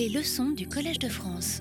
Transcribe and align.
Les 0.00 0.08
leçons 0.08 0.52
du 0.52 0.66
Collège 0.66 0.98
de 0.98 1.10
France. 1.10 1.60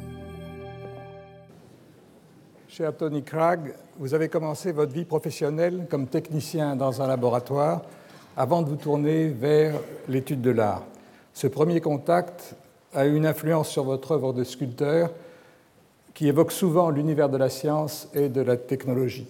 Cher 2.69 2.95
Tony 2.95 3.21
Cragg, 3.21 3.73
vous 3.97 4.13
avez 4.13 4.29
commencé 4.29 4.71
votre 4.71 4.93
vie 4.93 5.03
professionnelle 5.03 5.87
comme 5.89 6.07
technicien 6.07 6.77
dans 6.77 7.01
un 7.01 7.07
laboratoire 7.07 7.81
avant 8.37 8.61
de 8.61 8.69
vous 8.69 8.77
tourner 8.77 9.27
vers 9.27 9.73
l'étude 10.07 10.39
de 10.39 10.51
l'art. 10.51 10.85
Ce 11.33 11.47
premier 11.47 11.81
contact 11.81 12.55
a 12.93 13.07
eu 13.07 13.13
une 13.13 13.25
influence 13.25 13.67
sur 13.67 13.83
votre 13.83 14.13
œuvre 14.13 14.31
de 14.31 14.45
sculpteur 14.45 15.11
qui 16.13 16.29
évoque 16.29 16.53
souvent 16.53 16.91
l'univers 16.91 17.27
de 17.27 17.35
la 17.35 17.49
science 17.49 18.07
et 18.13 18.29
de 18.29 18.39
la 18.39 18.55
technologie. 18.55 19.27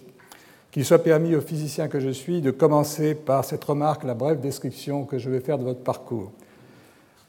Qu'il 0.70 0.84
soit 0.84 1.02
permis 1.02 1.34
au 1.34 1.40
physicien 1.40 1.88
que 1.88 1.98
je 1.98 2.10
suis 2.10 2.42
de 2.42 2.52
commencer 2.52 3.16
par 3.16 3.44
cette 3.44 3.64
remarque, 3.64 4.04
la 4.04 4.14
brève 4.14 4.38
description 4.38 5.04
que 5.04 5.18
je 5.18 5.30
vais 5.30 5.40
faire 5.40 5.58
de 5.58 5.64
votre 5.64 5.82
parcours. 5.82 6.30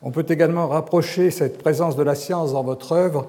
On 0.04 0.12
peut 0.12 0.26
également 0.30 0.68
rapprocher 0.68 1.30
cette 1.30 1.58
présence 1.58 1.96
de 1.96 2.04
la 2.04 2.16
science 2.16 2.54
dans 2.54 2.64
votre 2.64 2.92
œuvre 2.94 3.28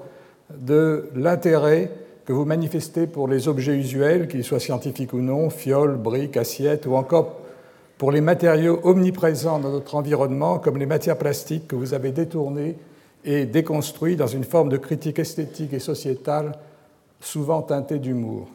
de 0.55 1.09
l'intérêt 1.15 1.91
que 2.25 2.33
vous 2.33 2.45
manifestez 2.45 3.05
pour 3.05 3.27
les 3.27 3.47
objets 3.47 3.75
usuels, 3.75 4.27
qu'ils 4.27 4.43
soient 4.43 4.59
scientifiques 4.59 5.13
ou 5.13 5.19
non, 5.19 5.49
fioles, 5.49 5.97
briques, 5.97 6.37
assiettes, 6.37 6.85
ou 6.87 6.95
encore 6.95 7.37
pour 7.97 8.11
les 8.11 8.21
matériaux 8.21 8.79
omniprésents 8.83 9.59
dans 9.59 9.69
notre 9.69 9.95
environnement, 9.95 10.57
comme 10.57 10.77
les 10.77 10.85
matières 10.85 11.17
plastiques 11.17 11.67
que 11.67 11.75
vous 11.75 11.93
avez 11.93 12.11
détournées 12.11 12.75
et 13.23 13.45
déconstruites 13.45 14.19
dans 14.19 14.27
une 14.27 14.43
forme 14.43 14.69
de 14.69 14.77
critique 14.77 15.19
esthétique 15.19 15.73
et 15.73 15.79
sociétale 15.79 16.53
souvent 17.19 17.61
teintée 17.61 17.99
d'humour. 17.99 18.47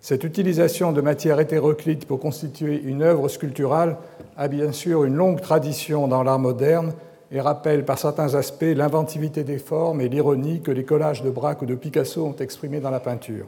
Cette 0.00 0.24
utilisation 0.24 0.92
de 0.92 1.00
matières 1.00 1.40
hétéroclites 1.40 2.06
pour 2.06 2.20
constituer 2.20 2.80
une 2.82 3.02
œuvre 3.02 3.28
sculpturale 3.28 3.96
a 4.36 4.48
bien 4.48 4.72
sûr 4.72 5.04
une 5.04 5.14
longue 5.14 5.40
tradition 5.40 6.08
dans 6.08 6.22
l'art 6.22 6.38
moderne 6.38 6.92
et 7.32 7.40
rappelle 7.40 7.84
par 7.84 7.98
certains 7.98 8.34
aspects 8.34 8.62
l'inventivité 8.62 9.42
des 9.44 9.58
formes 9.58 10.00
et 10.00 10.08
l'ironie 10.08 10.60
que 10.60 10.70
les 10.70 10.84
collages 10.84 11.22
de 11.22 11.30
Braque 11.30 11.62
ou 11.62 11.66
de 11.66 11.74
Picasso 11.74 12.24
ont 12.24 12.36
exprimé 12.36 12.80
dans 12.80 12.90
la 12.90 13.00
peinture. 13.00 13.46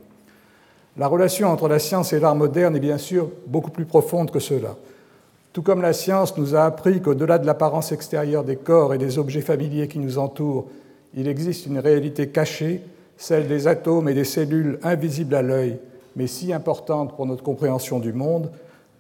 La 0.97 1.07
relation 1.07 1.49
entre 1.49 1.69
la 1.69 1.79
science 1.79 2.13
et 2.13 2.19
l'art 2.19 2.35
moderne 2.35 2.75
est 2.75 2.81
bien 2.81 2.99
sûr 2.99 3.31
beaucoup 3.47 3.71
plus 3.71 3.85
profonde 3.85 4.33
que 4.33 4.41
cela. 4.41 4.77
Tout 5.53 5.63
comme 5.63 5.81
la 5.81 5.93
science 5.93 6.37
nous 6.37 6.57
a 6.57 6.65
appris 6.65 7.01
qu'au-delà 7.01 7.39
de 7.39 7.47
l'apparence 7.47 7.93
extérieure 7.93 8.45
des 8.45 8.57
corps 8.57 8.95
et 8.95 8.99
des 8.99 9.19
objets 9.19 9.41
familiers 9.41 9.89
qui 9.89 10.01
nous 10.01 10.19
entourent, 10.19 10.67
il 11.15 11.29
existe 11.29 11.67
une 11.67 11.79
réalité 11.79 12.29
cachée, 12.29 12.83
celle 13.17 13.47
des 13.47 13.67
atomes 13.67 14.09
et 14.09 14.15
des 14.15 14.25
cellules 14.25 14.79
invisibles 14.83 15.35
à 15.35 15.43
l'œil, 15.43 15.79
mais 16.17 16.27
si 16.27 16.53
importante 16.53 17.15
pour 17.17 17.27
notre 17.27 17.45
compréhension 17.45 18.01
du 18.01 18.13
monde, 18.13 18.51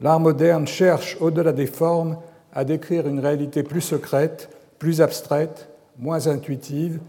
l'art 0.01 0.21
moderne 0.21 0.67
cherche, 0.67 1.17
au-delà 1.21 1.53
des 1.53 1.67
formes, 1.67 2.17
à 2.55 2.65
décrire 2.65 3.09
une 3.09 3.21
réalité 3.21 3.63
plus 3.63 3.81
secrète, 3.81 4.49
plus 4.79 5.01
abstraite, 5.01 5.69
moins 5.99 6.27
intuitive, 6.27 7.01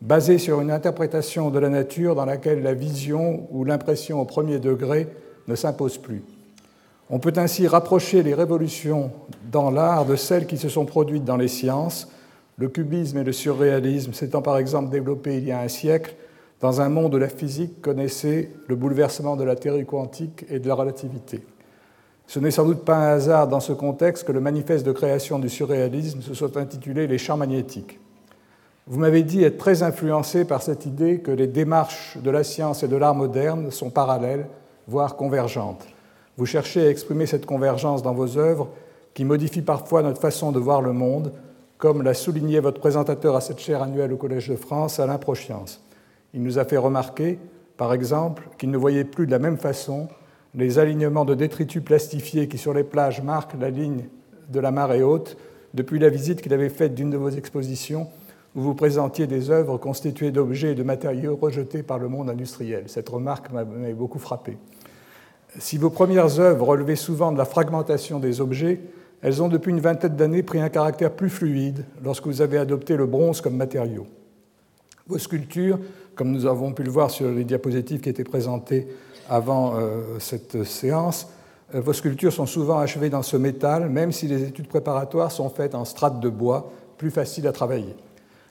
basée 0.00 0.38
sur 0.38 0.60
une 0.60 0.70
interprétation 0.70 1.50
de 1.50 1.58
la 1.58 1.68
nature 1.68 2.14
dans 2.14 2.24
laquelle 2.24 2.62
la 2.62 2.74
vision 2.74 3.46
ou 3.50 3.64
l'impression 3.64 4.20
au 4.20 4.24
premier 4.24 4.58
degré 4.58 5.08
ne 5.48 5.54
s'impose 5.54 5.98
plus. 5.98 6.22
On 7.10 7.18
peut 7.18 7.32
ainsi 7.36 7.66
rapprocher 7.66 8.22
les 8.22 8.34
révolutions 8.34 9.10
dans 9.50 9.70
l'art 9.70 10.04
de 10.04 10.14
celles 10.14 10.46
qui 10.46 10.58
se 10.58 10.68
sont 10.68 10.84
produites 10.84 11.24
dans 11.24 11.36
les 11.36 11.48
sciences, 11.48 12.08
le 12.58 12.68
cubisme 12.68 13.18
et 13.18 13.24
le 13.24 13.32
surréalisme 13.32 14.12
s'étant 14.12 14.42
par 14.42 14.58
exemple 14.58 14.90
développés 14.90 15.38
il 15.38 15.44
y 15.44 15.52
a 15.52 15.60
un 15.60 15.68
siècle 15.68 16.14
dans 16.60 16.80
un 16.80 16.88
monde 16.88 17.14
où 17.14 17.18
la 17.18 17.28
physique 17.28 17.80
connaissait 17.80 18.50
le 18.66 18.76
bouleversement 18.76 19.36
de 19.36 19.44
la 19.44 19.56
théorie 19.56 19.86
quantique 19.86 20.44
et 20.50 20.58
de 20.58 20.68
la 20.68 20.74
relativité. 20.74 21.40
Ce 22.28 22.38
n'est 22.38 22.50
sans 22.50 22.66
doute 22.66 22.84
pas 22.84 22.96
un 22.96 23.14
hasard 23.14 23.48
dans 23.48 23.58
ce 23.58 23.72
contexte 23.72 24.24
que 24.24 24.32
le 24.32 24.40
manifeste 24.40 24.84
de 24.84 24.92
création 24.92 25.38
du 25.38 25.48
surréalisme 25.48 26.20
se 26.20 26.34
soit 26.34 26.58
intitulé 26.58 27.06
Les 27.06 27.16
champs 27.16 27.38
magnétiques. 27.38 27.98
Vous 28.86 29.00
m'avez 29.00 29.22
dit 29.22 29.42
être 29.44 29.56
très 29.56 29.82
influencé 29.82 30.44
par 30.44 30.60
cette 30.60 30.84
idée 30.84 31.20
que 31.20 31.30
les 31.30 31.46
démarches 31.46 32.18
de 32.18 32.30
la 32.30 32.44
science 32.44 32.82
et 32.82 32.88
de 32.88 32.96
l'art 32.96 33.14
moderne 33.14 33.70
sont 33.70 33.88
parallèles, 33.88 34.46
voire 34.86 35.16
convergentes. 35.16 35.86
Vous 36.36 36.44
cherchez 36.44 36.86
à 36.86 36.90
exprimer 36.90 37.24
cette 37.24 37.46
convergence 37.46 38.02
dans 38.02 38.12
vos 38.12 38.36
œuvres 38.36 38.68
qui 39.14 39.24
modifient 39.24 39.62
parfois 39.62 40.02
notre 40.02 40.20
façon 40.20 40.52
de 40.52 40.58
voir 40.58 40.82
le 40.82 40.92
monde, 40.92 41.32
comme 41.78 42.02
l'a 42.02 42.12
souligné 42.12 42.60
votre 42.60 42.78
présentateur 42.78 43.36
à 43.36 43.40
cette 43.40 43.58
chaire 43.58 43.82
annuelle 43.82 44.12
au 44.12 44.18
Collège 44.18 44.50
de 44.50 44.56
France, 44.56 45.00
Alain 45.00 45.16
Prochiance. 45.16 45.82
Il 46.34 46.42
nous 46.42 46.58
a 46.58 46.66
fait 46.66 46.76
remarquer, 46.76 47.38
par 47.78 47.94
exemple, 47.94 48.50
qu'il 48.58 48.70
ne 48.70 48.76
voyait 48.76 49.04
plus 49.04 49.24
de 49.24 49.30
la 49.30 49.38
même 49.38 49.56
façon 49.56 50.08
les 50.58 50.80
alignements 50.80 51.24
de 51.24 51.34
détritus 51.34 51.82
plastifiés 51.82 52.48
qui 52.48 52.58
sur 52.58 52.74
les 52.74 52.82
plages 52.82 53.22
marquent 53.22 53.58
la 53.60 53.70
ligne 53.70 54.06
de 54.48 54.58
la 54.58 54.72
marée 54.72 55.04
haute 55.04 55.36
depuis 55.72 56.00
la 56.00 56.08
visite 56.08 56.42
qu'il 56.42 56.52
avait 56.52 56.68
faite 56.68 56.94
d'une 56.94 57.10
de 57.10 57.16
vos 57.16 57.30
expositions 57.30 58.08
où 58.56 58.62
vous 58.62 58.74
présentiez 58.74 59.28
des 59.28 59.50
œuvres 59.50 59.78
constituées 59.78 60.32
d'objets 60.32 60.72
et 60.72 60.74
de 60.74 60.82
matériaux 60.82 61.38
rejetés 61.40 61.84
par 61.84 61.98
le 61.98 62.08
monde 62.08 62.28
industriel. 62.28 62.84
Cette 62.88 63.08
remarque 63.08 63.52
m'avait 63.52 63.92
beaucoup 63.92 64.18
frappé. 64.18 64.58
Si 65.60 65.78
vos 65.78 65.90
premières 65.90 66.40
œuvres 66.40 66.66
relevaient 66.66 66.96
souvent 66.96 67.30
de 67.30 67.38
la 67.38 67.44
fragmentation 67.44 68.18
des 68.18 68.40
objets, 68.40 68.80
elles 69.22 69.40
ont 69.42 69.48
depuis 69.48 69.70
une 69.70 69.80
vingtaine 69.80 70.16
d'années 70.16 70.42
pris 70.42 70.60
un 70.60 70.70
caractère 70.70 71.12
plus 71.12 71.30
fluide 71.30 71.84
lorsque 72.02 72.26
vous 72.26 72.42
avez 72.42 72.58
adopté 72.58 72.96
le 72.96 73.06
bronze 73.06 73.40
comme 73.40 73.56
matériau. 73.56 74.06
Vos 75.06 75.18
sculptures 75.18 75.78
comme 76.16 76.32
nous 76.32 76.46
avons 76.46 76.72
pu 76.72 76.82
le 76.82 76.90
voir 76.90 77.12
sur 77.12 77.30
les 77.30 77.44
diapositives 77.44 78.00
qui 78.00 78.08
étaient 78.08 78.24
présentées 78.24 78.88
avant 79.28 79.74
euh, 79.76 80.18
cette 80.18 80.64
séance, 80.64 81.28
euh, 81.74 81.80
vos 81.80 81.92
sculptures 81.92 82.32
sont 82.32 82.46
souvent 82.46 82.78
achevées 82.78 83.10
dans 83.10 83.22
ce 83.22 83.36
métal, 83.36 83.88
même 83.88 84.12
si 84.12 84.26
les 84.26 84.42
études 84.42 84.68
préparatoires 84.68 85.30
sont 85.30 85.50
faites 85.50 85.74
en 85.74 85.84
strates 85.84 86.20
de 86.20 86.28
bois, 86.28 86.70
plus 86.96 87.10
faciles 87.10 87.46
à 87.46 87.52
travailler. 87.52 87.94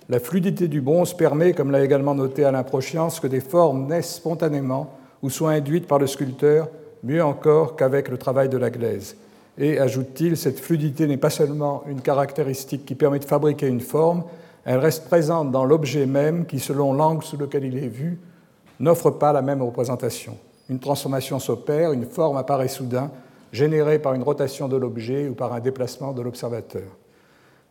La 0.09 0.19
fluidité 0.19 0.67
du 0.67 0.79
bronze 0.79 1.13
permet, 1.13 1.53
comme 1.53 1.71
l'a 1.71 1.83
également 1.83 2.15
noté 2.15 2.45
Alain 2.45 2.63
Prochiance, 2.63 3.19
que 3.19 3.27
des 3.27 3.41
formes 3.41 3.87
naissent 3.87 4.15
spontanément 4.15 4.91
ou 5.21 5.29
soient 5.29 5.51
induites 5.51 5.87
par 5.87 5.99
le 5.99 6.07
sculpteur, 6.07 6.69
mieux 7.03 7.23
encore 7.23 7.75
qu'avec 7.75 8.07
le 8.07 8.17
travail 8.17 8.47
de 8.47 8.57
la 8.57 8.69
glaise. 8.69 9.17
Et, 9.57 9.79
ajoute-t-il, 9.79 10.37
cette 10.37 10.59
fluidité 10.59 11.07
n'est 11.07 11.17
pas 11.17 11.29
seulement 11.29 11.83
une 11.87 12.01
caractéristique 12.01 12.85
qui 12.85 12.95
permet 12.95 13.19
de 13.19 13.25
fabriquer 13.25 13.67
une 13.67 13.81
forme, 13.81 14.23
elle 14.63 14.79
reste 14.79 15.05
présente 15.05 15.51
dans 15.51 15.65
l'objet 15.65 16.05
même 16.05 16.45
qui, 16.45 16.59
selon 16.59 16.93
l'angle 16.93 17.23
sous 17.23 17.37
lequel 17.37 17.65
il 17.65 17.77
est 17.77 17.87
vu, 17.87 18.19
n'offre 18.79 19.09
pas 19.11 19.33
la 19.33 19.41
même 19.41 19.61
représentation. 19.61 20.37
Une 20.69 20.79
transformation 20.79 21.39
s'opère, 21.39 21.93
une 21.93 22.05
forme 22.05 22.37
apparaît 22.37 22.67
soudain, 22.67 23.11
générée 23.51 23.99
par 23.99 24.13
une 24.13 24.23
rotation 24.23 24.67
de 24.67 24.75
l'objet 24.75 25.29
ou 25.29 25.33
par 25.33 25.53
un 25.53 25.59
déplacement 25.59 26.11
de 26.11 26.21
l'observateur. 26.21 26.97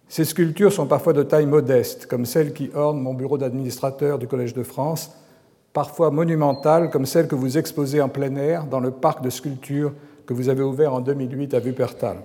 Ces 0.08 0.24
sculptures 0.24 0.72
sont 0.72 0.86
parfois 0.86 1.12
de 1.12 1.22
taille 1.22 1.46
modeste, 1.46 2.06
comme 2.06 2.24
celles 2.24 2.52
qui 2.52 2.70
ornent 2.74 3.00
mon 3.00 3.12
bureau 3.12 3.38
d'administrateur 3.38 4.18
du 4.18 4.28
Collège 4.28 4.54
de 4.54 4.62
France, 4.62 5.12
parfois 5.72 6.10
monumentales, 6.10 6.90
comme 6.90 7.06
celles 7.06 7.28
que 7.28 7.34
vous 7.34 7.58
exposez 7.58 8.00
en 8.00 8.08
plein 8.08 8.34
air 8.36 8.64
dans 8.64 8.80
le 8.80 8.92
parc 8.92 9.22
de 9.22 9.30
sculptures 9.30 9.92
que 10.24 10.32
vous 10.32 10.48
avez 10.48 10.62
ouvert 10.62 10.94
en 10.94 11.00
2008 11.00 11.54
à 11.54 11.58
Wuppertal. 11.58 12.18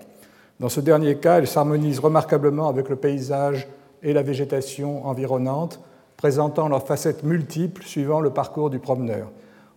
Dans 0.60 0.70
ce 0.70 0.80
dernier 0.80 1.16
cas, 1.18 1.40
elles 1.40 1.48
s'harmonisent 1.48 2.00
remarquablement 2.00 2.70
avec 2.70 2.88
le 2.88 2.96
paysage 2.96 3.68
et 4.04 4.14
la 4.14 4.22
végétation 4.22 5.06
environnante, 5.06 5.80
présentant 6.18 6.70
leurs 6.70 6.86
facettes 6.86 7.24
multiples 7.24 7.84
suivant 7.84 8.22
le 8.22 8.30
parcours 8.30 8.70
du 8.70 8.78
promeneur. 8.78 9.28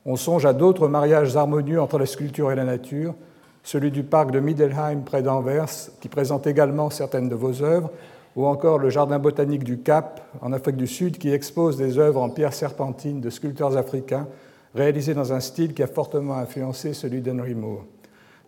On 0.06 0.16
songe 0.16 0.44
à 0.44 0.52
d'autres 0.52 0.86
mariages 0.86 1.34
harmonieux 1.34 1.80
entre 1.80 1.98
la 1.98 2.04
sculpture 2.04 2.52
et 2.52 2.54
la 2.54 2.64
nature, 2.64 3.14
celui 3.62 3.90
du 3.90 4.02
parc 4.02 4.30
de 4.32 4.40
Middelheim 4.40 5.00
près 5.00 5.22
d'Anvers, 5.22 5.70
qui 6.00 6.08
présente 6.08 6.46
également 6.46 6.90
certaines 6.90 7.30
de 7.30 7.34
vos 7.34 7.62
œuvres, 7.62 7.90
ou 8.36 8.46
encore 8.46 8.78
le 8.78 8.90
jardin 8.90 9.18
botanique 9.18 9.64
du 9.64 9.78
Cap, 9.78 10.20
en 10.42 10.52
Afrique 10.52 10.76
du 10.76 10.86
Sud, 10.86 11.16
qui 11.16 11.30
expose 11.30 11.78
des 11.78 11.98
œuvres 11.98 12.20
en 12.20 12.28
pierre 12.28 12.52
serpentine 12.52 13.22
de 13.22 13.30
sculpteurs 13.30 13.78
africains, 13.78 14.26
réalisées 14.74 15.14
dans 15.14 15.32
un 15.32 15.40
style 15.40 15.72
qui 15.72 15.82
a 15.82 15.86
fortement 15.86 16.34
influencé 16.34 16.92
celui 16.92 17.22
d'Henry 17.22 17.54
Moore. 17.54 17.84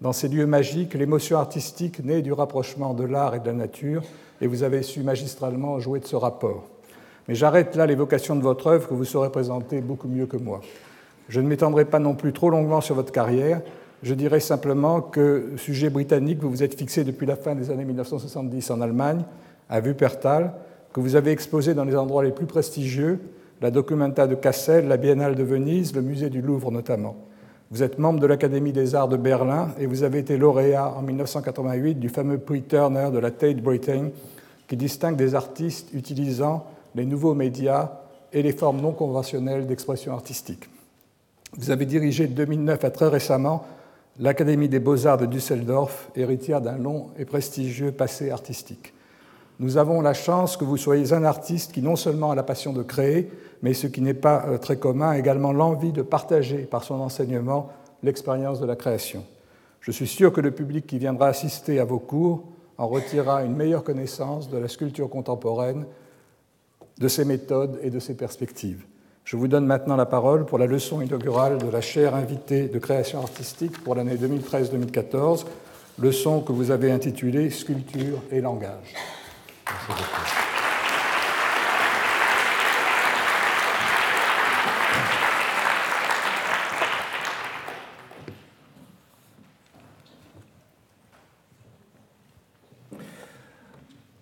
Dans 0.03 0.13
ces 0.13 0.29
lieux 0.29 0.47
magiques, 0.47 0.93
l'émotion 0.93 1.39
artistique 1.39 2.05
naît 2.05 2.21
du 2.21 2.35
rapprochement 2.35 2.93
de 2.93 3.05
l'art 3.05 3.35
et 3.35 3.41
de 3.41 3.47
la 3.47 3.55
nature, 3.55 4.03
et 4.43 4.47
vous 4.47 4.63
avez 4.63 4.83
su 4.83 5.03
magistralement 5.03 5.81
jouer 5.81 6.01
de 6.01 6.07
ce 6.07 6.17
rapport. 6.17 6.65
Mais 7.29 7.35
j'arrête 7.35 7.75
là 7.77 7.87
l'évocation 7.87 8.37
de 8.37 8.43
votre 8.43 8.67
œuvre 8.67 8.89
que 8.89 8.95
vous 8.95 9.07
saurez 9.07 9.31
présenter 9.31 9.81
beaucoup 9.81 10.09
mieux 10.09 10.27
que 10.27 10.37
moi. 10.37 10.61
Je 11.29 11.41
ne 11.41 11.49
m'étendrai 11.49 11.85
pas 11.85 11.99
non 11.99 12.15
plus 12.15 12.33
trop 12.33 12.51
longuement 12.51 12.81
sur 12.81 12.95
votre 12.95 13.13
carrière. 13.13 13.63
Je 14.03 14.15
dirai 14.15 14.41
simplement 14.41 15.01
que, 15.01 15.53
sujet 15.57 15.91
britannique, 15.91 16.39
vous 16.41 16.51
vous 16.51 16.63
êtes 16.63 16.79
fixé 16.79 17.03
depuis 17.03 17.27
la 17.27 17.37
fin 17.37 17.55
des 17.55 17.71
années 17.71 17.85
1970 17.85 18.71
en 18.71 18.81
Allemagne, 18.81 19.25
à 19.69 19.81
Wuppertal, 19.81 20.53
que 20.93 21.01
vous 21.01 21.17
avez 21.17 21.31
exposé 21.31 21.75
dans 21.75 21.85
les 21.85 21.97
endroits 21.97 22.23
les 22.23 22.31
plus 22.31 22.47
prestigieux, 22.47 23.21
la 23.61 23.71
Documenta 23.71 24.27
de 24.27 24.35
Kassel, 24.35 24.87
la 24.87 24.97
Biennale 24.97 25.35
de 25.35 25.43
Venise, 25.43 25.95
le 25.95 26.03
musée 26.03 26.31
du 26.31 26.43
Louvre 26.43 26.71
notamment. 26.71 27.17
Vous 27.71 27.83
êtes 27.83 27.99
membre 27.99 28.21
de 28.21 28.27
l'Académie 28.27 28.73
des 28.73 28.95
arts 28.95 29.09
de 29.09 29.17
Berlin 29.17 29.71
et 29.81 29.87
vous 29.87 30.05
avez 30.05 30.21
été 30.21 30.37
lauréat 30.37 30.95
en 30.97 31.03
1988 31.03 31.97
du 31.97 32.09
fameux 32.09 32.39
prix 32.39 32.63
Turner 32.63 33.11
de 33.13 33.19
la 33.19 33.33
Tate 33.33 33.61
Britain 33.61 34.11
qui 34.69 34.77
distingue 34.77 35.17
des 35.17 35.35
artistes 35.35 35.93
utilisant 35.93 36.65
les 36.95 37.07
nouveaux 37.07 37.35
médias 37.35 37.91
et 38.33 38.43
les 38.43 38.53
formes 38.53 38.81
non 38.81 38.93
conventionnelles 38.93 39.67
d'expression 39.67 40.13
artistique. 40.13 40.69
Vous 41.53 41.71
avez 41.71 41.87
dirigé 41.87 42.27
de 42.27 42.35
2009 42.35 42.85
à 42.85 42.91
très 42.91 43.09
récemment 43.09 43.67
l'Académie 44.19 44.69
des 44.69 44.81
beaux-arts 44.81 45.19
de 45.19 45.27
Düsseldorf, 45.27 46.11
héritière 46.17 46.61
d'un 46.61 46.79
long 46.79 47.09
et 47.19 47.25
prestigieux 47.25 47.93
passé 47.93 48.31
artistique. 48.31 48.93
Nous 49.59 49.79
avons 49.79 50.01
la 50.03 50.13
chance 50.13 50.57
que 50.57 50.65
vous 50.65 50.77
soyez 50.77 51.13
un 51.13 51.25
artiste 51.25 51.73
qui 51.73 51.81
non 51.81 51.97
seulement 51.97 52.31
a 52.31 52.35
la 52.35 52.43
passion 52.43 52.73
de 52.73 52.83
créer, 52.83 53.31
mais 53.63 53.73
ce 53.73 53.87
qui 53.87 54.03
n'est 54.03 54.15
pas 54.15 54.45
euh, 54.47 54.59
très 54.59 54.77
commun, 54.77 55.13
également 55.13 55.53
l'envie 55.53 55.93
de 55.93 56.03
partager 56.03 56.59
par 56.59 56.85
son 56.85 56.97
enseignement 56.97 57.71
l'expérience 58.03 58.61
de 58.61 58.67
la 58.67 58.77
création. 58.77 59.25
Je 59.81 59.93
suis 59.93 60.07
sûr 60.07 60.33
que 60.33 60.43
le 60.43 60.51
public 60.51 60.87
qui 60.87 60.99
viendra 60.99 61.29
assister 61.29 61.79
à 61.81 61.85
vos 61.85 61.99
cours 61.99 62.45
en 62.77 62.89
retirera 62.89 63.45
une 63.45 63.57
meilleure 63.57 63.85
connaissance 63.85 64.51
de 64.51 64.59
la 64.59 64.69
sculpture 64.69 65.09
contemporaine, 65.09 65.87
de 66.99 67.09
ses 67.09 67.25
méthodes 67.25 67.79
et 67.83 67.91
de 67.91 67.99
ses 67.99 68.15
perspectives. 68.15 68.85
Je 69.27 69.35
vous 69.35 69.49
donne 69.49 69.67
maintenant 69.67 69.97
la 69.97 70.07
parole 70.07 70.47
pour 70.47 70.57
la 70.57 70.67
leçon 70.67 71.03
inaugurale 71.03 71.59
de 71.59 71.69
la 71.69 71.81
chaire 71.81 72.15
invitée 72.15 72.69
de 72.69 72.79
création 72.79 73.21
artistique 73.21 73.83
pour 73.83 73.97
l'année 73.97 74.15
2013-2014, 74.15 75.47
leçon 75.99 76.43
que 76.43 76.53
vous 76.53 76.71
avez 76.71 76.93
intitulée 76.93 77.51
Sculpture 77.51 78.23
et 78.31 78.41
langage. 78.41 78.95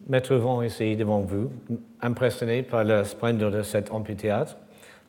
me 0.06 0.20
trouvons 0.20 0.62
ici 0.62 0.96
devant 0.96 1.20
vous, 1.20 1.50
impressionné 2.00 2.62
par 2.62 2.84
la 2.84 3.04
splendeur 3.04 3.50
de 3.50 3.62
cet 3.62 3.90
amphithéâtre, 3.90 4.56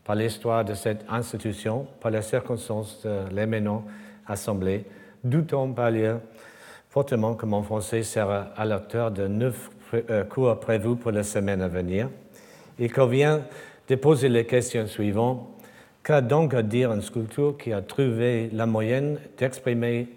par 0.06 0.16
l'histoire 0.16 0.64
de 0.64 0.76
cette 0.76 1.04
institution, 1.10 1.88
par 2.00 2.12
les 2.12 2.22
circonstances 2.22 3.02
de 3.04 3.36
l'éminent 3.36 3.84
assemblée, 4.28 4.86
doutant 5.24 5.70
par 5.72 5.86
ailleurs 5.86 6.22
fortement 6.90 7.34
que 7.34 7.46
mon 7.46 7.64
français 7.64 8.04
sera 8.04 8.52
à 8.56 8.66
l'auteur 8.66 9.12
de 9.12 9.28
neuf 9.28 9.70
euh, 9.94 10.24
cours 10.24 10.58
prévus 10.60 10.96
pour 10.96 11.12
la 11.12 11.24
semaine 11.24 11.62
à 11.62 11.68
venir. 11.68 12.10
Il 12.80 12.94
convient 12.94 13.42
de 13.88 13.96
poser 13.96 14.30
les 14.30 14.46
questions 14.46 14.88
suivantes. 14.88 15.50
Qu'a 16.04 16.22
donc 16.22 16.54
à 16.54 16.62
dire 16.62 16.94
une 16.94 17.02
sculpture 17.02 17.58
qui 17.58 17.74
a 17.74 17.82
trouvé 17.82 18.50
la 18.54 18.68
moyenne 18.68 19.20
d'exprimer 19.38 20.08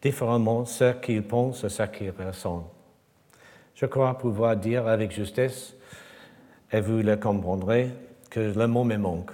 différemment 0.00 0.64
ce 0.64 0.92
qu'il 0.92 1.24
pense 1.24 1.64
et 1.64 1.68
ce 1.68 1.82
qu'il 1.82 2.12
ressent? 2.16 2.70
Je 3.74 3.86
crois 3.86 4.16
pouvoir 4.16 4.56
dire 4.56 4.86
avec 4.86 5.10
justesse, 5.10 5.74
et 6.72 6.80
vous 6.80 6.98
le 6.98 7.16
comprendrez, 7.16 7.90
que 8.34 8.40
le 8.40 8.66
mot 8.66 8.82
me 8.82 8.96
manque. 8.96 9.30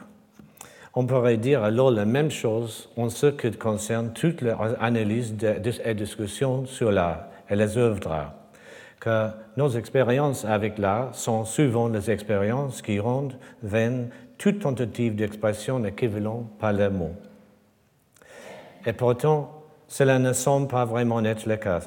On 0.94 1.06
pourrait 1.06 1.38
dire 1.38 1.64
alors 1.64 1.90
la 1.90 2.04
même 2.04 2.30
chose 2.30 2.90
en 2.98 3.08
ce 3.08 3.28
qui 3.28 3.50
concerne 3.52 4.12
toutes 4.12 4.42
les 4.42 4.54
analyses 4.78 5.34
et 5.82 5.94
discussions 5.94 6.66
sur 6.66 6.92
l'art 6.92 7.24
et 7.48 7.56
les 7.56 7.78
œuvres 7.78 8.00
d'art, 8.00 8.34
que 9.00 9.28
nos 9.56 9.70
expériences 9.70 10.44
avec 10.44 10.76
l'art 10.76 11.14
sont 11.14 11.46
souvent 11.46 11.88
les 11.88 12.10
expériences 12.10 12.82
qui 12.82 13.00
rendent 13.00 13.38
vaine 13.62 14.10
toute 14.36 14.58
tentative 14.58 15.14
d'expression 15.14 15.82
équivalente 15.86 16.50
par 16.58 16.74
les 16.74 16.90
mots. 16.90 17.16
Et 18.84 18.92
pourtant, 18.92 19.62
cela 19.88 20.18
ne 20.18 20.34
semble 20.34 20.68
pas 20.68 20.84
vraiment 20.84 21.24
être 21.24 21.46
le 21.46 21.56
cas 21.56 21.80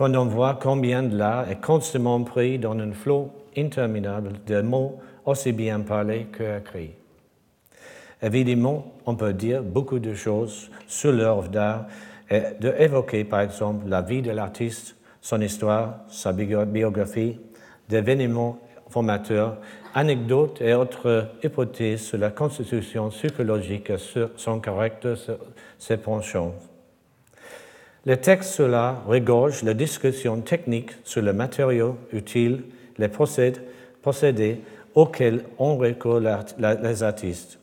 quand 0.00 0.16
on 0.16 0.24
voit 0.24 0.58
combien 0.60 1.02
de 1.02 1.14
l'art 1.14 1.50
est 1.50 1.60
constamment 1.60 2.22
pris 2.22 2.58
dans 2.58 2.72
un 2.78 2.92
flot 2.92 3.30
interminable 3.54 4.32
de 4.46 4.62
mots 4.62 4.98
aussi 5.24 5.52
bien 5.52 5.80
parlés 5.80 6.26
qu'écrits. 6.36 6.94
Évidemment, 8.22 8.92
on 9.06 9.14
peut 9.14 9.32
dire 9.32 9.62
beaucoup 9.62 9.98
de 9.98 10.14
choses 10.14 10.70
sur 10.86 11.12
l'œuvre 11.12 11.48
d'art 11.48 11.86
et 12.30 12.42
de 12.60 12.74
évoquer 12.78 13.24
par 13.24 13.40
exemple 13.40 13.88
la 13.88 14.02
vie 14.02 14.22
de 14.22 14.30
l'artiste, 14.30 14.96
son 15.20 15.40
histoire, 15.40 16.00
sa 16.08 16.32
biographie, 16.32 17.38
d'événements 17.88 18.58
formateurs, 18.88 19.58
anecdotes 19.94 20.60
et 20.60 20.74
autres 20.74 21.28
hypothèses 21.42 22.02
sur 22.02 22.18
la 22.18 22.30
constitution 22.30 23.08
psychologique 23.08 23.90
et 23.90 23.98
sur 23.98 24.30
son 24.36 24.60
caractère, 24.60 25.16
ses 25.78 25.96
penchants. 25.96 26.54
Le 28.06 28.16
texte 28.16 28.54
sur 28.54 28.68
l'art 28.68 29.04
regorge 29.06 29.62
la 29.62 29.74
discussion 29.74 30.40
technique 30.40 30.90
sur 31.04 31.22
le 31.22 31.32
matériau 31.32 31.98
utile, 32.12 32.64
les 32.98 33.08
procédés, 33.08 34.60
auxquels 34.94 35.44
ont 35.58 35.76
recours 35.76 36.20
les 36.20 37.02
artistes. 37.02 37.58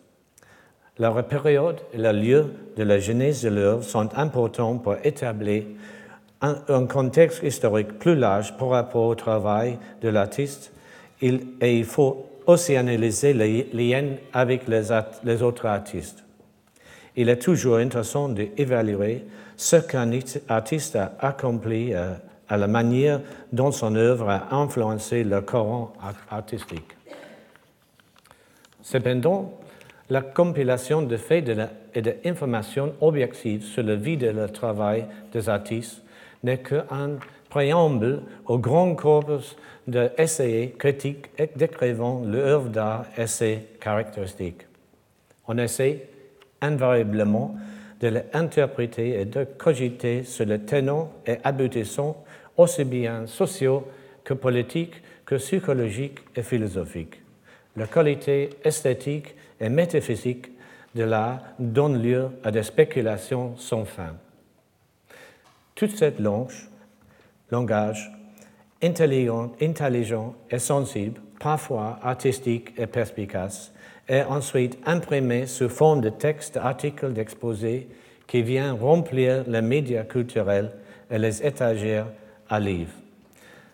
La 1.00 1.12
période 1.24 1.77
et 1.94 1.97
le 1.97 2.12
lieu 2.12 2.45
de 2.75 2.83
la 2.83 3.00
genèse 3.00 3.44
de 3.44 3.50
l'œuvre 3.50 3.83
sont 3.83 4.09
importants 4.18 4.77
pour 4.77 4.95
établir 5.03 5.63
un, 6.41 6.85
contexte 6.85 7.44
historique 7.44 8.00
plus 8.00 8.15
large 8.15 8.56
par 8.57 8.69
rapport 8.69 9.06
au 9.06 9.15
travail 9.15 9.77
de 10.01 10.09
l'artiste 10.09 10.71
et 11.21 11.77
il 11.77 11.85
faut 11.85 12.25
aussi 12.45 12.75
analyser 12.75 13.33
les 13.33 13.69
liens 13.73 14.15
avec 14.33 14.68
les, 14.68 14.89
les 15.23 15.44
autres 15.44 15.65
artistes. 15.65 16.23
Il 17.15 17.30
est 17.30 17.41
toujours 17.41 17.77
intéressant 17.77 18.30
d'évaluer 18.30 19.25
ce 19.56 19.75
qu'un 19.77 20.12
artiste 20.47 20.95
a 20.95 21.13
accompli 21.19 21.94
euh, 21.94 22.13
à 22.47 22.57
la 22.57 22.68
manière 22.68 23.21
dont 23.51 23.71
son 23.71 23.95
œuvre 23.95 24.30
a 24.30 24.56
influencé 24.56 25.23
le 25.23 25.41
courant 25.41 25.94
artistique. 26.30 26.96
Cependant, 28.89 29.51
la 30.10 30.22
compilation 30.22 31.01
de 31.01 31.18
faits 31.18 31.50
et 31.94 32.01
d'informations 32.01 32.94
objectives 33.01 33.63
sur 33.63 33.84
la 33.84 33.95
vie 33.95 34.13
et 34.13 34.31
le 34.31 34.48
travail 34.48 35.04
des 35.34 35.50
artistes 35.50 36.01
n'est 36.42 36.60
qu'un 36.60 37.18
préambule 37.50 38.22
au 38.45 38.57
grand 38.57 38.95
corpus 38.95 39.57
d'essais 39.88 40.74
critiques 40.80 41.28
décrivant 41.57 42.24
l'œuvre 42.24 42.69
d'art 42.69 43.07
et 43.18 43.28
ses 43.28 43.60
caractéristiques. 43.81 44.66
On 45.50 45.57
essaie 45.57 46.07
invariablement 46.62 47.57
de 48.00 48.07
l'interpréter 48.07 49.19
et 49.19 49.25
de 49.25 49.44
cogiter 49.44 50.24
sur 50.24 50.45
le 50.45 50.60
tenant 50.60 51.12
et 51.25 51.40
aboutissant 51.44 52.24
aussi 52.56 52.86
bien 52.86 53.28
sociaux 53.28 53.86
que 54.24 54.33
politiques 54.33 55.04
que 55.25 55.36
psychologiques 55.36 56.19
et 56.38 56.42
philosophiques. 56.42 57.26
La 57.77 57.85
qualité 57.85 58.50
esthétique 58.63 59.35
et 59.62 59.69
métaphysique 59.69 60.50
de 60.95 61.03
l'art 61.03 61.41
donne 61.59 62.01
lieu 62.01 62.29
à 62.44 62.50
des 62.50 62.63
spéculations 62.63 63.56
sans 63.56 63.85
fin. 63.85 64.15
Toute 65.75 65.95
cette 65.95 66.19
langue, 66.19 66.51
langage 67.51 68.12
intelligent, 68.81 70.33
et 70.50 70.57
sensible, 70.57 71.21
parfois 71.39 72.00
artistique 72.01 72.74
et 72.77 72.88
perspicace, 72.88 73.71
est 74.07 74.23
ensuite 74.23 74.80
imprimé 74.85 75.45
sous 75.45 75.69
forme 75.69 76.02
de 76.02 76.09
texte, 76.09 76.56
d'articles, 76.56 77.13
d'exposés 77.13 77.87
qui 78.25 78.42
vient 78.42 78.73
remplir 78.73 79.44
les 79.47 79.61
médias 79.61 80.04
culturels 80.04 80.71
et 81.11 81.19
les 81.19 81.45
étagères 81.45 82.07
à 82.49 82.59
livres. 82.59 82.94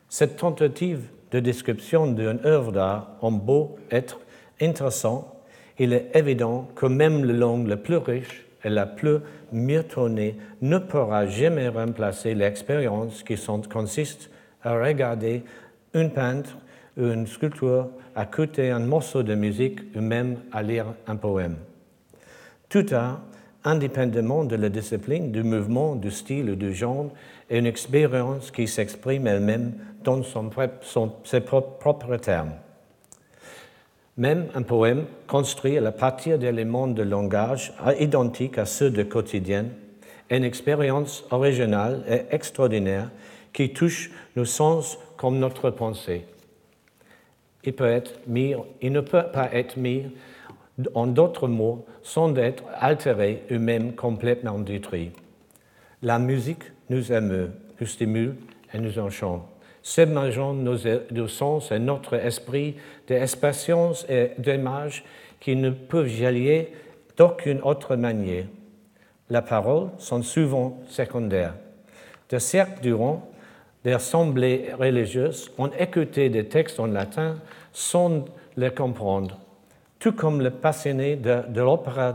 Cette 0.10 0.36
tentative 0.36 1.08
de 1.34 1.40
description 1.40 2.08
d'une 2.08 2.40
œuvre 2.46 2.72
d'art 2.72 3.08
en 3.22 3.32
beau 3.32 3.76
être 3.92 4.20
intéressant, 4.62 5.36
il 5.80 5.92
est 5.92 6.12
évident 6.14 6.70
que 6.76 6.86
même 6.86 7.26
la 7.26 7.34
langue 7.34 7.68
la 7.68 7.76
plus 7.78 7.98
riche 7.98 8.46
et 8.64 8.70
la 8.70 8.86
plus 8.86 9.18
mieux 9.52 9.84
ne 10.62 10.78
pourra 10.78 11.26
jamais 11.26 11.68
remplacer 11.68 12.36
l'expérience 12.36 13.24
qui 13.24 13.36
consiste 13.70 14.30
à 14.64 14.80
regarder 14.80 15.44
une 15.96 16.12
peintre 16.12 16.56
ou 16.98 17.08
une 17.08 17.26
sculpture 17.26 17.90
à 18.16 18.24
écouter 18.24 18.70
un 18.70 18.80
morceau 18.80 19.24
de 19.24 19.34
musique 19.34 19.80
ou 19.96 20.02
même 20.02 20.38
à 20.52 20.62
lire 20.62 20.86
un 21.08 21.16
poème. 21.16 21.58
Tout 22.70 22.86
art, 22.92 23.22
indépendamment 23.64 24.44
de 24.44 24.56
la 24.56 24.70
discipline, 24.70 25.32
du 25.32 25.42
mouvement, 25.42 25.96
du 25.96 26.12
style 26.12 26.52
ou 26.52 26.56
du 26.56 26.74
genre, 26.74 27.12
une 27.58 27.66
expérience 27.66 28.52
qui 28.52 28.68
s'exprime 28.68 29.28
elle-même 29.28 29.74
dans 30.04 30.22
ses 31.24 31.42
propres 31.42 32.18
termes. 32.18 32.54
Même 34.18 34.48
un 34.54 34.62
poème 34.62 35.06
construit 35.28 35.78
à 35.78 35.92
partir 35.92 36.38
d'éléments 36.38 36.88
de 36.88 37.04
langage 37.04 37.74
identiques 38.00 38.58
à 38.58 38.66
ceux 38.66 38.92
du 38.92 39.06
quotidien 39.06 39.66
une 40.30 40.44
expérience 40.44 41.26
originale 41.32 42.04
et 42.08 42.36
extraordinaire 42.36 43.10
qui 43.54 43.72
touche 43.72 44.12
nos 44.36 44.46
sens 44.46 44.98
comme 45.18 45.38
notre 45.40 45.70
pensée 45.70 46.26
il 47.66 48.92
ne 48.92 49.00
peut 49.02 49.24
pas 49.32 49.50
être 49.54 49.78
mis 49.78 50.04
en 50.94 51.08
d'autres 51.08 51.48
mots 51.48 51.86
sans 52.02 52.36
être 52.36 52.64
altéré 52.76 53.44
ou 53.50 53.56
même 53.60 53.94
complètement 53.94 54.60
détruit. 54.60 55.12
La 56.02 56.20
musique 56.20 56.64
nous 56.94 57.12
émeut, 57.12 57.52
nous 57.80 57.88
stimule 57.88 58.36
et 58.74 58.78
nous 58.78 59.00
enchante, 59.00 59.44
submergeant 59.82 60.54
nos, 60.54 60.78
nos 61.12 61.28
sens 61.28 61.72
et 61.72 61.80
notre 61.80 62.14
esprit 62.16 62.76
d'expressions 63.08 63.94
et 64.08 64.32
d'images 64.38 65.04
qui 65.40 65.56
ne 65.56 65.72
peuvent 65.72 66.08
jaillir 66.08 66.66
d'aucune 67.18 67.62
autre 67.62 67.96
manière. 67.96 68.46
Les 69.30 69.42
paroles 69.42 69.90
sont 69.98 70.22
souvent 70.22 70.82
secondaires. 70.88 71.56
De 72.30 72.38
siècles 72.38 72.82
durant, 72.82 73.30
des 73.84 73.94
assemblées 73.94 74.70
religieuses 74.80 75.52
ont 75.58 75.70
écouté 75.78 76.30
des 76.30 76.46
textes 76.48 76.80
en 76.80 76.88
latin 76.88 77.36
sans 77.74 78.26
les 78.56 78.70
comprendre, 78.70 79.38
tout 80.00 80.14
comme 80.14 80.42
les 80.42 80.52
passionnés 80.52 81.16
de, 81.16 81.60
l'opéra 81.60 82.14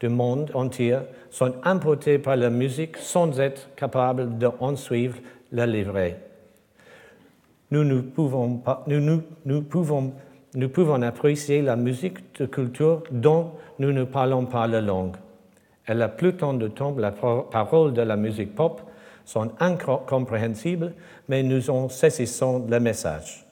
du 0.00 0.08
monde 0.08 0.50
entier 0.54 0.98
sont 1.30 1.54
importés 1.64 2.18
par 2.18 2.36
la 2.36 2.50
musique 2.50 2.96
sans 2.96 3.38
être 3.40 3.68
capables 3.74 4.38
d'en 4.38 4.76
suivre 4.76 5.18
la 5.52 5.66
livrée. 5.66 6.16
Nous, 7.70 7.84
nous, 7.84 8.02
pouvons, 8.02 8.62
nous, 8.86 9.22
nous, 9.44 9.62
pouvons, 9.62 10.12
nous 10.54 10.68
pouvons 10.68 11.02
apprécier 11.02 11.60
la 11.60 11.76
musique 11.76 12.38
de 12.40 12.46
culture 12.46 13.02
dont 13.10 13.52
nous 13.78 13.92
ne 13.92 14.04
parlons 14.04 14.46
pas 14.46 14.66
la 14.66 14.80
langue. 14.80 15.16
Et 15.86 15.94
la 15.94 16.08
plupart 16.08 16.54
du 16.54 16.70
temps, 16.70 16.94
la 16.96 17.12
parole 17.12 17.92
de 17.92 18.02
la 18.02 18.16
musique 18.16 18.54
pop 18.54 18.82
sont 19.24 19.50
incompréhensibles, 19.60 20.94
mais 21.28 21.42
nous 21.42 21.68
en 21.68 21.88
saisissons 21.88 22.66
le 22.68 22.80
message. 22.80 23.46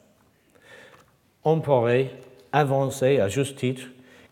On 1.44 1.60
pourrait 1.60 2.10
avancer 2.52 3.20
à 3.20 3.28
juste 3.28 3.58
titre 3.58 3.86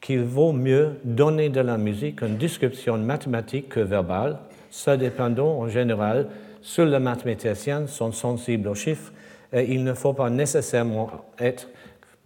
qu'il 0.04 0.22
vaut 0.22 0.52
mieux 0.52 0.96
donner 1.02 1.48
de 1.48 1.60
la 1.60 1.78
musique 1.78 2.20
une 2.20 2.36
description 2.36 2.98
mathématique 2.98 3.70
que 3.70 3.80
verbale, 3.80 4.36
ce 4.68 4.90
dépendant 4.90 5.60
en 5.60 5.68
général 5.68 6.28
seuls 6.60 6.90
les 6.90 6.98
mathématiciens 6.98 7.86
sont 7.86 8.12
sensibles 8.12 8.68
aux 8.68 8.74
chiffres 8.74 9.14
et 9.50 9.72
il 9.72 9.82
ne 9.82 9.94
faut 9.94 10.12
pas 10.12 10.28
nécessairement 10.28 11.10
être 11.38 11.70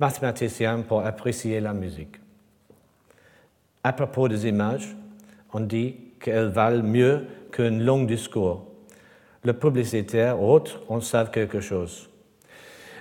mathématicien 0.00 0.80
pour 0.80 1.06
apprécier 1.06 1.60
la 1.60 1.72
musique. 1.72 2.16
À 3.84 3.92
propos 3.92 4.26
des 4.26 4.48
images, 4.48 4.96
on 5.52 5.60
dit 5.60 5.94
qu'elles 6.18 6.48
valent 6.48 6.82
mieux 6.82 7.26
qu'un 7.52 7.78
long 7.78 8.02
discours 8.02 8.66
le 9.44 9.52
publicitaire 9.52 10.42
ou 10.42 10.50
autres 10.50 10.82
en 10.88 11.00
savent 11.00 11.30
quelque 11.30 11.60
chose. 11.60 12.10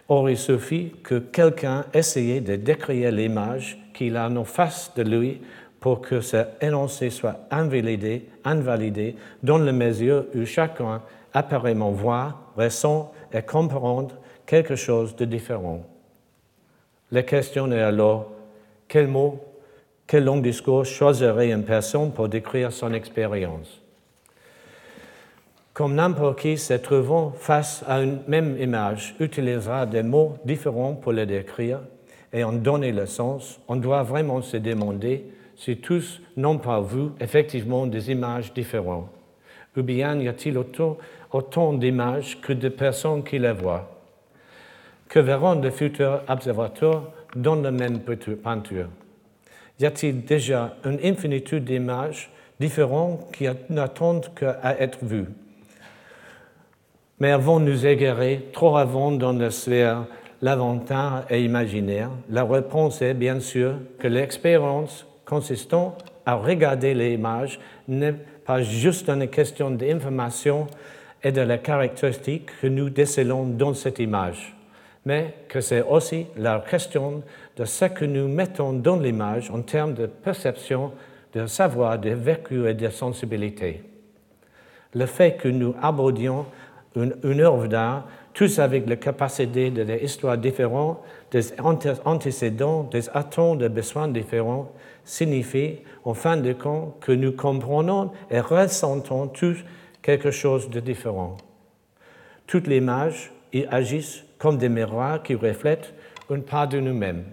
Or, 0.08 0.30
il 0.30 0.38
suffit 0.38 0.94
que 1.02 1.18
quelqu'un 1.18 1.86
essaye 1.96 2.42
de 2.42 2.56
décrire 2.56 3.12
l'image 3.12 3.80
qu'il 3.98 4.16
a 4.16 4.30
en 4.30 4.44
face 4.44 4.92
de 4.96 5.02
lui 5.02 5.42
pour 5.80 6.02
que 6.02 6.22
ce 6.22 6.46
énoncé 6.62 7.10
soit 7.10 7.40
invalidé, 7.50 8.26
invalidé 8.44 9.16
dans 9.42 9.58
la 9.58 9.72
mesure 9.72 10.26
où 10.36 10.46
chacun 10.46 11.02
apparemment 11.34 11.92
voit, 11.92 12.36
ressent 12.56 13.12
et 13.34 13.42
comprend 13.42 14.08
quelque 14.46 14.76
chose 14.76 15.16
de 15.16 15.26
différent. 15.26 15.84
La 17.12 17.24
question 17.24 17.72
est 17.72 17.82
alors 17.82 18.32
quel 18.88 19.08
mot, 19.08 19.40
quel 20.06 20.26
long 20.26 20.38
discours 20.38 20.86
choisirait 20.86 21.52
une 21.52 21.64
personne 21.64 22.12
pour 22.12 22.30
décrire 22.30 22.72
son 22.72 22.94
expérience? 22.94 23.82
Comme 25.74 25.96
n'importe 25.96 26.40
qui 26.40 26.58
se 26.58 26.74
trouvant 26.74 27.32
face 27.32 27.84
à 27.88 28.02
une 28.02 28.20
même 28.28 28.60
image 28.60 29.16
utilisera 29.20 29.86
des 29.86 30.04
mots 30.04 30.38
différents 30.44 30.94
pour 30.94 31.14
le 31.14 31.26
décrire 31.26 31.82
et 32.34 32.44
en 32.44 32.54
donner 32.54 32.92
le 32.92 33.06
sens, 33.06 33.60
on 33.68 33.76
doit 33.76 34.04
vraiment 34.04 34.42
se 34.42 34.58
demander 34.58 35.26
si 35.56 35.78
tous 35.78 36.22
n'ont 36.36 36.60
pas 36.60 36.82
vu 36.82 37.10
effectivement 37.20 37.88
des 37.88 38.12
images 38.12 38.54
différentes, 38.54 39.10
ou 39.76 39.82
bien 39.82 40.20
y 40.20 40.28
a-t-il 40.28 40.58
autant, 40.58 40.98
autant 41.32 41.74
d'images 41.74 42.40
que 42.42 42.54
de 42.54 42.70
personnes 42.70 43.24
qui 43.24 43.40
les 43.40 43.54
voient? 43.54 43.90
Que 45.10 45.20
verront 45.20 45.56
de 45.56 45.70
futurs 45.70 46.22
observateurs 46.28 47.12
dans 47.36 47.56
la 47.56 47.72
même 47.72 48.00
peinture? 48.00 48.90
Y 49.80 49.86
a-t-il 49.86 50.26
déjà 50.26 50.76
une 50.84 51.00
infinitude 51.04 51.64
d'images 51.64 52.30
différentes 52.60 53.32
qui 53.32 53.48
n'attendent 53.70 54.34
qu'à 54.36 54.76
être 54.80 55.04
vues? 55.04 55.28
Mais 57.20 57.32
avons 57.32 57.60
nous 57.60 57.86
égaré 57.86 58.50
trop 58.54 58.78
avant 58.78 59.12
dans 59.12 59.34
la 59.34 59.50
sphère 59.50 60.06
l'avantage 60.42 61.24
et 61.30 61.44
imaginaire 61.44 62.10
La 62.30 62.44
réponse 62.44 63.02
est 63.02 63.14
bien 63.14 63.40
sûr 63.40 63.76
que 64.00 64.08
l'expérience 64.08 65.06
consistant 65.26 65.98
à 66.26 66.36
regarder 66.36 66.94
les 66.94 67.14
images 67.14 67.60
n'est 67.88 68.16
pas 68.46 68.62
juste 68.62 69.10
une 69.10 69.28
question 69.28 69.72
d'information 69.72 70.68
et 71.24 71.32
de 71.32 71.42
la 71.42 71.58
caractéristique 71.58 72.50
que 72.62 72.68
nous 72.68 72.90
décelons 72.90 73.46
dans 73.46 73.74
cette 73.74 74.00
image, 74.00 74.56
mais 75.06 75.34
que 75.50 75.62
c'est 75.62 75.82
aussi 75.82 76.28
la 76.38 76.64
question 76.70 77.24
de 77.56 77.66
ce 77.66 77.86
que 77.86 78.06
nous 78.06 78.28
mettons 78.28 78.74
dans 78.74 78.98
l'image 78.98 79.50
en 79.52 79.62
termes 79.62 79.94
de 79.94 80.06
perception, 80.06 80.92
de 81.34 81.48
savoir, 81.48 82.00
de 82.00 82.12
vécu 82.12 82.68
et 82.68 82.74
de 82.74 82.90
sensibilité. 82.90 83.84
Le 84.94 85.06
fait 85.06 85.36
que 85.36 85.48
nous 85.48 85.76
abordions 85.82 86.46
une, 86.96 87.42
œuvre 87.42 87.68
d'art, 87.68 88.08
tous 88.38 88.60
avec 88.60 88.88
la 88.88 88.98
capacité 88.98 89.72
de 89.72 89.84
des 89.84 89.98
histoires 90.04 90.38
différentes, 90.38 91.00
des 91.32 91.54
antécédents, 92.06 92.84
des 92.84 93.10
attentes, 93.10 93.58
des 93.58 93.70
besoins 93.70 94.08
différents, 94.08 94.72
signifie, 95.04 95.80
en 96.06 96.14
fin 96.14 96.38
de 96.38 96.54
compte, 96.54 97.00
que 97.00 97.12
nous 97.14 97.32
comprenons 97.32 98.12
et 98.30 98.40
ressentons 98.40 99.26
tous 99.26 99.66
quelque 100.04 100.30
chose 100.30 100.70
de 100.70 100.80
différent. 100.80 101.38
Toutes 102.46 102.68
les 102.68 102.78
images 102.78 103.32
agissent 103.72 104.24
comme 104.38 104.60
des 104.60 104.70
miroirs 104.70 105.24
qui 105.24 105.34
reflètent 105.34 105.96
une 106.30 106.44
part 106.44 106.68
de 106.68 106.80
nous-mêmes. 106.80 107.24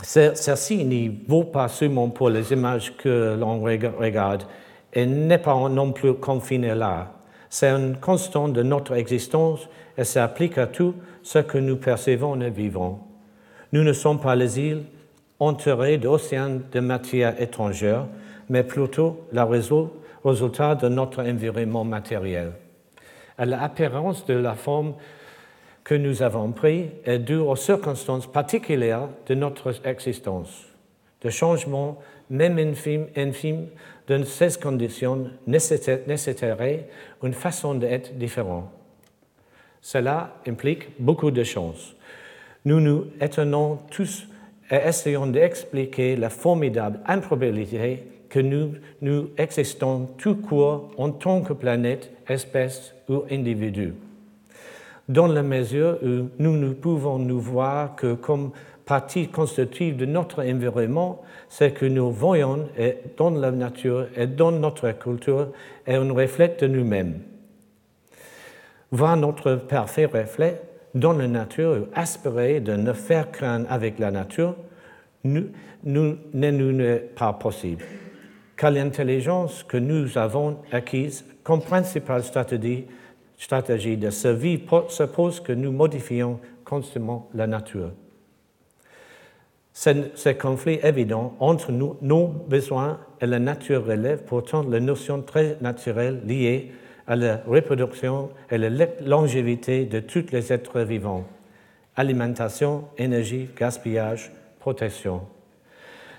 Ceci 0.00 0.84
n'y 0.84 1.08
vaut 1.26 1.42
pas 1.42 1.66
seulement 1.66 2.08
pour 2.10 2.30
les 2.30 2.52
images 2.52 2.96
que 2.96 3.36
l'on 3.36 3.60
regarde 3.62 4.44
et 4.92 5.04
n'est 5.06 5.38
pas 5.38 5.68
non 5.68 5.90
plus 5.90 6.14
confiné 6.14 6.72
là. 6.72 7.15
C'est 7.48 7.70
une 7.70 7.96
constante 7.96 8.52
de 8.52 8.62
notre 8.62 8.94
existence 8.94 9.68
et 9.96 10.04
s'applique 10.04 10.58
à 10.58 10.66
tout 10.66 10.94
ce 11.22 11.38
que 11.38 11.58
nous 11.58 11.76
percevons 11.76 12.40
et 12.40 12.50
vivons. 12.50 12.98
Nous 13.72 13.82
ne 13.82 13.92
sommes 13.92 14.20
pas 14.20 14.36
les 14.36 14.58
îles 14.60 14.84
enterrées 15.38 15.98
d'océans 15.98 16.60
de 16.70 16.80
matière 16.80 17.40
étrangère, 17.40 18.06
mais 18.48 18.62
plutôt 18.62 19.26
le 19.32 19.42
résultat 20.24 20.74
de 20.74 20.88
notre 20.88 21.22
environnement 21.22 21.84
matériel. 21.84 22.52
l'apparence 23.38 24.24
de 24.26 24.34
la 24.34 24.54
forme 24.54 24.94
que 25.84 25.94
nous 25.94 26.22
avons 26.22 26.50
prise 26.52 26.86
est 27.04 27.18
due 27.18 27.36
aux 27.36 27.56
circonstances 27.56 28.26
particulières 28.26 29.08
de 29.26 29.34
notre 29.34 29.72
existence. 29.86 30.64
De 31.22 31.30
changements, 31.30 31.98
même 32.28 32.58
infimes, 32.58 33.06
infimes 33.16 33.66
dans 34.08 34.24
ces 34.24 34.58
conditions 34.60 35.30
nécessiterait 35.46 36.88
une 37.22 37.32
façon 37.32 37.74
d'être 37.74 38.16
différente. 38.16 38.70
Cela 39.80 40.34
implique 40.46 40.88
beaucoup 40.98 41.30
de 41.30 41.44
choses. 41.44 41.94
Nous 42.64 42.80
nous 42.80 43.06
étonnons 43.20 43.78
tous 43.90 44.26
et 44.70 44.76
essayons 44.76 45.26
d'expliquer 45.26 46.16
la 46.16 46.30
formidable 46.30 47.00
improbabilité 47.06 48.02
que 48.28 48.40
nous, 48.40 48.72
nous 49.00 49.30
existons 49.38 50.06
tout 50.18 50.36
court 50.36 50.90
en 50.98 51.10
tant 51.10 51.42
que 51.42 51.52
planète, 51.52 52.10
espèce 52.28 52.94
ou 53.08 53.22
individu. 53.30 53.94
Dans 55.08 55.28
la 55.28 55.44
mesure 55.44 55.98
où 56.02 56.28
nous 56.38 56.56
ne 56.56 56.72
pouvons 56.72 57.18
nous 57.18 57.38
voir 57.38 57.94
que 57.94 58.14
comme 58.14 58.50
partie 58.86 59.28
constitutive 59.28 59.96
de 59.96 60.06
notre 60.06 60.42
environnement, 60.42 61.22
ce 61.48 61.64
que 61.64 61.86
nous 61.86 62.10
voyons 62.12 62.68
dans 63.16 63.30
la 63.30 63.50
nature 63.50 64.06
et 64.16 64.28
dans 64.28 64.52
notre 64.52 64.90
culture 64.92 65.48
est 65.86 65.96
un 65.96 66.12
reflet 66.12 66.56
de 66.60 66.68
nous-mêmes. 66.68 67.20
Voir 68.92 69.16
notre 69.16 69.56
parfait 69.56 70.06
reflet 70.06 70.62
dans 70.94 71.12
la 71.12 71.26
nature 71.26 71.78
ou 71.82 71.86
aspirer 71.94 72.60
de 72.60 72.74
ne 72.74 72.92
faire 72.92 73.32
qu'un 73.32 73.64
avec 73.64 73.98
la 73.98 74.12
nature 74.12 74.54
nous, 75.24 75.48
nous, 75.82 76.16
nous 76.32 76.80
est 76.80 77.10
pas 77.16 77.32
possible, 77.32 77.84
car 78.56 78.70
l'intelligence 78.70 79.64
que 79.64 79.76
nous 79.76 80.16
avons 80.16 80.58
acquise 80.70 81.24
comme 81.42 81.60
principale 81.60 82.22
stratégie, 82.22 82.86
stratégie 83.36 83.96
de 83.96 84.10
survie 84.10 84.62
suppose 84.88 85.40
que 85.40 85.52
nous 85.52 85.72
modifions 85.72 86.38
constamment 86.64 87.28
la 87.34 87.48
nature. 87.48 87.90
Ce 89.76 90.30
conflit 90.30 90.78
évident 90.82 91.34
entre 91.38 91.70
nos 91.70 92.28
besoins 92.28 92.98
et 93.20 93.26
la 93.26 93.38
nature 93.38 93.84
relève 93.84 94.22
pourtant 94.24 94.62
la 94.62 94.80
notion 94.80 95.20
très 95.20 95.58
naturelle 95.60 96.22
liée 96.24 96.72
à 97.06 97.14
la 97.14 97.42
reproduction 97.46 98.30
et 98.50 98.56
la 98.56 98.70
longévité 99.04 99.84
de 99.84 100.00
tous 100.00 100.32
les 100.32 100.50
êtres 100.50 100.80
vivants. 100.80 101.26
Alimentation, 101.94 102.84
énergie, 102.96 103.50
gaspillage, 103.54 104.32
protection. 104.60 105.20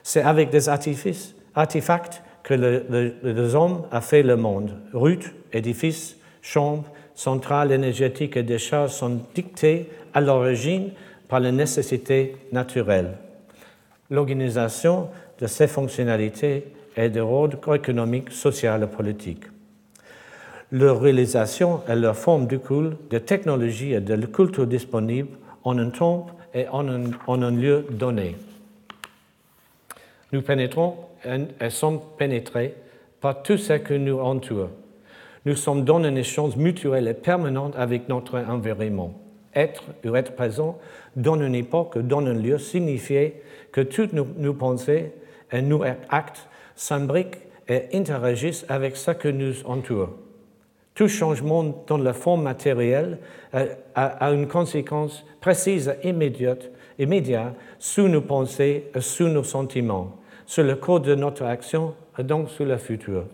C'est 0.04 0.22
avec 0.22 0.52
des 0.52 0.70
artifices, 0.70 1.36
artefacts 1.56 2.22
que 2.44 2.54
les 2.54 3.56
hommes 3.56 3.86
ont 3.92 4.02
fait 4.02 4.22
le 4.22 4.36
monde. 4.36 4.80
Routes, 4.94 5.34
édifices, 5.52 6.18
chambres, 6.44 6.92
centrales 7.16 7.72
énergétiques 7.72 8.38
et 8.38 8.44
décharges 8.44 8.92
sont 8.92 9.20
dictés 9.34 9.90
à 10.14 10.22
l'origine 10.22 10.92
par 11.28 11.40
les 11.40 11.52
nécessités 11.52 12.36
naturelles 12.52 13.16
l'organisation 14.10 15.10
de 15.40 15.48
ces 15.48 15.68
fonctionnalités 15.68 16.66
est 16.96 17.10
de 17.10 17.22
ordre 17.22 17.76
économique, 17.76 18.32
social 18.32 18.84
et 18.84 18.88
politique. 18.88 19.44
leur 20.72 21.00
réalisation 21.00 21.82
et 21.88 21.96
leur 21.96 22.16
forme 22.16 22.46
découlent 22.46 22.98
de 23.10 23.20
technologies 23.20 23.94
et 23.94 24.02
de 24.02 24.26
culture 24.26 24.68
disponibles 24.68 25.38
en 25.64 25.78
un 25.78 25.90
temps 25.90 26.28
et 26.54 26.68
en 26.68 26.88
un, 26.88 27.52
lieu 27.52 27.86
donné. 27.90 28.36
Nous 30.34 30.42
pénétrons 30.42 30.96
et 31.26 31.70
sommes 31.70 32.02
pénétrés 32.18 32.74
par 33.22 33.44
tout 33.44 33.58
ce 33.58 33.74
qui 33.74 33.98
nous 34.00 34.20
entoure. 34.20 34.70
Nous 35.46 35.56
sommes 35.56 35.86
dans 35.86 36.04
un 36.04 36.16
échange 36.16 36.58
mutuel 36.58 37.08
et 37.08 37.14
permanent 37.14 37.72
avec 37.78 38.10
notre 38.10 38.38
environnement. 38.38 39.14
Être 39.56 39.84
ou 40.06 40.16
être 40.16 40.36
présent 40.36 40.78
dans 41.16 41.40
une 41.42 41.56
époque, 41.56 41.98
dans 42.00 42.26
un 42.26 42.34
lieu, 42.34 42.58
signifiait 42.58 43.42
que 43.78 43.84
toutes 43.84 44.14
nos, 44.14 44.54
pensées 44.56 45.12
et 45.52 45.62
nos 45.62 45.84
actes 46.10 46.48
s'imbriquent 46.74 47.38
et 47.68 47.84
interagissent 47.94 48.66
avec 48.70 48.98
ce 48.98 49.12
qui 49.12 49.32
nous 49.32 49.54
entoure. 49.66 50.10
Tout 50.96 51.08
changement 51.08 51.84
dans 51.86 52.00
la 52.00 52.14
forme 52.14 52.42
matérielle 52.42 53.20
a, 53.94 54.32
une 54.32 54.48
conséquence 54.48 55.24
précise 55.42 55.94
et 56.02 56.10
immédiate, 56.10 56.72
immédiate 56.98 57.54
sur 57.78 58.10
nos 58.10 58.22
pensées 58.22 58.86
et 58.96 59.02
sur 59.02 59.30
nos 59.30 59.44
sentiments, 59.44 60.16
sur 60.48 60.64
le 60.64 60.76
cours 60.76 61.02
de 61.02 61.14
notre 61.14 61.46
action 61.46 61.94
et 62.18 62.24
donc 62.24 62.50
sur 62.50 62.66
le 62.66 62.78
futur. 62.78 63.26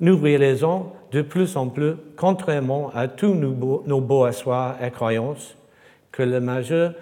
Nous 0.00 0.20
réalisons 0.20 0.92
de 1.12 1.22
plus 1.22 1.56
en 1.56 1.68
plus, 1.68 1.94
contrairement 2.18 2.90
à 2.94 3.08
tous 3.08 3.32
nos 3.32 3.52
beaux, 3.52 3.84
nos 3.86 4.02
beaux 4.02 4.28
et 4.28 4.90
croyances, 4.90 5.56
que 6.10 6.22
la 6.22 6.40
majeure 6.40 6.92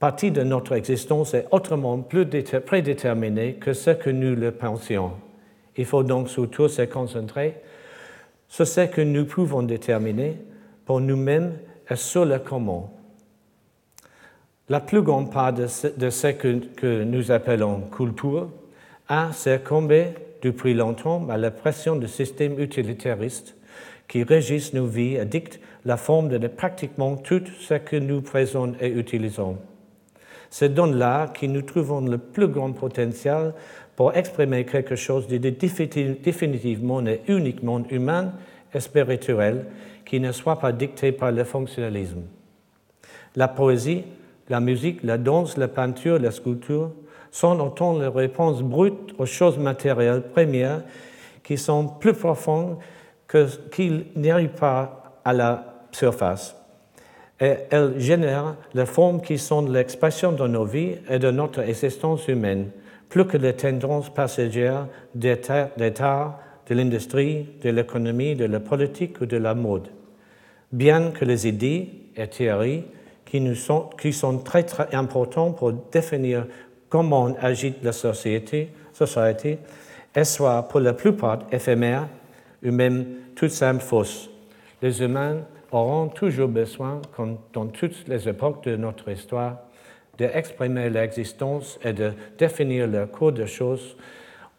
partie 0.00 0.30
de 0.30 0.42
notre 0.42 0.72
existence 0.72 1.34
est 1.34 1.46
autrement 1.50 2.00
plus 2.00 2.26
prédéterminée 2.66 3.54
que 3.54 3.74
ce 3.74 3.90
que 3.90 4.08
nous 4.08 4.34
le 4.34 4.50
pensions. 4.50 5.12
Il 5.76 5.84
faut 5.84 6.02
donc 6.02 6.30
surtout 6.30 6.68
se 6.68 6.82
concentrer 6.82 7.56
sur 8.48 8.66
ce 8.66 8.86
que 8.86 9.02
nous 9.02 9.26
pouvons 9.26 9.62
déterminer 9.62 10.38
pour 10.86 11.00
nous-mêmes 11.00 11.52
et 11.88 11.96
sur 11.96 12.24
le 12.24 12.38
comment. 12.38 12.96
La 14.70 14.80
plus 14.80 15.02
grande 15.02 15.30
part 15.32 15.52
de 15.52 15.66
ce, 15.66 16.28
que, 16.28 17.02
nous 17.04 17.30
appelons 17.30 17.82
culture 17.94 18.48
a 19.06 19.32
succombé 19.32 20.14
depuis 20.40 20.72
longtemps 20.72 21.28
à 21.28 21.36
la 21.36 21.50
pression 21.50 21.96
du 21.96 22.08
système 22.08 22.58
utilitariste 22.58 23.54
qui 24.08 24.22
régissent 24.22 24.72
nos 24.72 24.86
vies 24.86 25.16
et 25.16 25.26
dictent 25.26 25.60
la 25.84 25.98
forme 25.98 26.30
de 26.30 26.48
pratiquement 26.48 27.16
tout 27.16 27.42
ce 27.60 27.74
que 27.74 27.96
nous 27.96 28.22
présentons 28.22 28.76
et 28.80 28.88
utilisons. 28.88 29.58
C'est 30.50 30.74
dans 30.74 30.86
l'art 30.86 31.32
que 31.32 31.46
nous 31.46 31.62
trouvons 31.62 32.00
le 32.00 32.18
plus 32.18 32.48
grand 32.48 32.72
potentiel 32.72 33.54
pour 33.94 34.16
exprimer 34.16 34.64
quelque 34.64 34.96
chose 34.96 35.28
de 35.28 35.38
définitivement 35.38 37.06
et 37.06 37.22
uniquement 37.28 37.82
humain 37.88 38.32
et 38.74 38.80
spirituel 38.80 39.66
qui 40.04 40.18
ne 40.18 40.32
soit 40.32 40.58
pas 40.58 40.72
dicté 40.72 41.12
par 41.12 41.30
le 41.30 41.44
fonctionnalisme. 41.44 42.22
La 43.36 43.46
poésie, 43.46 44.02
la 44.48 44.58
musique, 44.58 45.04
la 45.04 45.18
danse, 45.18 45.56
la 45.56 45.68
peinture, 45.68 46.18
la 46.18 46.32
sculpture 46.32 46.90
sont 47.30 47.60
autant 47.60 47.96
les 47.96 48.08
réponses 48.08 48.62
brutes 48.62 49.14
aux 49.18 49.26
choses 49.26 49.56
matérielles 49.56 50.22
premières 50.22 50.82
qui 51.44 51.56
sont 51.56 51.86
plus 51.86 52.14
profondes 52.14 52.78
qu'ils 53.70 54.06
n'arrivent 54.16 54.48
pas 54.48 55.20
à 55.24 55.32
la 55.32 55.84
surface 55.92 56.59
et 57.40 57.54
elles 57.70 57.98
génèrent 57.98 58.56
les 58.74 58.86
formes 58.86 59.22
qui 59.22 59.38
sont 59.38 59.62
l'expression 59.62 60.32
de 60.32 60.46
nos 60.46 60.64
vies 60.64 60.96
et 61.08 61.18
de 61.18 61.30
notre 61.30 61.60
existence 61.60 62.28
humaine, 62.28 62.70
plus 63.08 63.24
que 63.24 63.36
les 63.36 63.54
tendances 63.54 64.12
passagères 64.12 64.86
arts, 66.00 66.38
de 66.68 66.74
l'industrie, 66.74 67.48
de 67.62 67.70
l'économie, 67.70 68.36
de 68.36 68.44
la 68.44 68.60
politique 68.60 69.20
ou 69.20 69.26
de 69.26 69.36
la 69.36 69.54
mode. 69.54 69.88
Bien 70.70 71.10
que 71.10 71.24
les 71.24 71.48
idées 71.48 71.88
et 72.16 72.28
théories 72.28 72.84
qui, 73.24 74.12
sont, 74.12 74.38
très, 74.38 74.62
très 74.62 74.94
importants 74.94 75.52
pour 75.52 75.72
définir 75.72 76.46
comment 76.88 77.34
agit 77.40 77.74
la 77.82 77.92
société, 77.92 78.70
société 78.92 79.58
soient 80.22 80.68
pour 80.68 80.80
la 80.80 80.92
plupart 80.92 81.40
éphémères 81.50 82.08
ou 82.64 82.70
même 82.70 83.06
toutes 83.34 83.50
simples 83.50 83.82
fausses. 83.82 84.30
Les 84.82 85.02
humains 85.02 85.38
auront 85.72 86.08
toujours 86.08 86.48
besoin, 86.48 87.00
comme 87.14 87.38
dans 87.52 87.66
toutes 87.66 88.08
les 88.08 88.28
époques 88.28 88.64
de 88.64 88.76
notre 88.76 89.10
histoire, 89.10 89.58
d'exprimer 90.18 90.90
l'existence 90.90 91.78
et 91.82 91.92
de 91.92 92.12
définir 92.38 92.86
le 92.86 93.06
cours 93.06 93.32
des 93.32 93.46
choses 93.46 93.96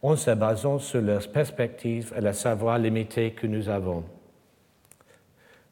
en 0.02 0.16
se 0.16 0.32
basant 0.32 0.80
sur 0.80 1.02
leurs 1.02 1.28
perspectives 1.32 2.14
et 2.18 2.22
le 2.22 2.34
savoir 2.34 2.80
limité 2.80 3.32
que 3.32 3.46
nous 3.46 3.70
avons. 3.70 4.04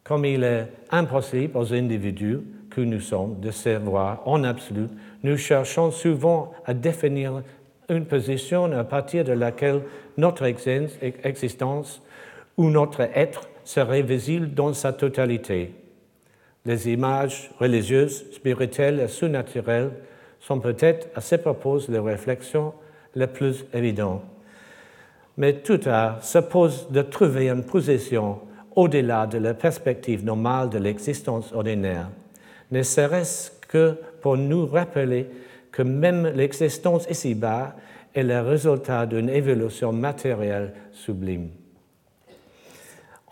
Comme 0.04 0.25
il 0.25 0.43
est 0.43 0.67
impossible 0.91 1.58
aux 1.58 1.73
individus 1.73 2.39
que 2.69 2.82
nous 2.82 2.99
sommes 2.99 3.39
de 3.39 3.52
savoir 3.52 4.21
en 4.28 4.43
absolu, 4.43 4.88
nous 5.23 5.38
cherchons 5.38 5.91
souvent 5.91 6.52
à 6.65 6.73
définir 6.73 7.41
une 7.89 8.06
position 8.06 8.71
à 8.71 8.84
partir 8.84 9.23
de 9.23 9.34
laquelle 9.34 9.82
notre 10.17 10.43
existence 10.45 12.02
ou 12.58 12.69
notre 12.69 13.02
être 13.02 13.49
serait 13.69 14.01
visible 14.01 14.51
dans 14.55 14.73
sa 14.73 14.93
totalité. 14.93 15.75
Les 16.65 16.89
images 16.89 17.51
religieuses, 17.60 18.25
spirituelles 18.32 18.99
et 18.99 19.08
surnaturelles 19.08 19.91
sont 20.39 20.60
peut-être 20.60 21.08
à 21.13 21.21
ce 21.21 21.36
propos 21.36 21.77
les 21.88 21.99
réflexions 21.99 22.73
les 23.13 23.27
plus 23.27 23.65
évidentes. 23.71 24.23
Mais 25.38 25.53
tout 25.53 25.79
art 25.86 26.23
suppose 26.23 26.89
de 26.89 27.03
trouver 27.03 27.47
une 27.47 27.63
position 27.63 28.39
au-delà 28.75 29.27
de 29.27 29.38
la 29.38 29.53
perspective 29.53 30.25
normale 30.25 30.71
de 30.71 30.79
l'existence 30.79 31.53
ordinaire, 31.53 32.10
ne 32.71 32.82
serait-ce 32.82 33.51
que 33.67 33.95
pour 34.21 34.36
nous 34.36 34.65
rappeler 34.65 35.27
que 35.71 35.84
même 35.84 36.25
l'existence 36.25 37.05
ici-bas 37.08 37.75
est 38.15 38.23
le 38.23 38.41
résultat 38.41 39.05
d'une 39.05 39.29
évolution 39.29 39.93
matérielle 39.93 40.73
sublime. 40.91 41.49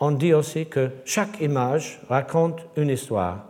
On 0.00 0.12
dit 0.12 0.32
aussi 0.32 0.66
que 0.66 0.90
chaque 1.04 1.40
image 1.40 2.00
raconte 2.08 2.60
une 2.76 2.90
histoire. 2.90 3.44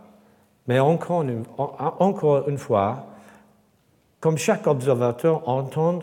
Mais 0.67 0.79
encore 0.79 1.23
une, 1.23 2.57
fois, 2.57 3.07
comme 4.19 4.37
chaque 4.37 4.67
observateur 4.67 5.47
entend 5.47 5.99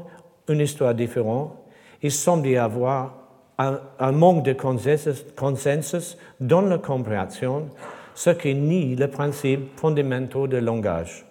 une 0.49 0.61
histoire 0.61 0.95
différente, 0.95 1.57
il 2.03 2.13
semble 2.13 2.49
y 2.49 2.57
avoir 2.57 3.15
un, 3.59 4.13
manque 4.13 4.45
de 4.45 4.53
consensus, 4.53 5.25
consensus, 5.37 6.17
dans 6.41 6.63
la 6.63 6.79
compréhension, 6.79 7.69
ce 8.15 8.31
qui 8.31 8.55
nie 8.55 8.97
le 8.97 9.09
principe 9.09 9.79
fondamental 9.79 10.49
du 10.49 10.61
langage. 10.61 11.25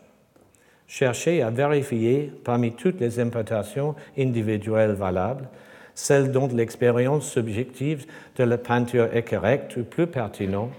Chercher 0.87 1.41
à 1.41 1.49
vérifier 1.49 2.31
parmi 2.43 2.73
toutes 2.73 2.99
les 2.99 3.19
interprétations 3.19 3.95
individuelles 4.17 4.93
valables 4.93 5.47
celle 5.95 6.29
dont 6.29 6.47
l'expérience 6.47 7.31
subjective 7.31 8.05
de 8.35 8.43
la 8.43 8.57
peinture 8.57 9.07
est 9.13 9.23
correcte 9.23 9.77
ou 9.77 9.83
plus 9.85 10.07
pertinente, 10.07 10.71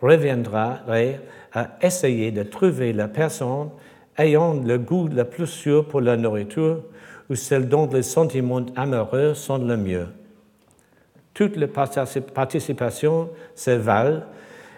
reviendra 0.00 0.78
à 1.52 1.68
essayer 1.82 2.30
de 2.30 2.44
trouver 2.44 2.92
la 2.92 3.08
personne 3.08 3.70
ayant 4.16 4.54
le 4.54 4.78
goût 4.78 5.08
le 5.08 5.24
plus 5.24 5.46
sûr 5.46 5.86
pour 5.86 6.00
la 6.00 6.16
nourriture 6.16 6.82
ou 7.28 7.34
celle 7.34 7.68
dont 7.68 7.88
les 7.92 8.02
sentiments 8.02 8.64
amoureux 8.76 9.34
sont 9.34 9.58
le 9.58 9.76
mieux. 9.76 10.08
Toutes 11.34 11.56
les 11.56 11.66
participations 11.66 13.30
se 13.54 13.70
valent 13.70 14.22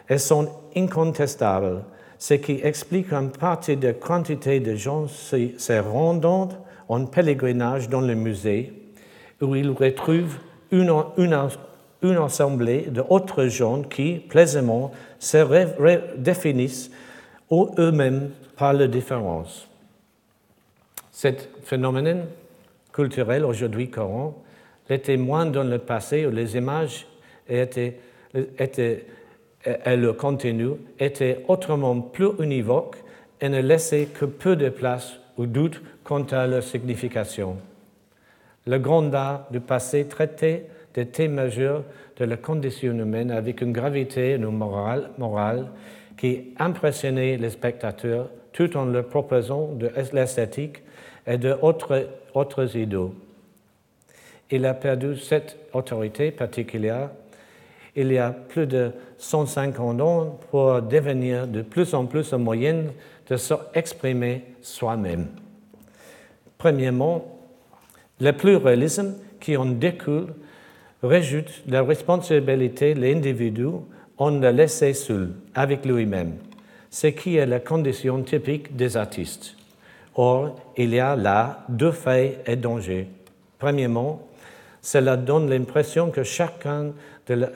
et 0.09 0.19
sont 0.19 0.49
incontestables, 0.77 1.83
ce 2.19 2.35
qui 2.35 2.61
explique 2.63 3.13
en 3.13 3.29
partie 3.29 3.77
de 3.77 3.93
quantité 3.93 4.61
de 4.61 4.77
gens 4.77 5.09
se 5.09 5.81
rendant 5.81 6.49
en 6.89 7.07
pèlerinage 7.07 7.89
dans 7.89 8.03
le 8.03 8.15
musée 8.15 8.84
où 9.45 9.55
ils 9.55 9.71
retrouvent 9.71 10.39
une, 10.71 10.93
une, 11.17 12.17
assemblée 12.17 12.89
d'autres 12.91 13.47
gens 13.47 13.83
qui, 13.83 14.15
plaisamment, 14.15 14.93
se 15.19 16.17
définissent 16.17 16.91
eux-mêmes 17.53 18.31
par 18.57 18.73
la 18.73 18.87
différence. 18.87 19.69
Ce 21.13 21.29
phénomène 21.63 22.27
culturel 22.93 23.45
aujourd'hui 23.45 23.91
courant 23.91 24.43
était 24.89 25.17
moins 25.17 25.47
dans 25.47 25.65
le 25.65 25.79
passé 25.79 26.27
où 26.27 26.31
les 26.31 26.57
images 26.57 27.07
étaient, 27.49 27.99
étaient, 28.59 29.07
et 29.65 29.97
le 29.97 30.13
contenu 30.13 30.73
étaient 30.99 31.45
autrement 31.49 32.01
plus 32.01 32.31
univoques 32.39 32.97
et 33.41 33.49
ne 33.49 33.61
laissaient 33.61 34.07
que 34.07 34.25
peu 34.25 34.57
de 34.57 34.69
place 34.69 35.15
ou 35.37 35.47
doute 35.47 35.81
quant 36.03 36.23
à 36.25 36.47
leur 36.47 36.63
signification. 36.63 37.57
Le 38.67 38.79
grand 38.79 39.13
art 39.15 39.47
du 39.51 39.61
passé 39.61 40.07
traitait 40.07 40.67
des 40.95 41.07
thèmes 41.07 41.35
majeurs 41.35 41.85
de 42.17 42.25
la 42.25 42.37
condition 42.37 42.93
humaine 42.93 43.31
avec 43.31 43.61
une 43.61 43.73
gravité 43.73 44.31
et 44.31 44.35
une 44.35 44.47
morale, 44.47 45.11
morale 45.19 45.67
qui 46.17 46.55
impressionnait 46.59 47.37
les 47.37 47.51
spectateurs 47.51 48.31
tout 48.53 48.77
en 48.77 48.87
leur 48.87 49.07
proposant 49.07 49.73
de 49.73 49.91
l'esthétique 50.13 50.83
et 51.27 51.39
d'autres 51.39 52.09
autres 52.35 52.77
idées. 52.77 53.11
il 54.51 54.65
a 54.65 54.75
perdu 54.75 55.17
cette 55.17 55.59
autorité 55.73 56.31
particulière 56.31 57.11
il 57.97 58.13
y 58.13 58.19
a 58.19 58.31
plus 58.31 58.67
de 58.67 58.93
150 59.19 60.01
ans 60.01 60.39
pour 60.51 60.83
devenir 60.83 61.47
de 61.47 61.63
plus 61.63 61.95
en 61.95 62.07
plus 62.07 62.33
un 62.33 62.39
moyen 62.39 62.85
de 63.29 63.37
s'exprimer 63.37 64.45
soi-même. 64.61 65.29
Premièrement, 66.59 67.34
le 68.21 68.33
pluralisme 68.33 69.15
qui 69.41 69.57
en 69.57 69.67
découle 69.67 70.35
rajoute 71.03 71.63
la 71.67 71.83
responsabilité 71.83 72.95
de 72.95 73.01
l'individu 73.01 73.69
en 74.17 74.31
le 74.31 74.51
laisser 74.51 74.95
seul 74.95 75.33
avec 75.55 75.85
lui-même, 75.85 76.35
ce 76.91 77.09
qui 77.09 77.37
est 77.37 77.47
la 77.47 77.61
condition 77.61 78.23
typique 78.23 78.75
des 78.77 78.97
artistes. 78.97 79.57
Or, 80.15 80.57
il 80.77 80.95
y 80.95 81.01
a 81.01 81.17
là 81.17 81.65
deux 81.69 81.91
faits 81.91 82.43
et 82.47 82.57
dangers. 82.57 83.09
Premièrement, 83.59 84.23
cela 84.81 85.17
donne 85.17 85.51
l'impression 85.51 86.11
que 86.11 86.23
chacun 86.23 86.93
de 87.27 87.49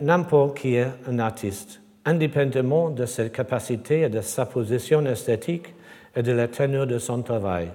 n'importe 0.00 0.58
qui 0.58 0.74
est 0.74 0.88
un 1.08 1.18
artiste, 1.18 1.80
indépendamment 2.04 2.90
de 2.90 3.06
ses 3.06 3.30
capacités 3.30 4.02
et 4.02 4.08
de 4.08 4.20
sa 4.20 4.46
position 4.46 5.04
esthétique 5.06 5.74
et 6.14 6.22
de 6.22 6.32
la 6.32 6.48
tenue 6.48 6.86
de 6.86 6.98
son 6.98 7.22
travail. 7.22 7.68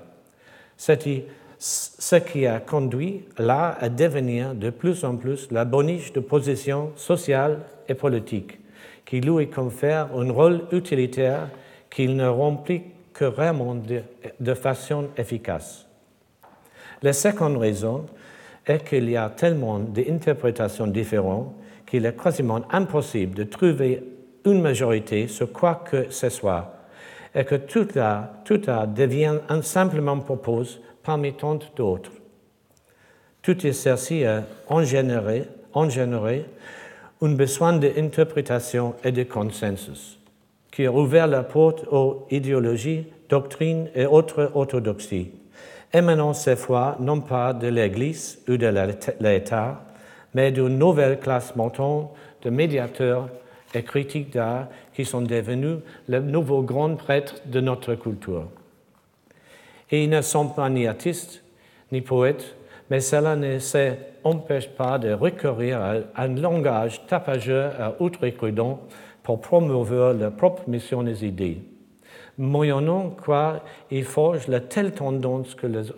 C'est 0.78 1.08
ce 1.63 2.15
qui 2.15 2.47
a 2.47 2.60
conduit 2.60 3.26
là 3.38 3.78
à 3.80 3.88
devenir 3.88 4.56
de 4.56 4.71
plus 4.71 5.04
en 5.04 5.15
plus 5.15 5.47
la 5.52 5.63
boniche 5.63 6.12
de 6.12 6.19
position 6.19 6.91
sociale 6.95 7.60
et 7.88 7.93
politique, 7.93 8.60
qui 9.06 9.21
lui 9.21 9.47
confère 9.47 10.10
un 10.15 10.32
rôle 10.32 10.62
utilitaire 10.71 11.50
qu'il 11.91 12.15
ne 12.15 12.28
remplit 12.28 12.82
que 13.13 13.26
vraiment 13.26 13.76
de, 13.76 14.02
de 14.39 14.54
façon 14.56 15.10
efficace. 15.15 15.86
La 17.04 17.13
seconde 17.13 17.58
raison 17.58 18.08
est 18.65 18.84
qu'il 18.84 19.08
y 19.08 19.17
a 19.17 19.30
tellement 19.30 19.78
d'interprétations 19.78 20.88
différentes 20.88 21.54
qu'il 21.86 22.08
est 22.08 22.19
quasiment 22.19 22.62
impossible 22.71 23.36
de 23.36 23.43
trouver 23.43 24.04
une 24.45 24.62
majorité 24.62 25.28
sur 25.28 25.52
quoi 25.52 25.84
que 25.88 26.10
ce 26.10 26.30
soit 26.30 26.74
et 27.36 27.45
que 27.45 27.56
tout 27.56 27.88
art, 27.97 28.30
tout 28.45 28.62
devient 28.95 29.38
un 29.47 29.62
simplement 29.62 30.17
propose 30.17 30.82
parmi 31.04 31.34
tant 31.34 31.60
d'autres. 31.76 32.12
Tout 33.42 33.58
ceci 33.60 34.24
a 34.26 34.44
engendré, 34.68 35.48
engendré 35.74 36.46
un 37.22 37.34
besoin 37.34 37.74
d'interprétation 37.74 38.96
et 39.04 39.12
de 39.12 39.24
consensus 39.24 40.20
qui 40.72 40.86
a 40.86 40.92
ouvert 40.92 41.28
la 41.28 41.44
porte 41.44 41.86
aux 41.92 42.26
idéologies, 42.32 43.06
doctrines 43.30 43.90
et 43.94 44.06
autres 44.06 44.52
orthodoxies, 44.56 45.32
émanant 45.94 46.34
cette 46.34 46.60
fois 46.60 46.96
non 47.00 47.20
pas 47.20 47.54
de 47.54 47.68
l'Église 47.68 48.40
ou 48.48 48.58
de 48.58 48.72
l'État, 49.20 49.82
mais 50.34 50.52
d'une 50.52 50.78
nouvelle 50.78 51.20
classe 51.20 51.56
montante 51.56 52.12
de 52.42 52.50
médiateurs 52.50 53.28
et 53.74 53.84
critiques 53.84 54.32
d'art 54.34 54.68
qui 54.94 55.04
sont 55.04 55.22
devenus 55.22 55.80
les 56.08 56.22
nouveaux 56.22 56.64
grands 56.64 56.96
prêtres 56.96 57.36
de 57.46 57.60
notre 57.60 57.96
culture. 57.96 58.48
Ils 59.91 60.10
ne 60.10 60.21
sont 60.21 60.47
pas 60.47 60.69
ni 60.69 60.88
artistes, 60.88 61.43
ni 61.91 62.01
poètes, 62.01 62.56
mais 62.89 62.99
cela 62.99 63.36
ne 63.36 63.60
s'empêche 63.60 64.69
pas 64.69 64.97
de 64.97 65.13
recourir 65.13 65.82
à 65.82 66.23
un 66.23 66.36
langage 66.36 67.06
tapageux 67.08 67.69
et 67.80 68.04
outrecuidant 68.04 68.80
pour 69.23 69.41
promouvoir 69.41 70.13
leur 70.13 70.32
propre 70.32 70.63
mission 70.67 71.04
des 71.04 71.25
idées 71.25 71.62
moyennant 72.38 73.10
quoi 73.10 73.62
ils 73.89 74.04
forgent 74.04 74.47
la 74.47 74.60
telle 74.60 74.91
tendance 74.91 75.56
que 75.56 75.67
les, 75.67 75.91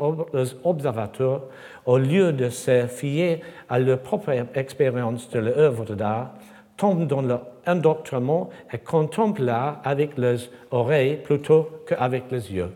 observateurs, 0.63 1.43
au 1.85 1.97
lieu 1.97 2.33
de 2.33 2.49
se 2.49 2.87
fier 2.87 3.41
à 3.69 3.79
leur 3.79 3.99
propre 3.99 4.31
expérience 4.55 5.29
de 5.29 5.39
l'œuvre 5.39 5.95
d'art, 5.95 6.33
tombent 6.75 7.07
dans 7.07 7.21
leur 7.21 7.41
endoctrinement 7.65 8.49
et 8.73 8.77
contemplent 8.77 9.43
l'art 9.43 9.79
avec 9.83 10.17
les 10.17 10.49
oreilles 10.71 11.17
plutôt 11.17 11.69
qu'avec 11.87 12.23
les 12.31 12.51
yeux. 12.51 12.71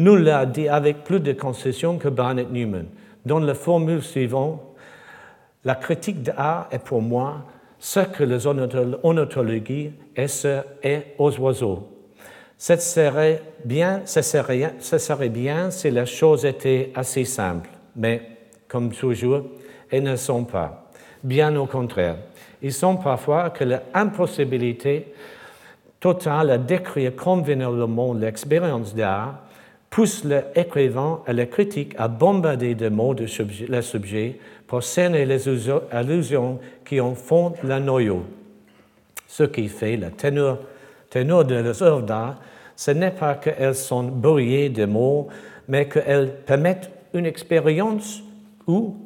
Nous 0.00 0.16
l'a 0.16 0.46
dit 0.46 0.66
avec 0.66 1.04
plus 1.04 1.20
de 1.20 1.34
concession 1.34 1.98
que 1.98 2.08
Barnett 2.08 2.50
Newman, 2.50 2.86
dans 3.26 3.38
la 3.38 3.52
formule 3.52 4.00
suivante 4.02 4.62
La 5.62 5.74
critique 5.74 6.22
d'art 6.22 6.68
est 6.70 6.78
pour 6.78 7.02
moi 7.02 7.44
ce 7.78 8.00
que 8.00 8.24
les 8.24 8.46
ornithologies 8.46 9.92
est, 10.16 11.14
aux 11.18 11.38
oiseaux. 11.40 11.86
Ce 12.56 12.76
serait 12.76 13.42
bien, 13.62 14.00
serait, 14.06 14.74
ce 14.78 14.96
serait 14.96 15.28
bien 15.28 15.70
si 15.70 15.90
les 15.90 16.06
choses 16.06 16.46
étaient 16.46 16.92
assez 16.94 17.26
simples, 17.26 17.68
mais 17.94 18.22
comme 18.68 18.90
toujours, 18.92 19.42
elles 19.90 20.04
ne 20.04 20.16
sont 20.16 20.44
pas. 20.44 20.90
Bien 21.22 21.54
au 21.56 21.66
contraire, 21.66 22.16
ils 22.62 22.72
sont 22.72 22.96
parfois 22.96 23.50
que 23.50 23.64
l'impossibilité 23.64 25.12
totale 26.00 26.52
à 26.52 26.56
décrire 26.56 27.14
convenablement 27.14 28.14
l'expérience 28.14 28.94
d'art 28.94 29.40
pousse 29.90 30.24
l'écrivain 30.24 31.20
et 31.26 31.32
le 31.32 31.46
critique 31.46 31.94
à 31.98 32.08
bombarder 32.08 32.74
de 32.74 32.88
mots 32.88 33.14
de 33.14 33.26
le 33.68 33.82
sujet 33.82 34.38
pour 34.66 34.82
cerner 34.82 35.26
les 35.26 35.48
allusions 35.90 36.60
qui 36.84 37.00
en 37.00 37.14
font 37.14 37.54
le 37.64 37.78
noyau. 37.80 38.24
Ce 39.26 39.42
qui 39.42 39.68
fait 39.68 39.96
la 39.96 40.10
teneur, 40.10 40.60
teneur 41.10 41.44
de 41.44 41.56
leurs 41.56 41.82
œuvres 41.82 42.02
d'art 42.02 42.38
ce 42.80 42.92
n'est 42.92 43.10
pas 43.10 43.34
qu'elles 43.34 43.74
sont 43.74 44.04
brouillées 44.04 44.70
de 44.70 44.86
mots, 44.86 45.28
mais 45.68 45.86
qu'elles 45.86 46.32
permettent 46.46 46.90
une 47.12 47.26
expérience 47.26 48.22
ou, 48.66 48.96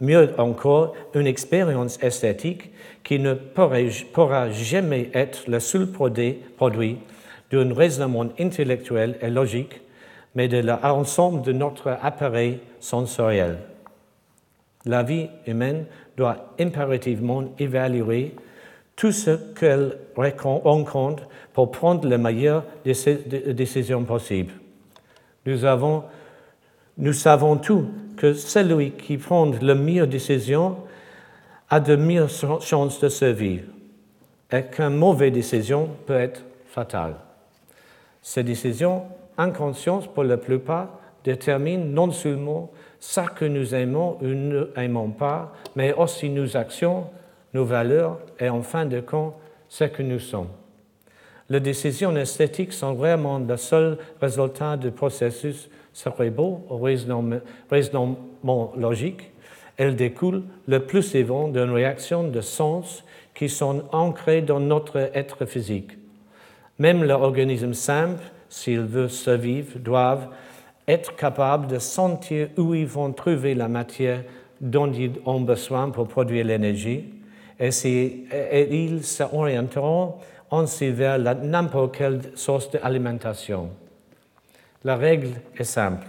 mieux 0.00 0.30
encore, 0.38 0.94
une 1.14 1.26
expérience 1.26 2.02
esthétique 2.02 2.70
qui 3.04 3.18
ne 3.18 3.34
pourra 3.34 4.50
jamais 4.50 5.10
être 5.12 5.42
le 5.48 5.60
seul 5.60 5.88
produit 5.88 6.96
d'un 7.52 7.74
raisonnement 7.74 8.26
intellectuel 8.38 9.18
et 9.20 9.28
logique, 9.28 9.82
mais 10.34 10.48
de 10.48 10.58
l'ensemble 10.58 11.42
de 11.42 11.52
notre 11.52 11.98
appareil 12.02 12.60
sensoriel. 12.78 13.58
La 14.84 15.02
vie 15.02 15.28
humaine 15.46 15.86
doit 16.16 16.54
impérativement 16.58 17.44
évaluer 17.58 18.34
tout 18.96 19.12
ce 19.12 19.36
qu'elle 19.54 19.96
rencontre 20.14 21.24
pour 21.52 21.70
prendre 21.70 22.06
les 22.06 22.18
meilleures 22.18 22.64
décisions 22.84 24.04
possibles. 24.04 24.52
Nous, 25.46 25.58
nous 26.98 27.12
savons 27.14 27.56
tous 27.56 27.86
que 28.16 28.34
celui 28.34 28.92
qui 28.92 29.16
prend 29.16 29.50
la 29.62 29.74
meilleure 29.74 30.06
décision 30.06 30.76
a 31.70 31.80
de 31.80 31.96
meilleures 31.96 32.60
chances 32.60 33.00
de 33.00 33.08
survivre 33.08 33.64
et 34.52 34.64
qu'une 34.64 34.96
mauvaise 34.96 35.32
décision 35.32 35.88
peut 36.06 36.18
être 36.18 36.42
fatale. 36.66 37.14
Ces 38.20 38.42
décisions, 38.42 39.04
inconscientes 39.38 40.12
pour 40.12 40.24
la 40.24 40.36
plupart, 40.36 40.98
déterminent 41.24 41.84
non 41.84 42.10
seulement 42.10 42.70
ce 42.98 43.20
que 43.34 43.44
nous 43.44 43.74
aimons 43.74 44.18
ou 44.20 44.26
ne 44.26 44.70
aimons 44.76 45.10
pas, 45.10 45.52
mais 45.76 45.92
aussi 45.92 46.28
nos 46.28 46.56
actions, 46.56 47.06
nos 47.54 47.64
valeurs 47.64 48.18
et 48.38 48.48
en 48.48 48.62
fin 48.62 48.86
de 48.86 49.00
compte 49.00 49.34
ce 49.68 49.84
que 49.84 50.02
nous 50.02 50.18
sommes. 50.18 50.48
Les 51.48 51.60
décisions 51.60 52.14
esthétiques 52.16 52.72
sont 52.72 52.94
vraiment 52.94 53.38
le 53.38 53.56
seul 53.56 53.98
résultat 54.20 54.76
du 54.76 54.92
processus 54.92 55.68
cérébral 55.92 56.60
ou 56.70 56.78
raisonnement 57.70 58.72
logique. 58.76 59.32
Elles 59.76 59.96
découlent 59.96 60.44
le 60.68 60.80
plus 60.80 61.02
souvent 61.02 61.48
d'une 61.48 61.70
réaction 61.70 62.24
de 62.24 62.40
sens 62.40 63.04
qui 63.34 63.48
sont 63.48 63.84
ancrées 63.90 64.42
dans 64.42 64.60
notre 64.60 64.96
être 65.14 65.44
physique. 65.46 65.92
Même 66.78 67.02
l'organisme 67.02 67.74
simple, 67.74 68.22
s'il 68.50 68.80
veut 68.80 69.08
survivre, 69.08 69.78
doivent 69.78 70.28
être 70.86 71.16
capables 71.16 71.68
de 71.68 71.78
sentir 71.78 72.48
où 72.58 72.74
ils 72.74 72.86
vont 72.86 73.12
trouver 73.12 73.54
la 73.54 73.68
matière 73.68 74.24
dont 74.60 74.92
ils 74.92 75.12
ont 75.24 75.40
besoin 75.40 75.88
pour 75.88 76.08
produire 76.08 76.44
l'énergie 76.44 77.14
et, 77.58 78.84
ils 78.84 79.04
s'orienteront 79.04 80.14
ainsi 80.50 80.90
vers 80.90 81.18
n'importe 81.18 81.96
quelle 81.96 82.20
source 82.34 82.70
d'alimentation. 82.70 83.70
La 84.82 84.96
règle 84.96 85.28
est 85.56 85.64
simple. 85.64 86.06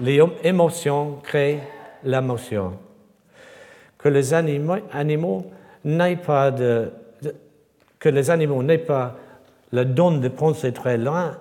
Les 0.00 0.20
émotions 0.42 1.18
créent 1.22 1.60
l'émotion. 2.02 2.72
Que 3.98 4.08
les 4.08 4.34
animaux, 4.34 5.46
n'aient 5.84 6.16
pas 6.16 6.50
de, 6.50 6.90
que 7.98 8.08
les 8.08 8.30
animaux 8.30 8.62
n'aient 8.62 8.78
pas 8.78 9.14
le 9.70 9.84
don 9.84 10.18
de 10.18 10.28
penser 10.28 10.72
très 10.72 10.96
loin 10.96 11.36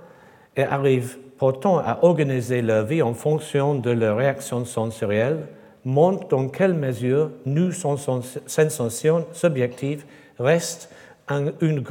et 0.56 0.64
arrivent 0.64 1.18
pourtant 1.38 1.80
à 1.80 2.00
organiser 2.04 2.62
leur 2.62 2.86
vie 2.86 3.02
en 3.02 3.14
fonction 3.14 3.76
de 3.76 3.90
leurs 3.90 4.18
réactions 4.18 4.66
sensorielles, 4.66 5.48
montre 5.84 6.28
dans 6.28 6.48
quelle 6.50 6.74
mesure 6.74 7.32
nous, 7.46 7.72
son 7.72 7.98
sensation 7.98 9.26
subjective, 9.32 10.06
reste 10.38 10.94
un, 11.28 11.52
une 11.62 11.84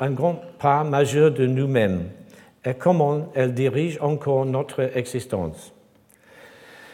un 0.00 0.10
grand 0.10 0.40
part 0.58 0.84
majeur 0.84 1.30
de 1.30 1.46
nous-mêmes 1.46 2.04
et 2.64 2.74
comment 2.74 3.28
elle 3.34 3.54
dirige 3.54 3.98
encore 4.00 4.46
notre 4.46 4.96
existence. 4.96 5.72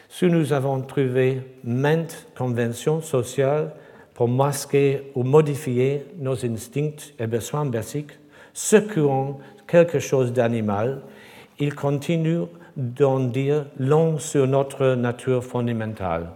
Si 0.09 0.27
nous 0.27 0.53
avons 0.53 0.81
trouvé 0.81 1.43
maintes 1.63 2.27
conventions 2.37 3.03
sociales 3.03 3.73
pour 4.15 4.29
masquer 4.29 5.13
ou 5.15 5.23
modifier 5.23 6.07
nos 6.19 6.45
instincts 6.45 7.13
et 7.19 7.27
besoins 7.27 7.67
basiques, 7.67 8.19
secouant 8.55 9.39
quelque 9.69 10.01
chose 10.01 10.33
d'animal, 10.33 11.03
il 11.61 11.75
continue 11.75 12.47
d'en 12.77 13.21
dire 13.21 13.67
long 13.79 14.19
sur 14.19 14.47
notre 14.47 14.95
nature 14.95 15.45
fondamentale. 15.45 16.31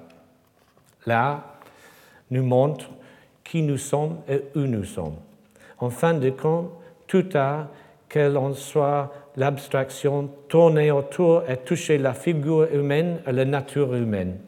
Là, 1.07 1.45
nous 2.31 2.45
montre 2.45 2.91
qui 3.43 3.63
nous 3.63 3.79
sommes 3.79 4.19
et 4.29 4.43
où 4.55 4.61
nous 4.61 4.85
sommes. 4.85 5.17
En 5.79 5.91
fin 5.91 6.15
de 6.15 6.31
compte, 6.31 6.71
tout 7.07 7.29
à 7.35 7.69
qu'elle 8.09 8.37
en 8.37 8.53
soit 8.55 9.13
l'abstraction 9.37 10.31
tourner 10.49 10.91
autour 10.91 11.43
et 11.49 11.57
toucher 11.57 11.99
la 11.99 12.13
figure 12.13 12.69
humaine 12.73 13.21
et 13.27 13.33
la 13.33 13.45
nature 13.45 13.95
humaine. 13.95 14.39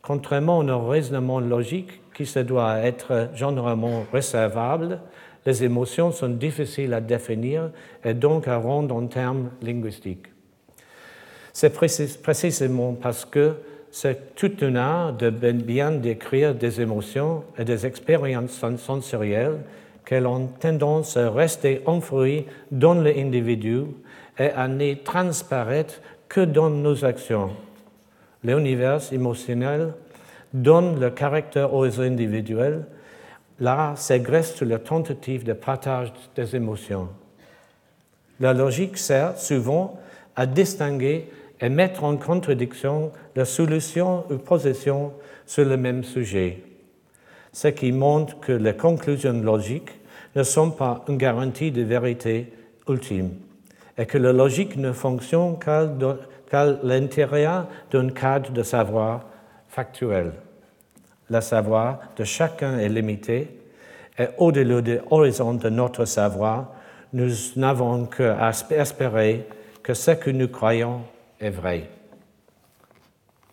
Contrairement 0.00 0.58
au 0.58 0.86
raisonnement 0.86 1.40
logique 1.40 2.00
qui 2.14 2.26
se 2.26 2.38
doit 2.38 2.78
être 2.78 3.30
généralement 3.34 4.06
réservable, 4.12 5.00
les 5.44 5.64
émotions 5.64 6.10
sont 6.12 6.28
difficiles 6.28 6.94
à 6.94 7.00
définir 7.00 7.70
et 8.04 8.14
donc 8.14 8.48
à 8.48 8.56
rendre 8.56 8.94
en 8.94 9.06
termes 9.06 9.50
linguistiques. 9.60 10.26
C'est 11.52 11.72
précisément 12.22 12.94
parce 12.94 13.24
que 13.24 13.54
c'est 13.90 14.34
tout 14.34 14.52
un 14.62 14.74
art 14.74 15.12
de 15.12 15.30
bien 15.30 15.92
décrire 15.92 16.54
des 16.54 16.80
émotions 16.80 17.44
et 17.58 17.64
des 17.64 17.86
expériences 17.86 18.64
sensorielles 18.78 19.58
qu'elles 20.04 20.26
ont 20.26 20.48
tendance 20.58 21.16
à 21.16 21.30
rester 21.30 21.80
enfouies 21.86 22.44
dans 22.70 22.94
l'individu 22.94 23.84
et 24.38 24.50
à 24.50 24.66
ne 24.66 24.94
transparaître 24.94 26.00
que 26.28 26.40
dans 26.40 26.70
nos 26.70 27.04
actions. 27.04 27.50
L'univers 28.42 29.00
émotionnel 29.12 29.94
donne 30.54 31.00
le 31.00 31.10
caractère 31.10 31.74
aux 31.74 32.00
individuels. 32.00 32.86
L'art 33.60 33.98
s'agresse 33.98 34.54
sur 34.54 34.66
la 34.66 34.78
tentative 34.78 35.44
de 35.44 35.52
partage 35.52 36.12
des 36.34 36.56
émotions. 36.56 37.08
La 38.40 38.54
logique 38.54 38.96
sert 38.96 39.36
souvent 39.36 39.98
à 40.34 40.46
distinguer 40.46 41.28
et 41.60 41.68
mettre 41.68 42.04
en 42.04 42.16
contradiction 42.16 43.12
la 43.36 43.44
solution 43.44 44.24
ou 44.30 44.38
position 44.38 45.12
sur 45.46 45.64
le 45.64 45.76
même 45.76 46.02
sujet, 46.02 46.62
ce 47.52 47.68
qui 47.68 47.92
montre 47.92 48.40
que 48.40 48.52
les 48.52 48.74
conclusions 48.74 49.40
logiques 49.40 50.00
ne 50.34 50.42
sont 50.42 50.70
pas 50.70 51.04
une 51.08 51.16
garantie 51.16 51.70
de 51.70 51.82
vérité 51.82 52.52
ultime 52.88 53.30
et 53.96 54.06
que 54.06 54.18
la 54.18 54.32
logique 54.32 54.76
ne 54.76 54.92
fonctionne 54.92 55.58
qu'à 55.58 56.66
l'intérieur 56.82 57.68
d'un 57.90 58.08
cadre 58.10 58.50
de 58.50 58.62
savoir 58.62 59.26
factuel. 59.68 60.32
Le 61.34 61.40
savoir 61.40 61.98
de 62.16 62.22
chacun 62.22 62.78
est 62.78 62.88
limité 62.88 63.48
et 64.16 64.26
au-delà 64.38 64.80
de 64.80 65.00
l'horizon 65.10 65.54
de 65.54 65.68
notre 65.68 66.04
savoir, 66.04 66.68
nous 67.12 67.28
n'avons 67.56 68.06
qu'à 68.06 68.52
espérer 68.70 69.44
que 69.82 69.94
ce 69.94 70.12
que 70.12 70.30
nous 70.30 70.46
croyons 70.46 71.00
est 71.40 71.50
vrai. 71.50 71.88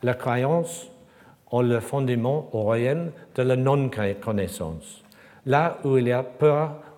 La 0.03 0.13
croyance 0.13 0.91
est 1.51 1.63
le 1.63 1.79
fondement 1.79 2.49
au 2.51 2.61
royaume 2.61 3.09
de 3.33 3.41
la 3.41 3.55
non-connaissance. 3.55 5.03
Là 5.47 5.79
où 5.83 5.97
il 5.97 6.07
y 6.07 6.11
a 6.11 6.23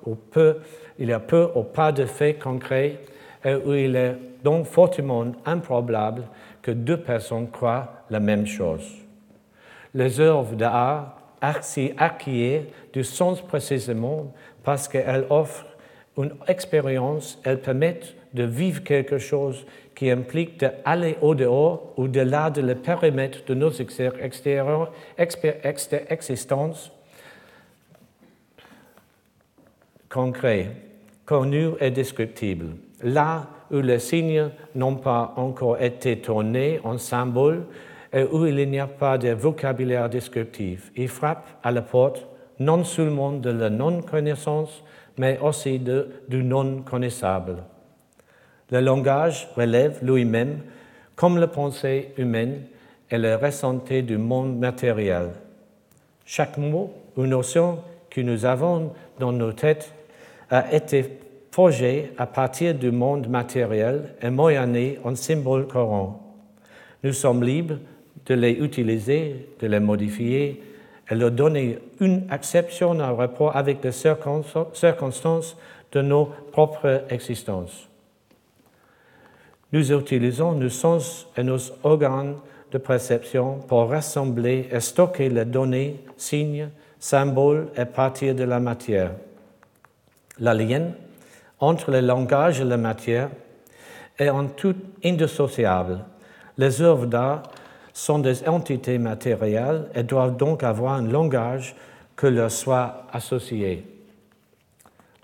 ou 0.05 0.15
peu, 0.15 0.57
il 0.99 1.07
y 1.07 1.13
a 1.13 1.21
peu 1.21 1.47
ou 1.55 1.63
pas 1.63 1.93
de 1.93 2.05
faits 2.05 2.39
concrets, 2.39 2.99
et 3.45 3.55
où 3.55 3.73
il 3.73 3.95
est 3.95 4.17
donc 4.43 4.65
fortement 4.65 5.31
improbable 5.45 6.23
que 6.61 6.71
deux 6.71 6.97
personnes 6.97 7.49
croient 7.49 8.03
la 8.09 8.19
même 8.19 8.45
chose. 8.45 9.02
Les 9.93 10.19
œuvres 10.19 10.55
d'art 10.55 11.17
acquièrent 11.41 12.63
du 12.93 13.03
sens 13.03 13.41
précisément 13.41 14.33
parce 14.63 14.87
qu'elles 14.87 15.25
offrent 15.29 15.65
une 16.17 16.33
expérience, 16.47 17.39
elles 17.43 17.59
permettent 17.59 18.15
de 18.33 18.43
vivre 18.43 18.83
quelque 18.83 19.17
chose 19.17 19.65
qui 19.95 20.09
implique 20.09 20.59
d'aller 20.59 21.17
au-dehors 21.21 21.93
ou 21.97 22.07
delà 22.07 22.49
de 22.49 22.61
le 22.61 22.75
périmètre 22.75 23.45
de 23.45 23.53
nos 23.53 23.71
existences 26.09 26.91
concrets, 30.09 30.71
connus 31.25 31.71
et 31.79 31.91
descriptibles. 31.91 32.75
Là 33.01 33.47
où 33.71 33.77
les 33.77 33.99
signes 33.99 34.49
n'ont 34.75 34.95
pas 34.95 35.33
encore 35.35 35.81
été 35.81 36.19
tournés 36.19 36.79
en 36.83 36.97
symboles 36.97 37.65
et 38.13 38.23
où 38.23 38.45
il 38.45 38.69
n'y 38.69 38.79
a 38.79 38.87
pas 38.87 39.17
de 39.17 39.29
vocabulaire 39.29 40.09
descriptif. 40.09 40.91
Il 40.95 41.07
frappe 41.07 41.47
à 41.63 41.71
la 41.71 41.81
porte 41.81 42.27
non 42.59 42.83
seulement 42.83 43.33
de 43.33 43.49
la 43.49 43.69
non-connaissance, 43.69 44.83
mais 45.17 45.39
aussi 45.39 45.79
du 45.79 46.43
non-connaissable. 46.43 47.57
Le 48.69 48.79
langage 48.79 49.49
relève 49.55 49.99
lui-même, 50.03 50.59
comme 51.15 51.37
la 51.37 51.47
pensée 51.47 52.13
humaine 52.17 52.61
et 53.09 53.17
le 53.17 53.35
ressenti 53.35 54.03
du 54.03 54.17
monde 54.17 54.57
matériel. 54.57 55.29
Chaque 56.25 56.57
mot 56.57 56.93
ou 57.17 57.25
notion 57.25 57.79
que 58.09 58.21
nous 58.21 58.45
avons 58.45 58.93
dans 59.19 59.31
nos 59.31 59.51
têtes 59.51 59.93
a 60.49 60.73
été 60.73 61.19
forgé 61.51 62.13
à 62.17 62.25
partir 62.25 62.73
du 62.73 62.91
monde 62.91 63.27
matériel 63.27 64.15
et 64.21 64.29
moyenné 64.29 64.99
en 65.03 65.15
symboles 65.15 65.67
courants. 65.67 66.19
Nous 67.03 67.13
sommes 67.13 67.43
libres 67.43 67.77
de 68.25 68.33
les 68.35 68.51
utiliser, 68.51 69.49
de 69.59 69.67
les 69.67 69.79
modifier 69.79 70.63
et 71.09 71.15
leur 71.15 71.31
donner 71.31 71.79
une 71.99 72.27
exception 72.31 72.91
en 72.91 73.15
rapport 73.15 73.55
avec 73.55 73.83
les 73.83 73.91
circonstances 73.91 75.57
de 75.91 76.01
nos 76.01 76.29
propres 76.51 77.03
existences. 77.09 77.87
Nous 79.71 79.91
utilisons 79.91 80.53
nos 80.53 80.69
sens 80.69 81.27
et 81.35 81.43
nos 81.43 81.57
organes 81.83 82.35
de 82.71 82.77
perception 82.77 83.59
pour 83.67 83.89
rassembler 83.89 84.67
et 84.71 84.79
stocker 84.79 85.29
les 85.29 85.45
données, 85.45 85.99
signes, 86.17 86.69
symboles 86.99 87.67
et 87.75 87.85
partir 87.85 88.33
de 88.33 88.43
la 88.43 88.59
matière. 88.59 89.11
La 90.39 90.53
lienne 90.53 90.93
entre 91.59 91.91
le 91.91 92.01
langage 92.01 92.61
et 92.61 92.63
la 92.63 92.77
matière 92.77 93.29
est 94.17 94.29
en 94.29 94.47
tout 94.47 94.75
indissociable. 95.03 95.99
Les 96.57 96.81
œuvres 96.81 97.05
d'art 97.05 97.43
sont 97.93 98.19
des 98.19 98.47
entités 98.47 98.97
matérielles 98.97 99.87
et 99.93 100.03
doivent 100.03 100.35
donc 100.35 100.63
avoir 100.63 100.93
un 100.93 101.07
langage 101.07 101.75
que 102.15 102.27
leur 102.27 102.51
soit 102.51 103.05
associé. 103.11 103.85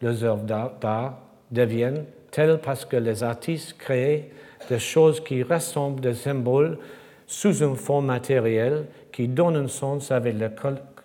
Les 0.01 0.23
œuvres 0.23 0.43
d'art 0.43 1.17
deviennent 1.51 2.05
telles 2.31 2.59
parce 2.59 2.85
que 2.85 2.95
les 2.95 3.23
artistes 3.23 3.77
créent 3.77 4.29
des 4.69 4.79
choses 4.79 5.19
qui 5.19 5.43
ressemblent 5.43 5.99
des 5.99 6.13
symboles 6.13 6.77
sous 7.25 7.63
une 7.63 7.75
forme 7.75 8.05
matérielle 8.05 8.85
qui 9.11 9.27
donne 9.27 9.55
un 9.55 9.67
sens 9.67 10.11
avec 10.11 10.35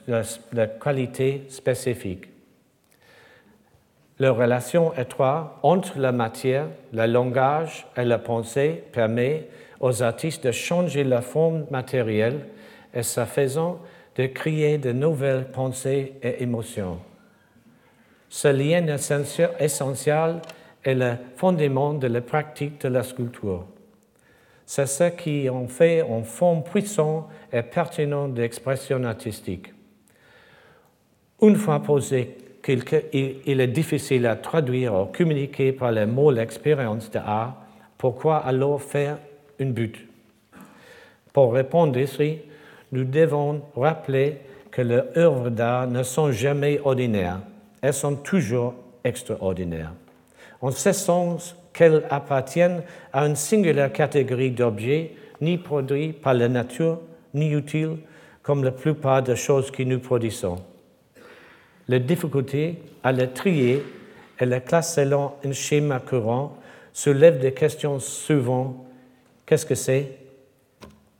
la 0.06 0.66
qualité 0.66 1.44
spécifique. 1.48 2.28
La 4.20 4.30
relation 4.30 4.94
étroite 4.94 5.50
entre 5.62 5.98
la 5.98 6.12
matière, 6.12 6.68
le 6.92 7.06
langage 7.06 7.86
et 7.96 8.04
la 8.04 8.18
pensée 8.18 8.84
permet 8.92 9.48
aux 9.84 10.02
artistes 10.02 10.46
de 10.46 10.50
changer 10.50 11.04
la 11.04 11.20
forme 11.20 11.66
matérielle 11.70 12.46
et 12.94 13.02
sa 13.02 13.26
faisant 13.26 13.80
de 14.16 14.26
créer 14.26 14.78
de 14.78 14.92
nouvelles 14.92 15.50
pensées 15.52 16.14
et 16.22 16.42
émotions. 16.42 17.00
Ce 18.30 18.48
lien 18.48 18.86
essentiel 19.60 20.40
est 20.82 20.94
le 20.94 21.12
fondement 21.36 21.92
de 21.92 22.06
la 22.06 22.22
pratique 22.22 22.80
de 22.80 22.88
la 22.88 23.02
sculpture. 23.02 23.66
C'est 24.64 24.86
ce 24.86 25.10
qui 25.10 25.50
en 25.50 25.68
fait 25.68 26.00
une 26.00 26.24
forme 26.24 26.62
puissante 26.62 27.28
et 27.52 27.60
pertinente 27.60 28.32
d'expression 28.32 29.04
artistique. 29.04 29.74
Une 31.42 31.56
fois 31.56 31.82
posé 31.82 32.38
qu'il 32.62 33.60
est 33.60 33.66
difficile 33.66 34.26
à 34.28 34.36
traduire 34.36 34.94
ou 34.94 35.04
communiquer 35.06 35.72
par 35.72 35.92
les 35.92 36.06
mots 36.06 36.30
l'expérience 36.30 37.10
de 37.10 37.18
art, 37.18 37.60
pourquoi 37.98 38.38
alors 38.38 38.80
faire 38.80 39.18
une 39.58 39.72
but 39.72 39.96
Pour 41.32 41.52
répondre 41.52 41.98
ici, 41.98 42.38
nous 42.92 43.04
devons 43.04 43.62
rappeler 43.76 44.38
que 44.70 44.82
les 44.82 45.00
œuvres 45.16 45.50
d'art 45.50 45.86
ne 45.86 46.02
sont 46.02 46.32
jamais 46.32 46.80
ordinaires, 46.84 47.40
elles 47.80 47.94
sont 47.94 48.16
toujours 48.16 48.74
extraordinaires. 49.04 49.92
En 50.60 50.70
ce 50.70 50.92
sens 50.92 51.56
qu'elles 51.72 52.04
appartiennent 52.10 52.82
à 53.12 53.26
une 53.26 53.36
singulière 53.36 53.92
catégorie 53.92 54.50
d'objets, 54.50 55.12
ni 55.40 55.58
produits 55.58 56.12
par 56.12 56.34
la 56.34 56.48
nature, 56.48 57.00
ni 57.34 57.50
utiles 57.50 57.98
comme 58.42 58.64
la 58.64 58.70
plupart 58.70 59.22
des 59.22 59.36
choses 59.36 59.70
que 59.70 59.82
nous 59.82 59.98
produisons. 59.98 60.56
La 61.88 61.98
difficulté 61.98 62.78
à 63.02 63.12
les 63.12 63.28
trier 63.28 63.82
et 64.40 64.46
les 64.46 64.60
classer 64.60 65.02
selon 65.02 65.32
un 65.44 65.52
schéma 65.52 65.98
courant 66.00 66.56
soulève 66.92 67.40
des 67.40 67.52
questions 67.52 67.98
souvent 67.98 68.83
qu'est-ce 69.46 69.66
que 69.66 69.74
c'est? 69.74 70.18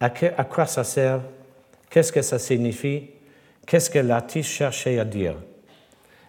À, 0.00 0.10
quoi 0.10 0.66
ça 0.66 0.84
sert? 0.84 1.20
Qu'est-ce 1.88 2.12
que 2.12 2.22
ça 2.22 2.38
signifie? 2.38 3.10
Qu'est-ce 3.66 3.88
que 3.88 3.98
l'artiste 3.98 4.50
cherchait 4.50 4.98
à 4.98 5.04
dire? 5.04 5.36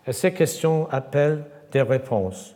Et 0.08 0.14
ces 0.14 0.34
questions 0.34 0.88
appellent 0.92 1.44
des 1.72 1.82
réponses. 1.82 2.56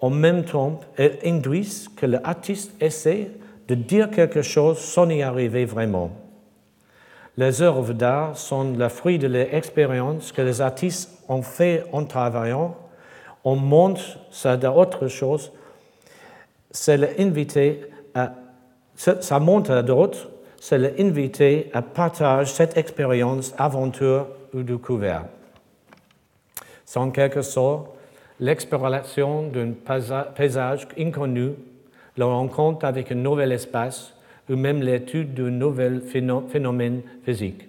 En 0.00 0.10
même 0.10 0.44
temps, 0.44 0.80
elles 0.96 1.18
induisent 1.24 1.88
que 1.96 2.04
l'artiste 2.04 2.72
essaie 2.82 3.30
de 3.68 3.74
dire 3.74 4.10
quelque 4.10 4.42
chose 4.42 4.78
sans 4.78 5.08
y 5.08 5.22
arriver 5.22 5.64
vraiment. 5.64 6.10
Les 7.38 7.62
œuvres 7.62 7.92
d'art 7.92 8.36
sont 8.36 8.72
le 8.72 8.88
fruit 8.88 9.18
de 9.18 9.26
l'expérience 9.26 10.32
que 10.32 10.42
les 10.42 10.60
artistes 10.60 11.10
ont 11.28 11.42
fait 11.42 11.84
en 11.92 12.04
travaillant. 12.04 12.76
On 13.44 13.56
montre 13.56 14.18
ça 14.30 14.56
d'autre 14.56 15.08
chose. 15.08 15.52
C'est 16.70 16.96
l'inviter 16.96 17.82
à, 18.16 18.32
ça 18.96 19.38
montre 19.38 19.70
à 19.70 19.82
d'autres, 19.82 20.30
c'est 20.58 20.78
l'inviter 20.78 21.70
à 21.72 21.82
partager 21.82 22.52
cette 22.52 22.76
expérience, 22.76 23.54
aventure 23.58 24.26
ou 24.54 24.62
découverte. 24.62 25.26
C'est 26.84 26.98
en 26.98 27.10
quelque 27.10 27.42
sorte 27.42 27.90
l'exploration 28.40 29.48
d'un 29.48 29.72
paysage 30.34 30.88
inconnu, 30.98 31.50
la 32.16 32.26
rencontre 32.26 32.86
avec 32.86 33.12
un 33.12 33.16
nouvel 33.16 33.52
espace 33.52 34.14
ou 34.48 34.56
même 34.56 34.80
l'étude 34.80 35.34
d'un 35.34 35.50
nouvel 35.50 36.00
phénomène 36.00 37.02
physique. 37.24 37.68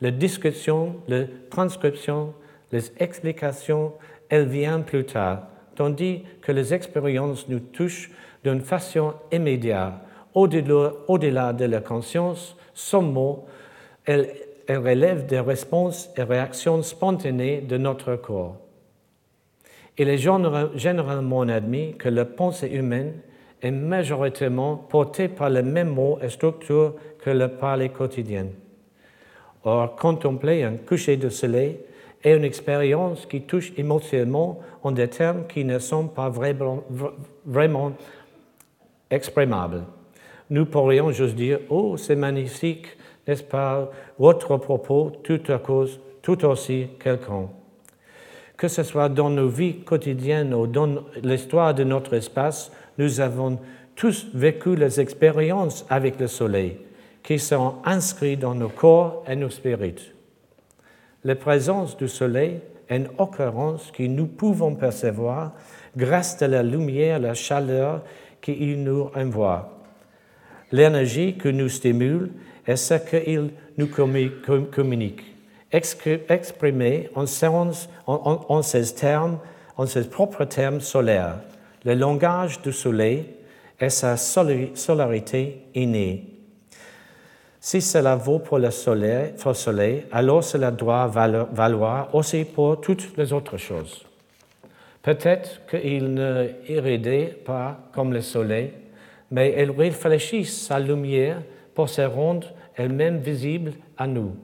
La 0.00 0.10
discussion, 0.10 0.96
la 1.08 1.24
transcription, 1.50 2.32
les 2.70 2.92
explications, 2.98 3.92
elles 4.28 4.46
viennent 4.46 4.84
plus 4.84 5.04
tard, 5.04 5.42
tandis 5.74 6.22
que 6.40 6.52
les 6.52 6.72
expériences 6.72 7.48
nous 7.48 7.60
touchent 7.60 8.10
d'une 8.44 8.60
façon 8.60 9.14
immédiate, 9.32 9.94
au-delà 10.34 11.52
de 11.52 11.64
la 11.64 11.80
conscience, 11.80 12.56
sans 12.74 13.02
mots, 13.02 13.46
elles, 14.04 14.30
elles 14.66 14.78
relèvent 14.78 15.26
des 15.26 15.40
réponses 15.40 16.10
et 16.16 16.22
réactions 16.22 16.82
spontanées 16.82 17.60
de 17.60 17.76
notre 17.76 18.16
corps. 18.16 18.56
Il 19.96 20.08
est 20.08 20.18
généralement 20.18 21.40
admis 21.40 21.96
que 21.96 22.08
la 22.08 22.24
pensée 22.24 22.68
humaine 22.68 23.14
est 23.62 23.72
majoritairement 23.72 24.76
portée 24.76 25.28
par 25.28 25.50
les 25.50 25.62
mêmes 25.62 25.92
mots 25.92 26.18
et 26.22 26.28
structures 26.28 26.94
que 27.18 27.30
le 27.30 27.48
parler 27.48 27.88
quotidien. 27.88 28.46
Or, 29.64 29.96
contempler 29.96 30.62
un 30.62 30.76
coucher 30.76 31.16
de 31.16 31.28
soleil 31.28 31.80
est 32.22 32.36
une 32.36 32.44
expérience 32.44 33.26
qui 33.26 33.42
touche 33.42 33.72
émotionnellement 33.76 34.60
en 34.82 34.92
des 34.92 35.08
termes 35.08 35.46
qui 35.48 35.64
ne 35.64 35.78
sont 35.78 36.06
pas 36.06 36.30
vraiment, 36.30 37.92
vraiment 39.10 39.16
exprimables. 39.16 39.84
Nous 40.50 40.66
pourrions 40.66 41.10
juste 41.10 41.34
dire 41.34 41.60
Oh, 41.68 41.96
c'est 41.96 42.16
magnifique, 42.16 42.86
n'est-ce 43.26 43.42
pas? 43.42 43.90
Votre 44.18 44.56
propos, 44.56 45.12
tout 45.22 45.42
à 45.48 45.58
cause, 45.58 46.00
tout 46.22 46.44
aussi 46.44 46.88
quelqu'un 46.98 47.48
que 48.58 48.68
ce 48.68 48.82
soit 48.82 49.08
dans 49.08 49.30
nos 49.30 49.48
vies 49.48 49.76
quotidiennes 49.84 50.52
ou 50.52 50.66
dans 50.66 51.04
l'histoire 51.22 51.72
de 51.74 51.84
notre 51.84 52.14
espace, 52.14 52.72
nous 52.98 53.20
avons 53.20 53.58
tous 53.94 54.26
vécu 54.34 54.74
les 54.74 55.00
expériences 55.00 55.86
avec 55.88 56.18
le 56.20 56.26
soleil 56.26 56.76
qui 57.22 57.38
sont 57.38 57.76
inscrites 57.84 58.40
dans 58.40 58.56
nos 58.56 58.68
corps 58.68 59.24
et 59.28 59.36
nos 59.36 59.48
spirits. 59.48 60.12
La 61.22 61.36
présence 61.36 61.96
du 61.96 62.08
soleil 62.08 62.60
est 62.88 62.96
une 62.96 63.08
occurrence 63.18 63.92
que 63.92 64.02
nous 64.02 64.26
pouvons 64.26 64.74
percevoir 64.74 65.52
grâce 65.96 66.42
à 66.42 66.48
la 66.48 66.62
lumière, 66.62 67.20
la 67.20 67.34
chaleur 67.34 68.02
qu'il 68.40 68.82
nous 68.82 69.10
envoie. 69.14 69.78
L'énergie 70.72 71.36
que 71.36 71.48
nous 71.48 71.68
stimule 71.68 72.30
est 72.66 72.76
ce 72.76 72.94
qu'il 72.94 73.50
nous 73.76 73.88
communique 73.88 75.22
exprimé 75.72 77.10
en, 77.14 77.24
en, 78.06 78.62
ces 78.62 78.94
termes, 78.94 79.38
en 79.76 79.86
ses 79.86 80.08
propres 80.08 80.44
termes 80.44 80.80
solaires. 80.80 81.40
Le 81.84 81.94
langage 81.94 82.60
du 82.62 82.72
soleil 82.72 83.26
est 83.78 83.90
sa 83.90 84.16
solarité 84.16 85.62
innée. 85.74 86.34
Si 87.60 87.80
cela 87.80 88.16
vaut 88.16 88.38
pour 88.38 88.58
le 88.58 88.70
soleil 88.70 89.34
alors 90.12 90.44
cela 90.44 90.70
doit 90.70 91.06
valoir 91.06 92.14
aussi 92.14 92.44
pour 92.44 92.80
toutes 92.80 93.16
les 93.16 93.32
autres 93.32 93.56
choses. 93.56 94.07
Peut-être 95.08 95.64
qu'il 95.70 96.12
ne 96.12 96.48
irridait 96.68 97.34
pas 97.42 97.80
comme 97.94 98.12
le 98.12 98.20
soleil, 98.20 98.72
mais 99.30 99.54
il 99.58 99.70
réfléchit 99.70 100.44
sa 100.44 100.78
lumière 100.78 101.40
pour 101.74 101.88
se 101.88 102.02
rendre 102.02 102.48
elle-même 102.76 103.16
visible 103.16 103.72
à 103.96 104.06
nous 104.06 104.36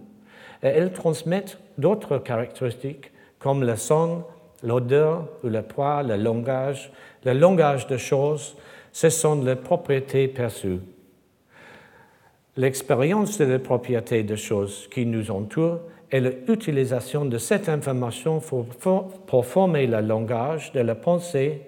et 0.62 0.68
elles 0.68 0.94
transmettent 0.94 1.58
d'autres 1.76 2.16
caractéristiques 2.16 3.12
comme 3.38 3.62
le 3.62 3.76
son, 3.76 4.24
l'odeur 4.62 5.28
ou 5.42 5.48
le 5.48 5.60
poids, 5.60 6.02
le 6.02 6.16
langage. 6.16 6.90
Le 7.26 7.34
langage 7.34 7.86
de 7.86 7.98
choses, 7.98 8.56
ce 8.90 9.10
sont 9.10 9.44
les 9.44 9.56
propriétés 9.56 10.28
perçues. 10.28 10.80
L'expérience 12.56 13.36
de 13.36 13.44
la 13.44 13.58
propriété 13.58 14.22
des 14.22 14.38
choses 14.38 14.88
qui 14.90 15.04
nous 15.04 15.30
entourent 15.30 15.80
et 16.14 16.20
l'utilisation 16.20 17.24
de 17.24 17.38
cette 17.38 17.68
information 17.68 18.38
pour, 18.38 19.44
former 19.44 19.88
le 19.88 20.00
langage 20.00 20.70
de 20.70 20.78
la 20.78 20.94
pensée 20.94 21.62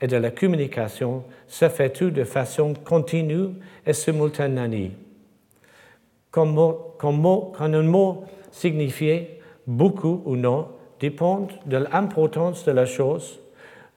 et 0.00 0.06
de 0.06 0.16
la 0.16 0.30
communication 0.30 1.24
se 1.46 1.68
fait 1.68 1.90
tout 1.90 2.08
de 2.08 2.24
façon 2.24 2.72
continue 2.72 3.50
et 3.86 3.92
simultanée? 3.92 4.92
Quand 6.30 6.46
un 7.02 7.82
mot 7.82 8.24
signifiait 8.50 9.40
beaucoup 9.66 10.22
ou 10.24 10.36
non 10.36 10.68
dépend 10.98 11.46
de 11.66 11.76
l'importance 11.76 12.64
de 12.64 12.72
la 12.72 12.86
chose 12.86 13.38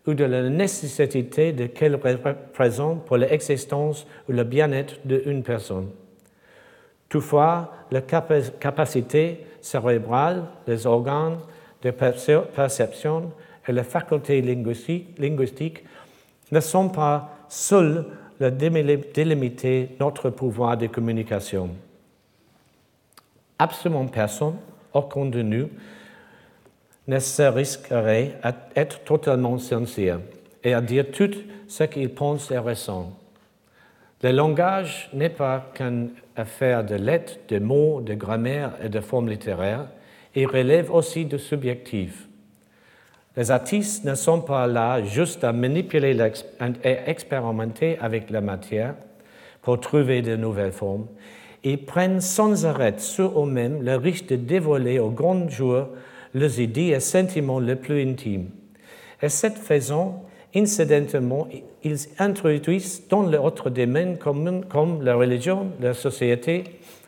ou 0.06 0.14
de 0.14 0.26
la 0.26 0.50
nécessité 0.50 1.54
de 1.54 1.68
qu'elle 1.68 1.96
représente 1.96 3.06
pour 3.06 3.16
l'existence 3.16 4.06
ou 4.28 4.34
le 4.34 4.44
bien-être 4.44 4.96
d'une 5.06 5.42
personne. 5.42 5.88
Toutefois, 7.08 7.72
la 7.92 8.02
capacité 8.02 9.46
cérébrale, 9.62 10.44
les 10.68 10.86
organes 10.86 11.38
de 11.82 11.92
perception 11.92 13.32
et 13.68 13.72
les 13.72 13.84
facultés 13.84 14.42
linguistiques 14.42 15.84
ne 16.52 16.60
sont 16.60 16.90
pas 16.90 17.30
seuls 17.48 18.06
à 18.42 18.50
délimiter 18.50 19.96
notre 20.00 20.30
pouvoir 20.30 20.78
de 20.78 20.88
communication 20.88 21.70
absolument 23.60 24.08
personne, 24.08 24.56
aucun 24.94 25.26
de 25.26 25.42
nous, 25.42 25.70
ne 27.08 27.20
se 27.20 27.44
risquerait 27.44 28.38
à 28.42 28.56
être 28.76 29.04
totalement 29.04 29.58
sincère 29.58 30.20
et 30.64 30.74
à 30.74 30.82
dire 30.82 31.12
tout 31.12 31.32
ce 31.68 31.84
qu'il 31.84 32.10
pense 32.10 32.50
et 32.52 32.58
ressent. 32.58 33.12
Le 34.22 34.32
langage 34.32 35.10
n'est 35.14 35.30
pas 35.30 35.72
qu'une 35.74 36.10
affaire 36.36 36.84
de 36.84 36.96
lettres, 36.96 37.38
de 37.48 37.60
mots, 37.60 38.02
de 38.02 38.14
grammaire 38.14 38.74
et 38.84 38.90
de 38.90 39.00
formes 39.00 39.30
littéraires, 39.30 39.88
il 40.36 40.46
relève 40.46 40.92
aussi 40.92 41.26
du 41.26 41.40
subjectif. 41.40 42.28
Les 43.38 43.50
artistes 43.52 44.04
ne 44.04 44.16
sont 44.16 44.42
pas 44.42 44.68
là 44.68 45.02
juste 45.02 45.46
à 45.46 45.54
manipuler 45.54 46.18
et 46.84 46.98
expérimenter 47.06 47.98
avec 48.00 48.30
la 48.30 48.42
matière 48.42 48.96
pour 49.62 49.80
trouver 49.80 50.22
de 50.22 50.36
nouvelles 50.36 50.74
formes 50.74 51.08
et 51.64 51.78
prennent 51.78 52.22
sans 52.22 52.66
arrêt 52.66 52.96
sur 52.98 53.42
eux-mêmes 53.42 53.82
le 53.84 53.96
risque 53.96 54.28
de 54.28 54.36
dévoiler 54.36 55.00
au 55.00 55.10
grand 55.10 55.50
jour 55.50 55.88
leurs 56.34 56.60
idées 56.60 56.88
et 56.88 57.00
sentiments 57.00 57.60
les 57.60 57.76
plus 57.76 58.02
intimes. 58.02 58.50
Et 59.22 59.30
cette 59.30 59.58
façon, 59.58 60.16
incidentement, 60.56 61.48
ils 61.84 61.98
introduisent 62.18 63.08
dans 63.08 63.32
autres 63.34 63.70
domaines 63.70 64.18
comme, 64.18 65.02
la 65.04 65.16
religion, 65.16 65.72
la 65.80 65.94
société, 65.94 66.64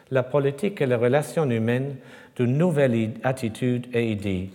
la 0.10 0.24
politique 0.24 0.82
et 0.82 0.86
les 0.86 0.96
relations 0.96 1.50
humaines 1.50 1.96
de 2.36 2.46
nouvelles 2.46 3.14
attitudes 3.24 3.88
et 3.94 4.12
idées 4.12 4.50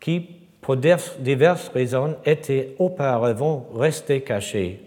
qui, 0.00 0.26
pour 0.60 0.76
diverses 0.76 1.68
raisons, 1.68 2.16
étaient 2.24 2.74
auparavant 2.78 3.68
restées 3.74 4.22
cachées. 4.22 4.80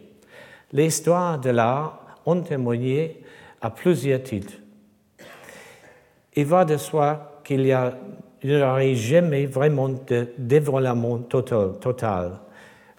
L'histoire 0.71 1.39
de 1.39 1.51
l'art 1.51 2.17
ont 2.25 2.41
témoigné 2.41 3.21
à 3.61 3.69
plusieurs 3.69 4.23
titres. 4.23 4.53
Il 6.35 6.45
va 6.45 6.65
de 6.65 6.77
soi 6.77 7.41
qu'il 7.43 7.61
n'y 7.63 8.55
aurait 8.55 8.95
jamais 8.95 9.45
vraiment 9.45 9.89
de 9.89 10.29
développement 10.37 11.19
total, 11.19 11.73
total, 11.79 12.31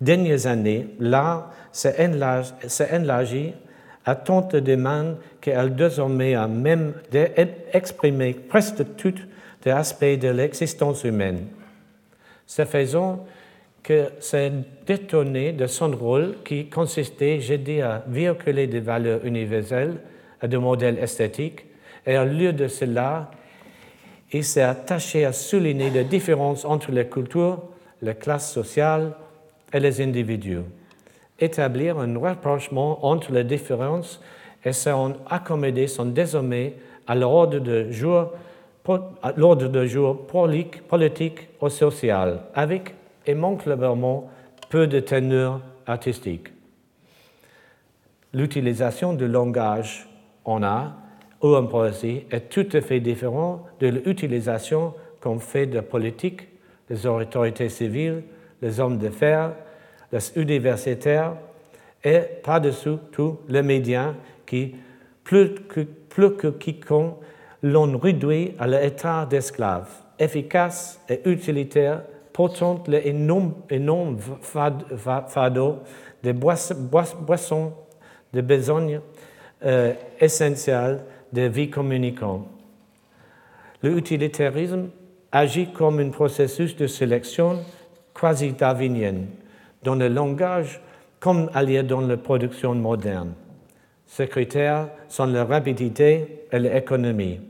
dernières 0.00 0.46
années, 0.46 0.86
l'art 1.00 1.50
s'est 1.72 1.96
élargi 2.92 3.54
à 4.04 4.14
tant 4.14 4.42
de 4.42 4.60
demandes 4.60 5.16
qu'elle 5.40 5.74
désormais 5.74 6.36
a 6.36 6.46
même 6.46 6.92
exprimé 7.72 8.34
presque 8.34 8.84
tous 8.96 9.14
les 9.64 9.72
aspects 9.72 10.04
de 10.04 10.28
l'existence 10.28 11.02
humaine. 11.02 11.48
C'est 12.46 12.66
faisant 12.66 13.26
que 13.86 14.10
s'est 14.18 14.50
détourné 14.84 15.52
de 15.52 15.68
son 15.68 15.92
rôle 15.92 16.38
qui 16.44 16.66
consistait, 16.66 17.38
j'ai 17.38 17.58
dit, 17.58 17.80
à 17.80 18.02
véhiculer 18.08 18.66
des 18.66 18.80
valeurs 18.80 19.24
universelles 19.24 19.98
et 20.42 20.48
des 20.48 20.58
modèles 20.58 20.98
esthétiques, 20.98 21.64
et 22.04 22.18
au 22.18 22.24
lieu 22.24 22.52
de 22.52 22.66
cela, 22.66 23.30
il 24.32 24.42
s'est 24.42 24.62
attaché 24.62 25.24
à 25.24 25.32
souligner 25.32 25.90
les 25.90 26.02
différences 26.02 26.64
entre 26.64 26.90
les 26.90 27.06
cultures, 27.06 27.62
les 28.02 28.16
classes 28.16 28.52
sociales 28.52 29.12
et 29.72 29.78
les 29.78 30.00
individus. 30.00 30.62
Établir 31.38 32.00
un 32.00 32.18
rapprochement 32.18 33.06
entre 33.06 33.30
les 33.30 33.44
différences 33.44 34.20
et 34.64 34.72
s'en 34.72 35.12
accommoder 35.30 35.86
sont 35.86 36.06
désormais 36.06 36.74
à 37.06 37.14
l'ordre 37.14 37.60
de 37.60 37.92
jour, 37.92 38.32
l'ordre 39.36 39.68
de 39.68 39.86
jour 39.86 40.26
politique 40.26 41.48
ou 41.60 41.68
social, 41.68 42.40
avec 42.52 42.92
et 43.26 43.34
manquablement 43.34 44.30
peu 44.68 44.86
de 44.86 45.00
teneur 45.00 45.60
artistique. 45.86 46.48
L'utilisation 48.32 49.14
du 49.14 49.28
langage 49.28 50.08
en 50.44 50.62
art 50.62 50.94
ou 51.42 51.54
en 51.54 51.66
poésie 51.66 52.24
est 52.30 52.48
tout 52.48 52.66
à 52.72 52.80
fait 52.80 53.00
différente 53.00 53.62
de 53.80 53.88
l'utilisation 53.88 54.94
qu'on 55.20 55.38
fait 55.38 55.66
de 55.66 55.80
politique, 55.80 56.48
des 56.88 57.06
autorités 57.06 57.68
civiles, 57.68 58.22
les 58.62 58.80
hommes 58.80 58.98
d'affaires, 58.98 59.52
les 60.12 60.32
universitaires 60.36 61.34
et 62.04 62.20
par-dessous 62.42 62.98
tout 63.12 63.38
les 63.48 63.62
médias 63.62 64.14
qui, 64.46 64.74
plus 65.24 65.54
que, 65.68 65.80
plus 65.80 66.36
que 66.36 66.48
quiconque, 66.48 67.16
l'ont 67.62 67.98
réduit 67.98 68.54
à 68.58 68.66
l'état 68.66 69.26
d'esclave, 69.26 69.88
efficace 70.18 71.00
et 71.08 71.28
utilitaire, 71.28 72.02
portant 72.36 72.84
l'énorme 72.86 73.54
énorme 73.70 74.18
fardeau 74.42 75.78
des 76.22 76.34
boissons, 76.34 77.72
de 78.34 78.40
besognes 78.42 79.00
euh, 79.64 79.94
essentielles 80.20 81.02
de 81.32 81.42
vie 81.42 81.70
communicante. 81.70 82.46
L'utilitarisme 83.82 84.90
agit 85.32 85.72
comme 85.72 85.98
un 85.98 86.10
processus 86.10 86.76
de 86.76 86.86
sélection 86.86 87.60
quasi 88.12 88.52
darwinienne 88.52 89.28
dans 89.82 89.94
le 89.94 90.08
langage 90.08 90.82
comme 91.18 91.48
allié 91.54 91.82
dans 91.82 92.02
la 92.02 92.18
production 92.18 92.74
moderne. 92.74 93.32
Ces 94.04 94.28
critères 94.28 94.88
sont 95.08 95.24
la 95.24 95.46
rapidité 95.46 96.44
et 96.52 96.58
l'économie, 96.58 97.40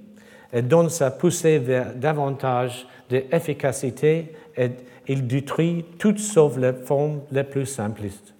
et 0.52 0.62
donnent 0.62 0.90
sa 0.90 1.10
poussée 1.10 1.58
vers 1.58 1.92
davantage 1.92 2.86
d'efficacité 3.10 4.32
et 4.56 4.70
il 5.08 5.26
détruit 5.26 5.84
toutes 5.98 6.18
sauf 6.18 6.56
les 6.56 6.72
formes 6.72 7.20
les 7.30 7.44
plus 7.44 7.66
simplistes. 7.66 8.34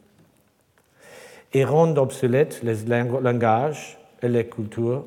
Il 1.53 1.65
rend 1.65 1.97
obsolètes 1.97 2.63
les 2.63 2.77
langages 3.23 3.99
et 4.23 4.29
les 4.29 4.47
cultures, 4.47 5.05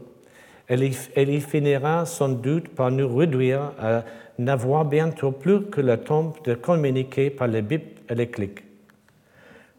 et 0.70 0.76
il 1.18 1.42
finira 1.42 2.06
sans 2.06 2.30
doute 2.30 2.70
par 2.70 2.92
nous 2.92 3.16
réduire 3.16 3.72
à 3.80 4.04
n'avoir 4.38 4.86
bientôt 4.86 5.32
plus 5.32 5.66
que 5.66 5.82
le 5.82 5.98
temps 5.98 6.34
de 6.46 6.54
communiquer 6.54 7.30
par 7.30 7.48
les 7.48 7.62
bips 7.62 8.00
et 8.10 8.16
les 8.16 8.28
clics. 8.28 8.64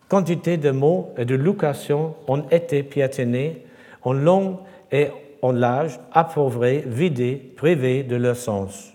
Quantité 0.08 0.56
de 0.56 0.70
mots 0.70 1.14
et 1.16 1.24
de 1.24 1.36
locations 1.36 2.16
ont 2.26 2.42
été 2.50 2.82
piétinés 2.82 3.64
en 4.02 4.12
long 4.12 4.58
et 4.90 5.08
en 5.42 5.52
large, 5.52 5.98
appauvris, 6.12 6.82
vidés, 6.84 7.36
privés 7.56 8.02
de 8.02 8.16
leur 8.16 8.36
sens. 8.36 8.92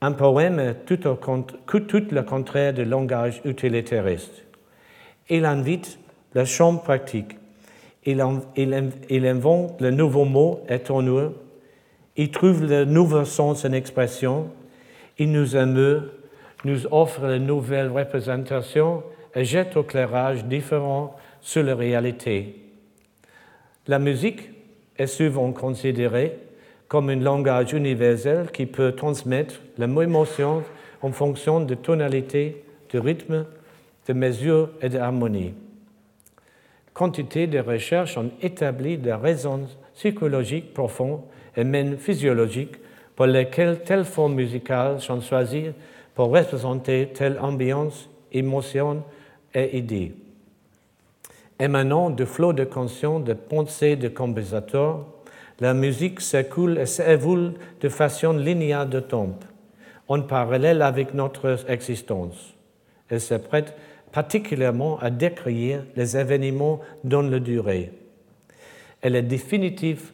Un 0.00 0.12
poème 0.12 0.58
est 0.58 0.84
tout, 0.84 0.98
le 1.04 2.22
contraire 2.22 2.74
du 2.74 2.84
langage 2.84 3.40
utilitariste. 3.44 4.44
Il 5.30 5.44
invite 5.44 5.98
le 6.34 6.44
champ 6.44 6.76
pratique. 6.76 7.38
Il, 8.04 8.22
il, 8.56 9.26
invente 9.26 9.80
le 9.80 9.90
nouveau 9.90 10.24
mot 10.24 10.60
étonneux. 10.68 11.34
Il 12.16 12.30
trouve 12.30 12.64
le 12.64 12.84
nouveau 12.84 13.24
sens 13.24 13.64
en 13.64 13.72
expression. 13.72 14.50
Il 15.18 15.32
nous 15.32 15.56
émeut, 15.56 16.12
nous 16.64 16.86
offre 16.92 17.26
de 17.26 17.38
nouvelles 17.38 17.90
représentations 17.90 19.02
et 19.34 19.44
jette 19.44 19.76
au 19.76 19.82
clairage 19.82 20.44
différent 20.44 21.16
sur 21.40 21.62
la 21.62 21.74
réalité. 21.74 22.60
La 23.86 23.98
musique 23.98 24.50
est 24.98 25.06
souvent 25.06 25.52
considérée 25.52 26.38
comme 26.88 27.10
un 27.10 27.16
langage 27.16 27.72
universel 27.72 28.50
qui 28.52 28.66
peut 28.66 28.92
transmettre 28.92 29.56
la 29.78 29.86
même 29.86 30.02
émotion 30.02 30.62
en 31.02 31.12
fonction 31.12 31.60
de 31.60 31.74
tonalité, 31.74 32.64
de 32.92 32.98
rythme, 32.98 33.46
de 34.06 34.12
mesure 34.12 34.70
et 34.80 34.88
d'harmonie. 34.88 35.54
Quantité 36.94 37.46
de 37.46 37.58
recherches 37.58 38.16
ont 38.16 38.30
établi 38.40 38.96
des 38.96 39.12
raisons 39.12 39.66
psychologiques 39.94 40.72
profondes 40.72 41.20
et 41.56 41.64
même 41.64 41.98
physiologiques 41.98 42.76
pour 43.14 43.26
lesquelles 43.26 43.82
telles 43.82 44.04
formes 44.04 44.34
musicales 44.34 45.00
sont 45.00 45.20
choisies 45.20 45.72
pour 46.14 46.28
représenter 46.28 47.10
telle 47.12 47.38
ambiance, 47.40 48.08
émotion 48.32 49.02
et 49.54 49.76
idée. 49.76 50.14
Émanant 51.58 52.10
de 52.10 52.24
flots 52.24 52.52
de 52.52 52.64
conscience, 52.64 53.24
de 53.24 53.32
pensées 53.32 53.96
de 53.96 54.08
compositeurs, 54.08 55.06
la 55.60 55.74
musique 55.74 56.20
s'écoule 56.20 56.78
et 56.78 56.86
s'évolue 56.86 57.54
de 57.80 57.88
façon 57.88 58.32
linéaire 58.32 58.86
de 58.86 59.00
temps, 59.00 59.38
en 60.08 60.22
parallèle 60.22 60.82
avec 60.82 61.14
notre 61.14 61.64
existence. 61.68 62.54
Elle 63.08 63.20
se 63.20 63.34
prête 63.34 63.74
particulièrement 64.12 64.98
à 64.98 65.10
décrire 65.10 65.84
les 65.96 66.16
événements 66.16 66.80
dans 67.04 67.22
la 67.22 67.38
durée. 67.38 67.92
Elle 69.00 69.16
est 69.16 69.22
définitive 69.22 70.12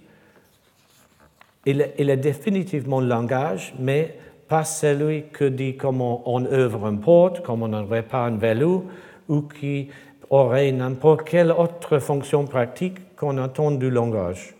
il 1.64 1.80
est, 1.80 2.16
définitivement 2.16 3.00
langage, 3.00 3.72
mais 3.78 4.16
pas 4.48 4.64
celui 4.64 5.24
que 5.32 5.44
dit 5.44 5.76
comment 5.76 6.22
on 6.26 6.44
œuvre 6.44 6.86
un 6.86 6.96
porte, 6.96 7.42
comment 7.42 7.66
on 7.66 7.86
répare 7.86 8.24
un 8.24 8.36
vélo, 8.36 8.86
ou 9.28 9.42
qui 9.42 9.88
aurait 10.30 10.72
n'importe 10.72 11.22
quelle 11.22 11.52
autre 11.52 11.98
fonction 12.00 12.46
pratique 12.46 13.14
qu'on 13.16 13.38
attend 13.38 13.70
du 13.70 13.90
langage. 13.90 14.54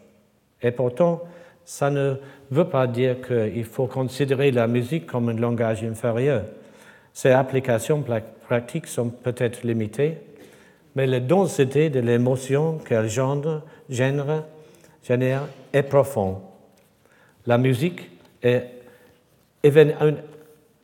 Et 0.63 0.71
pourtant, 0.71 1.23
ça 1.65 1.91
ne 1.91 2.17
veut 2.51 2.69
pas 2.69 2.87
dire 2.87 3.17
qu'il 3.21 3.65
faut 3.65 3.87
considérer 3.87 4.51
la 4.51 4.67
musique 4.67 5.07
comme 5.07 5.29
un 5.29 5.35
langage 5.35 5.83
inférieur. 5.85 6.45
Ses 7.13 7.31
applications 7.31 8.05
pratiques 8.47 8.87
sont 8.87 9.11
peut-être 9.11 9.63
limitées, 9.65 10.19
mais 10.95 11.07
la 11.07 11.21
densité 11.21 11.91
de 11.91 12.01
l'émotion 12.01 12.79
qu'elle 12.79 13.09
génère, 13.09 14.45
est 15.73 15.83
profonde. 15.83 16.39
La 17.47 17.59
musique 17.59 18.11
est, 18.43 18.65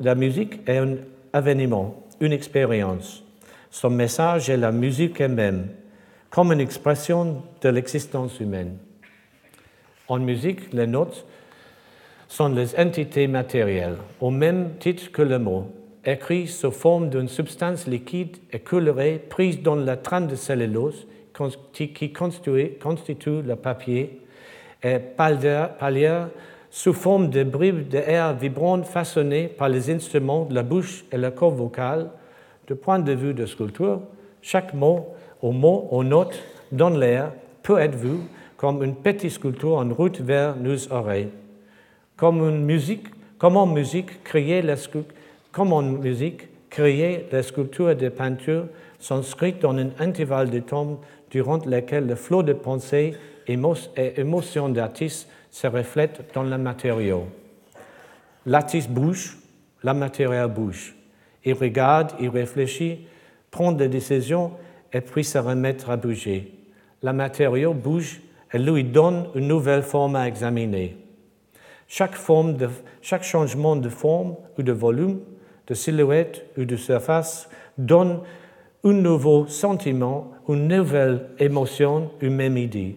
la 0.00 0.14
musique 0.14 0.60
est 0.66 0.78
un 0.78 0.96
événement, 1.34 2.02
une 2.20 2.32
expérience. 2.32 3.22
Son 3.70 3.90
message 3.90 4.48
est 4.48 4.56
la 4.56 4.72
musique 4.72 5.20
elle-même, 5.20 5.68
comme 6.30 6.52
une 6.52 6.60
expression 6.60 7.42
de 7.60 7.68
l'existence 7.68 8.40
humaine. 8.40 8.76
En 10.08 10.18
musique, 10.18 10.72
les 10.72 10.86
notes 10.86 11.26
sont 12.28 12.48
les 12.48 12.78
entités 12.80 13.26
matérielles, 13.26 13.96
au 14.20 14.30
même 14.30 14.70
titre 14.78 15.12
que 15.12 15.20
le 15.20 15.38
mot, 15.38 15.66
écrit 16.04 16.46
sous 16.46 16.70
forme 16.70 17.10
d'une 17.10 17.28
substance 17.28 17.86
liquide 17.86 18.38
et 18.50 18.58
colorée 18.58 19.18
prise 19.28 19.62
dans 19.62 19.74
la 19.74 19.98
trame 19.98 20.26
de 20.26 20.34
cellulose 20.34 21.06
qui 21.72 22.12
constitue, 22.12 23.42
le 23.42 23.54
papier 23.56 24.20
et 24.82 24.98
palière 24.98 26.28
sous 26.70 26.94
forme 26.94 27.28
de 27.28 27.44
bribes 27.44 27.88
d'air 27.88 28.34
vibrantes 28.34 28.86
façonnées 28.86 29.48
par 29.48 29.68
les 29.68 29.90
instruments 29.90 30.46
de 30.46 30.54
la 30.54 30.62
bouche 30.62 31.04
et 31.12 31.18
le 31.18 31.30
corps 31.30 31.54
vocal. 31.54 32.10
Du 32.66 32.74
point 32.74 32.98
de 32.98 33.12
vue 33.12 33.34
de 33.34 33.46
sculpture, 33.46 34.00
chaque 34.40 34.72
mot 34.72 35.14
ou 35.42 35.52
mot 35.52 35.88
ou 35.90 36.02
note 36.02 36.38
dans 36.72 36.90
l'air 36.90 37.32
peut 37.62 37.78
être 37.78 37.94
vu 37.94 38.18
comme 38.58 38.82
une 38.82 38.96
petite 38.96 39.30
sculpture 39.30 39.76
en 39.76 39.88
route 39.88 40.20
vers 40.20 40.56
nos 40.56 40.92
oreilles. 40.92 41.30
Comme, 42.16 42.40
une 42.40 42.64
musique, 42.64 43.06
comment 43.38 43.66
musique 43.66 44.24
créer 44.24 44.60
la, 44.62 44.74
comment 45.52 45.80
musique 45.80 46.48
créer 46.68 47.26
la 47.30 47.44
sculpture 47.44 47.94
des 47.94 48.10
peintures 48.10 48.66
sont 48.98 49.22
scrites 49.22 49.62
dans 49.62 49.76
un 49.76 49.90
intervalle 50.00 50.50
de 50.50 50.58
temps 50.58 51.00
durant 51.30 51.64
lequel 51.64 52.08
le 52.08 52.16
flot 52.16 52.42
de 52.42 52.52
pensée 52.52 53.14
et 53.46 53.58
émotions 54.16 54.68
d'artistes 54.68 55.28
se 55.52 55.68
reflètent 55.68 56.24
dans 56.34 56.42
le 56.42 56.58
matériau. 56.58 57.26
L'artiste 58.44 58.90
bouge, 58.90 59.38
la 59.84 59.94
matière 59.94 60.48
bouge. 60.48 60.96
Il 61.44 61.54
regarde, 61.54 62.10
il 62.18 62.28
réfléchit, 62.28 63.06
prend 63.52 63.70
des 63.70 63.88
décisions 63.88 64.50
et 64.92 65.00
puis 65.00 65.22
se 65.22 65.38
remettre 65.38 65.90
à 65.90 65.96
bouger. 65.96 66.52
La 67.02 67.12
matériau 67.12 67.72
bouge 67.72 68.20
et 68.52 68.58
lui 68.58 68.84
donne 68.84 69.28
une 69.34 69.48
nouvelle 69.48 69.82
forme 69.82 70.16
à 70.16 70.26
examiner. 70.26 70.96
Chaque, 71.86 72.14
forme 72.14 72.56
chaque 73.00 73.24
changement 73.24 73.76
de 73.76 73.88
forme 73.88 74.36
ou 74.58 74.62
de 74.62 74.72
volume, 74.72 75.20
de 75.66 75.74
silhouette 75.74 76.46
ou 76.56 76.64
de 76.64 76.76
surface 76.76 77.48
donne 77.76 78.20
un 78.84 78.92
nouveau 78.92 79.46
sentiment, 79.46 80.32
une 80.48 80.68
nouvelle 80.68 81.28
émotion, 81.38 82.10
une 82.20 82.34
même 82.34 82.56
idée. 82.56 82.96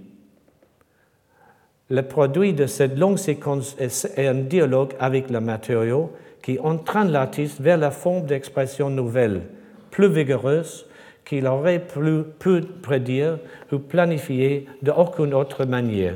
Le 1.90 2.02
produit 2.04 2.54
de 2.54 2.68
cette 2.68 2.98
longue 2.98 3.18
séquence 3.18 3.76
est 3.80 4.28
un 4.28 4.34
dialogue 4.36 4.94
avec 5.00 5.30
le 5.30 5.42
matériau 5.42 6.12
qui 6.42 6.58
entraîne 6.60 7.12
l'artiste 7.12 7.60
vers 7.60 7.78
la 7.78 7.92
forme 7.92 8.26
d'expression 8.26 8.90
nouvelle, 8.90 9.42
plus 9.90 10.10
vigoureuse, 10.10 10.86
qu'il 11.26 11.48
aurait 11.48 11.80
pu, 11.80 12.24
pu 12.40 12.62
prédire 12.82 13.40
ou 13.72 13.80
planifier 13.80 14.68
d'aucune 14.82 15.34
autre 15.34 15.66
manière. 15.66 16.16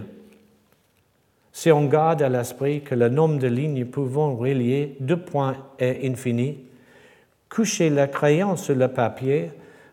Si 1.51 1.71
on 1.71 1.85
garde 1.85 2.21
à 2.21 2.29
l'esprit 2.29 2.81
que 2.81 2.95
le 2.95 3.07
nombre 3.07 3.39
de 3.39 3.47
lignes 3.47 3.85
pouvant 3.85 4.35
relier 4.35 4.97
deux 4.99 5.17
points 5.17 5.55
est 5.79 6.05
infini, 6.05 6.57
coucher 7.49 7.89
la 7.89 8.07
crayon 8.07 8.57
sur 8.57 8.75
le 8.75 8.89
papier 8.89 9.51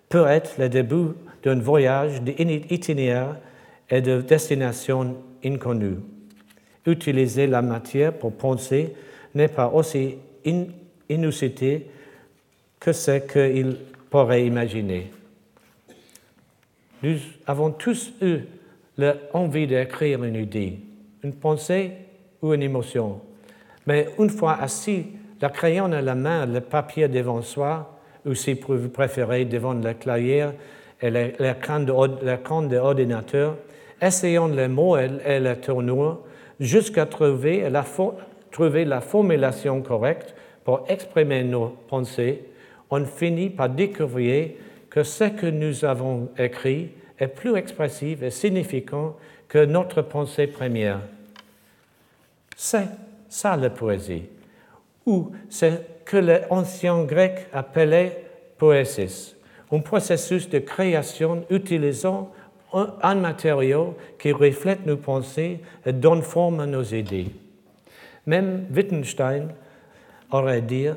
peut 0.08 0.26
être 0.26 0.58
le 0.58 0.68
début 0.68 1.12
d'un 1.44 1.60
voyage 1.60 2.20
d'itinéraire 2.20 3.36
et 3.88 4.00
de 4.00 4.20
destination 4.20 5.16
inconnue. 5.44 5.98
Utiliser 6.84 7.46
la 7.46 7.62
matière 7.62 8.12
pour 8.12 8.32
penser 8.32 8.94
n'est 9.34 9.48
pas 9.48 9.68
aussi 9.68 10.16
inusité 11.08 11.86
que 12.80 12.92
ce 12.92 13.18
qu'il 13.18 13.76
pourrait 14.12 14.44
imaginer. 14.44 15.10
Nous 17.02 17.16
avons 17.46 17.70
tous 17.70 18.12
eu 18.20 18.40
l'envie 18.98 19.66
d'écrire 19.66 20.22
une 20.22 20.36
idée, 20.36 20.78
une 21.24 21.32
pensée 21.32 21.92
ou 22.42 22.52
une 22.52 22.62
émotion. 22.62 23.22
Mais 23.86 24.08
une 24.18 24.28
fois 24.28 24.58
assis, 24.60 25.06
la 25.40 25.48
crayon 25.48 25.90
à 25.92 26.02
la 26.02 26.14
main, 26.14 26.44
le 26.44 26.60
papier 26.60 27.08
devant 27.08 27.40
soi, 27.40 27.98
ou 28.26 28.34
si 28.34 28.52
vous 28.52 28.90
préférez 28.90 29.46
devant 29.46 29.72
la 29.72 29.94
clavière 29.94 30.52
et 31.00 31.10
l'écran 31.10 31.80
de 31.80 32.76
l'ordinateur, 32.76 33.56
essayons 34.00 34.48
les 34.48 34.68
mots 34.68 34.98
et 34.98 35.40
la 35.40 35.56
tournure 35.56 36.20
jusqu'à 36.60 37.06
trouver 37.06 37.70
la 37.70 39.00
formulation 39.00 39.80
correcte 39.80 40.34
pour 40.64 40.84
exprimer 40.88 41.44
nos 41.44 41.68
pensées 41.88 42.51
on 42.92 43.06
finit 43.06 43.48
par 43.48 43.70
découvrir 43.70 44.50
que 44.90 45.02
ce 45.02 45.24
que 45.24 45.46
nous 45.46 45.84
avons 45.86 46.28
écrit 46.38 46.90
est 47.18 47.26
plus 47.26 47.56
expressif 47.56 48.22
et 48.22 48.30
significant 48.30 49.16
que 49.48 49.64
notre 49.64 50.02
pensée 50.02 50.46
première. 50.46 51.00
C'est 52.54 52.88
ça 53.30 53.56
la 53.56 53.70
poésie, 53.70 54.24
ou 55.06 55.32
c'est 55.48 56.04
que 56.04 56.18
les 56.18 56.40
anciens 56.50 57.04
Grecs 57.04 57.46
appelaient 57.54 58.24
poésis, 58.58 59.36
un 59.72 59.80
processus 59.80 60.50
de 60.50 60.58
création 60.58 61.46
utilisant 61.48 62.30
un 62.74 63.14
matériau 63.14 63.96
qui 64.18 64.32
reflète 64.32 64.84
nos 64.84 64.98
pensées 64.98 65.60
et 65.86 65.92
donne 65.94 66.22
forme 66.22 66.60
à 66.60 66.66
nos 66.66 66.84
idées. 66.84 67.28
Même 68.26 68.66
Wittgenstein 68.70 69.48
aurait 70.30 70.60
dit 70.60 70.88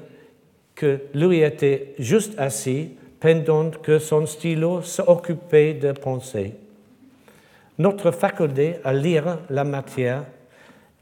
que 0.76 1.00
lui 1.14 1.42
était 1.42 1.94
juste 1.98 2.38
assis 2.38 2.92
pendant 3.20 3.72
que 3.72 3.98
son 3.98 4.26
stylo 4.26 4.82
s'occupait 4.82 5.74
de 5.74 5.94
penser. 5.94 6.56
Notre 7.78 8.12
faculté 8.12 8.76
à 8.84 8.94
lire 8.94 9.40
la 9.50 9.64
matière 9.64 10.26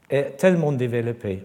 est 0.08 0.36
tellement 0.36 0.72
développée 0.72 1.42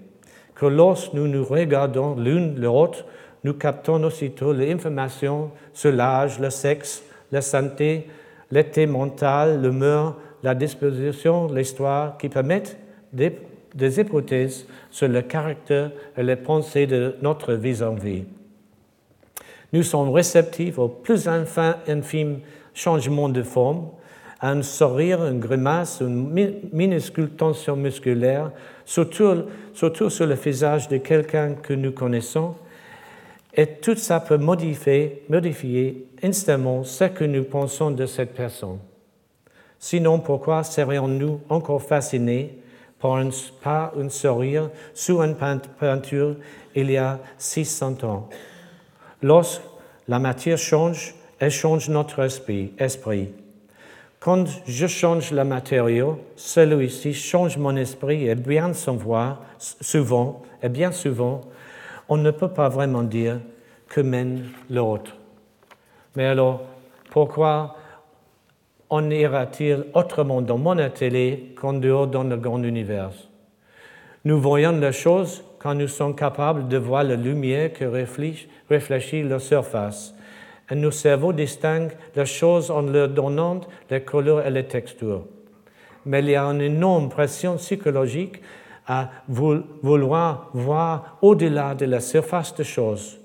que 0.59 0.65
lorsque 0.65 1.13
nous 1.13 1.27
nous 1.27 1.45
regardons 1.45 2.15
l'une 2.15 2.59
l'autre, 2.59 3.05
nous 3.45 3.53
captons 3.53 4.03
aussitôt 4.03 4.51
l'information 4.51 5.51
sur 5.73 5.93
l'âge, 5.93 6.39
le 6.39 6.49
sexe, 6.49 7.01
la 7.31 7.41
santé, 7.41 8.07
l'état 8.51 8.85
mental, 8.85 9.61
l'humeur, 9.61 10.17
la 10.43 10.53
disposition, 10.55 11.47
l'histoire, 11.47 12.17
qui 12.17 12.27
permettent 12.27 12.77
des 13.73 13.99
hypothèses 13.99 14.65
sur 14.89 15.07
le 15.07 15.21
caractère 15.21 15.91
et 16.17 16.23
les 16.23 16.35
pensées 16.35 16.87
de 16.87 17.15
notre 17.21 17.53
vis-à-vis. 17.53 18.23
Nous 19.71 19.83
sommes 19.83 20.09
réceptifs 20.09 20.79
aux 20.79 20.87
plus 20.87 21.27
infimes 21.27 22.39
changements 22.73 23.29
de 23.29 23.43
forme, 23.43 23.89
à 24.39 24.51
un 24.51 24.61
sourire, 24.61 25.25
une 25.25 25.39
grimace, 25.39 26.01
une 26.01 26.61
minuscule 26.71 27.29
tension 27.29 27.75
musculaire, 27.75 28.51
surtout, 28.85 29.43
surtout 29.73 30.09
sur 30.09 30.25
le 30.25 30.35
visage 30.35 30.87
de 30.87 30.97
quelqu'un 30.97 31.55
que 31.55 31.73
nous 31.73 31.91
connaissons, 31.91 32.55
et 33.53 33.67
tout 33.67 33.95
ça 33.95 34.19
peut 34.19 34.37
modifier, 34.37 35.23
modifier 35.27 36.07
instamment 36.23 36.83
ce 36.83 37.05
que 37.05 37.25
nous 37.25 37.43
pensons 37.43 37.91
de 37.91 38.05
cette 38.05 38.33
personne. 38.33 38.79
Sinon, 39.77 40.19
pourquoi 40.19 40.63
serions-nous 40.63 41.41
encore 41.49 41.81
fascinés 41.81 42.57
par 42.99 43.15
un, 43.15 44.09
sourire 44.09 44.69
sous 44.93 45.21
une 45.21 45.35
peinture 45.35 46.35
il 46.75 46.91
y 46.91 46.97
a 46.97 47.19
600 47.37 48.03
ans. 48.03 48.29
Lorsque 49.21 49.61
la 50.07 50.19
matière 50.19 50.57
change, 50.57 51.15
elle 51.39 51.51
change 51.51 51.89
notre 51.89 52.19
esprit. 52.23 52.73
esprit. 52.77 53.29
Quand 54.19 54.45
je 54.67 54.87
change 54.87 55.31
le 55.31 55.45
matériau, 55.45 56.19
celui-ci 56.35 57.13
change 57.13 57.57
mon 57.57 57.75
esprit 57.77 58.27
et 58.27 58.35
bien 58.35 58.73
souvent, 58.73 60.41
et 60.61 60.69
bien 60.69 60.91
souvent, 60.91 61.41
on 62.09 62.17
ne 62.17 62.31
peut 62.31 62.49
pas 62.49 62.67
vraiment 62.67 63.03
dire 63.03 63.39
que 63.87 64.01
mène 64.01 64.49
l'autre. 64.69 65.15
Mais 66.15 66.25
alors, 66.25 66.63
pourquoi 67.11 67.77
en 68.89 69.09
ira-t-il 69.09 69.85
autrement 69.93 70.41
dans 70.41 70.57
mon 70.57 70.77
atelier 70.77 71.53
qu'en 71.55 71.73
dehors 71.73 72.07
dans 72.07 72.23
le 72.23 72.37
grand 72.37 72.63
univers 72.63 73.11
Nous 74.25 74.39
voyons 74.39 74.71
les 74.71 74.91
choses 74.91 75.43
quand 75.59 75.75
nous 75.75 75.87
sommes 75.87 76.15
capables 76.15 76.67
de 76.67 76.77
voir 76.77 77.03
la 77.03 77.15
lumière 77.15 77.71
qui 77.73 77.85
réfléchit 77.85 79.23
la 79.23 79.39
surface. 79.39 80.15
Et 80.71 80.75
nos 80.75 80.91
cerveaux 80.91 81.33
distinguent 81.33 81.95
les 82.15 82.25
choses 82.25 82.71
en 82.71 82.81
leur 82.81 83.09
donnant 83.09 83.61
les 83.89 84.01
couleurs 84.01 84.45
et 84.45 84.51
les 84.51 84.65
textures. 84.65 85.25
Mais 86.05 86.19
il 86.19 86.29
y 86.29 86.35
a 86.35 86.43
une 86.43 86.61
énorme 86.61 87.09
pression 87.09 87.57
psychologique 87.57 88.41
à 88.87 89.09
vouloir 89.27 90.49
voir 90.53 91.17
au-delà 91.21 91.75
de 91.75 91.85
la 91.85 91.99
surface 91.99 92.55
des 92.55 92.63
choses, 92.63 93.19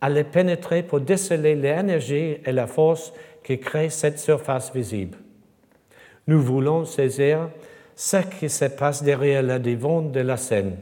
à 0.00 0.08
les 0.08 0.24
pénétrer 0.24 0.82
pour 0.82 1.00
déceler 1.00 1.54
l'énergie 1.54 2.38
et 2.44 2.52
la 2.52 2.66
force 2.66 3.12
qui 3.42 3.58
crée 3.58 3.90
cette 3.90 4.18
surface 4.18 4.72
visible. 4.72 5.18
Nous 6.26 6.40
voulons 6.40 6.84
saisir 6.84 7.48
ce 7.96 8.18
qui 8.18 8.48
se 8.48 8.66
passe 8.66 9.02
derrière 9.02 9.42
le 9.42 9.58
devant 9.58 10.02
de 10.02 10.20
la 10.20 10.36
scène. 10.36 10.76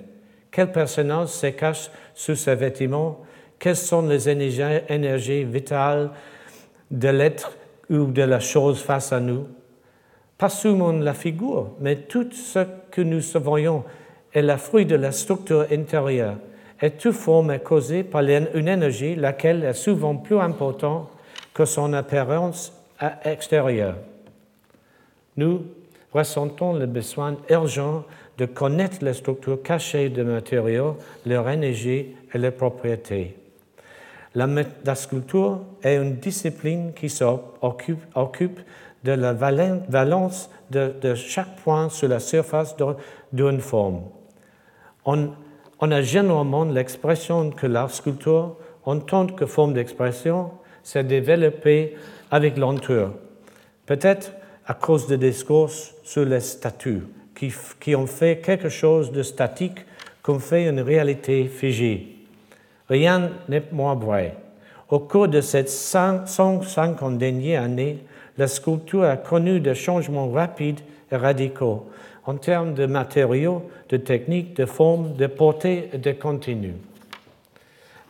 Quel 0.51 0.73
personnage 0.73 1.29
se 1.29 1.49
cache 1.49 1.91
sous 2.15 2.35
ses 2.35 2.55
vêtements 2.55 3.23
Quelles 3.59 3.77
sont 3.77 4.03
les 4.03 4.29
énergies, 4.29 5.45
vitales 5.45 6.11
de 6.91 7.09
l'être 7.09 7.57
ou 7.91 8.07
de 8.07 8.23
la 8.23 8.41
chose 8.41 8.81
face 8.81 9.13
à 9.13 9.21
nous? 9.21 9.47
Pas 10.37 10.49
seulement 10.49 10.93
la 10.93 11.15
figure, 11.15 11.73
mais 11.81 11.97
tout 11.97 12.31
ce 12.31 12.61
que 12.91 13.01
nous 13.01 13.21
voyons 13.43 13.85
est 14.33 14.43
le 14.43 14.57
fruit 14.57 14.87
de 14.87 14.95
la 14.95 15.11
structure 15.11 15.67
intérieure. 15.73 16.37
Et 16.81 16.91
toute 16.93 17.15
forme 17.15 17.51
est 17.51 17.63
causée 17.63 18.05
par 18.05 18.23
une 18.23 18.69
énergie 18.69 19.17
laquelle 19.17 19.65
est 19.65 19.73
souvent 19.73 20.15
plus 20.15 20.39
importante 20.39 21.11
que 21.59 21.65
son 21.65 21.93
apparence 21.93 22.73
extérieure. 23.25 23.97
Nous 25.37 25.65
ressentons 26.13 26.73
le 26.75 26.87
besoin 26.87 27.37
urgent 27.51 28.05
de 28.39 28.47
connaître 28.47 29.05
les 29.05 29.13
structures 29.13 29.61
cachées 29.61 30.09
des 30.09 30.23
matériaux, 30.23 30.97
leur 31.27 31.49
énergie 31.49 32.15
et 32.33 32.39
leurs 32.39 32.53
propriétés. 32.53 33.37
La, 34.37 34.95
sculpture 34.95 35.63
est 35.83 35.97
une 35.97 36.19
discipline 36.19 36.93
qui 36.95 37.09
s'occupe 37.09 38.61
de 39.03 39.13
la 39.13 39.33
valence 39.33 40.51
de, 40.71 41.15
chaque 41.17 41.57
point 41.57 41.89
sur 41.89 42.07
la 42.07 42.21
surface 42.21 42.77
d'une 43.33 43.61
forme. 43.61 44.03
on, 45.05 45.31
on 45.81 45.91
a 45.91 46.03
généralement 46.03 46.63
l'expression 46.67 47.51
que 47.51 47.67
la 47.67 47.89
sculpture, 47.89 48.55
en 48.85 49.01
tant 49.01 49.27
que 49.27 49.45
forme 49.45 49.73
d'expression, 49.73 50.53
s'est 50.89 51.05
développée 51.05 51.97
avec 52.31 52.57
l'entour. 52.57 53.11
Peut-être 53.85 54.33
à 54.67 54.73
cause 54.73 55.07
des 55.07 55.19
discours 55.19 55.71
sur 56.03 56.25
les 56.25 56.41
statues, 56.41 57.03
qui, 57.35 57.53
qui 57.79 57.95
ont 57.95 58.07
fait 58.07 58.39
quelque 58.39 58.71
chose 58.71 59.13
de 59.13 59.23
statique 59.23 59.85
qu'on 60.23 60.39
fait 60.39 60.67
une 60.67 60.81
réalité 60.81 61.45
figée. 61.45 62.17
Rien 62.89 63.31
n'est 63.51 63.65
moins 63.71 63.97
vrai. 63.97 64.35
Au 64.89 65.01
cours 65.01 65.29
de 65.29 65.43
cette 65.43 65.69
150 65.69 67.19
dernières 67.19 67.65
années, 67.65 67.99
la 68.39 68.49
sculpture 68.49 69.05
a 69.05 69.19
connu 69.19 69.61
des 69.61 69.75
changements 69.75 70.31
rapides 70.31 70.81
et 71.13 71.17
radicaux 71.17 71.91
en 72.25 72.37
termes 72.37 72.73
de 72.73 72.87
matériaux, 72.87 73.63
de 73.91 73.99
techniques, 73.99 74.57
de 74.57 74.65
formes, 74.65 75.15
de 75.17 75.27
portée 75.27 75.91
et 75.93 75.99
de 75.99 76.13
contenu. 76.13 76.75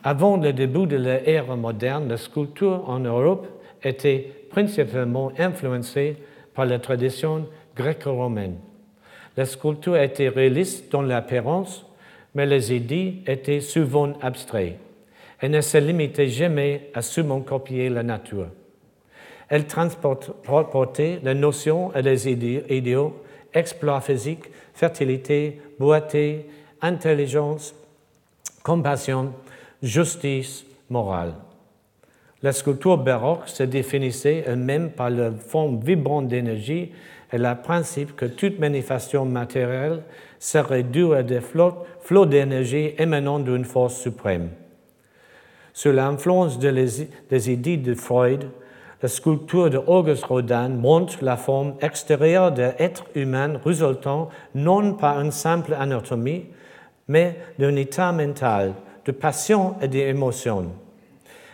Avant 0.03 0.37
le 0.37 0.53
début 0.53 0.85
de 0.85 0.95
l'ère 0.95 1.55
moderne, 1.57 2.07
la 2.07 2.17
sculpture 2.17 2.87
en 2.87 2.99
Europe 2.99 3.47
était 3.83 4.31
principalement 4.49 5.31
influencée 5.37 6.15
par 6.53 6.65
la 6.65 6.79
tradition 6.79 7.47
gréco-romaine. 7.75 8.55
La 9.35 9.45
sculpture 9.45 9.97
était 9.97 10.29
réaliste 10.29 10.91
dans 10.91 11.01
l'apparence, 11.01 11.85
mais 12.33 12.45
les 12.45 12.73
idées 12.73 13.15
étaient 13.27 13.61
souvent 13.61 14.13
abstraites 14.21 14.79
et 15.41 15.49
ne 15.49 15.61
se 15.61 15.77
limitaient 15.77 16.27
jamais 16.27 16.89
à 16.93 17.01
seulement 17.01 17.41
copier 17.41 17.89
la 17.89 18.03
nature. 18.03 18.47
Elle 19.47 19.65
transportait 19.65 21.19
les 21.23 21.33
notions 21.33 21.93
et 21.95 22.01
les 22.01 22.29
idéaux, 22.29 23.15
exploits 23.53 24.01
physiques, 24.01 24.45
fertilité, 24.73 25.59
beauté, 25.79 26.45
intelligence, 26.81 27.73
compassion, 28.63 29.33
justice 29.81 30.65
morale. 30.89 31.33
La 32.41 32.53
sculpture 32.53 32.97
baroque 32.97 33.49
se 33.49 33.63
définissait 33.63 34.43
elle-même 34.45 34.91
par 34.91 35.09
la 35.09 35.31
forme 35.31 35.79
vibrante 35.79 36.27
d'énergie 36.27 36.91
et 37.31 37.37
le 37.37 37.53
principe 37.61 38.15
que 38.15 38.25
toute 38.25 38.59
manifestation 38.59 39.25
matérielle 39.25 40.03
serait 40.39 40.83
due 40.83 41.13
à 41.13 41.23
des 41.23 41.41
flots, 41.41 42.25
d'énergie 42.25 42.93
émanant 42.97 43.39
d'une 43.39 43.65
force 43.65 43.95
suprême. 43.95 44.49
Sous 45.73 45.91
l'influence 45.91 46.57
des 46.59 47.51
idées 47.51 47.77
de 47.77 47.93
Freud, 47.93 48.49
la 49.01 49.07
sculpture 49.07 49.69
de 49.69 49.77
Auguste 49.77 50.25
Rodin 50.25 50.69
montre 50.69 51.23
la 51.23 51.37
forme 51.37 51.75
extérieure 51.81 52.51
de 52.51 52.63
l'être 52.63 53.05
humain 53.15 53.59
résultant 53.63 54.29
non 54.55 54.93
par 54.93 55.21
une 55.21 55.31
simple 55.31 55.73
anatomie, 55.73 56.47
mais 57.07 57.37
d'un 57.57 57.75
état 57.75 58.11
mental, 58.11 58.73
de 59.05 59.11
passion 59.11 59.75
et 59.81 59.87
d'émotion. 59.87 60.71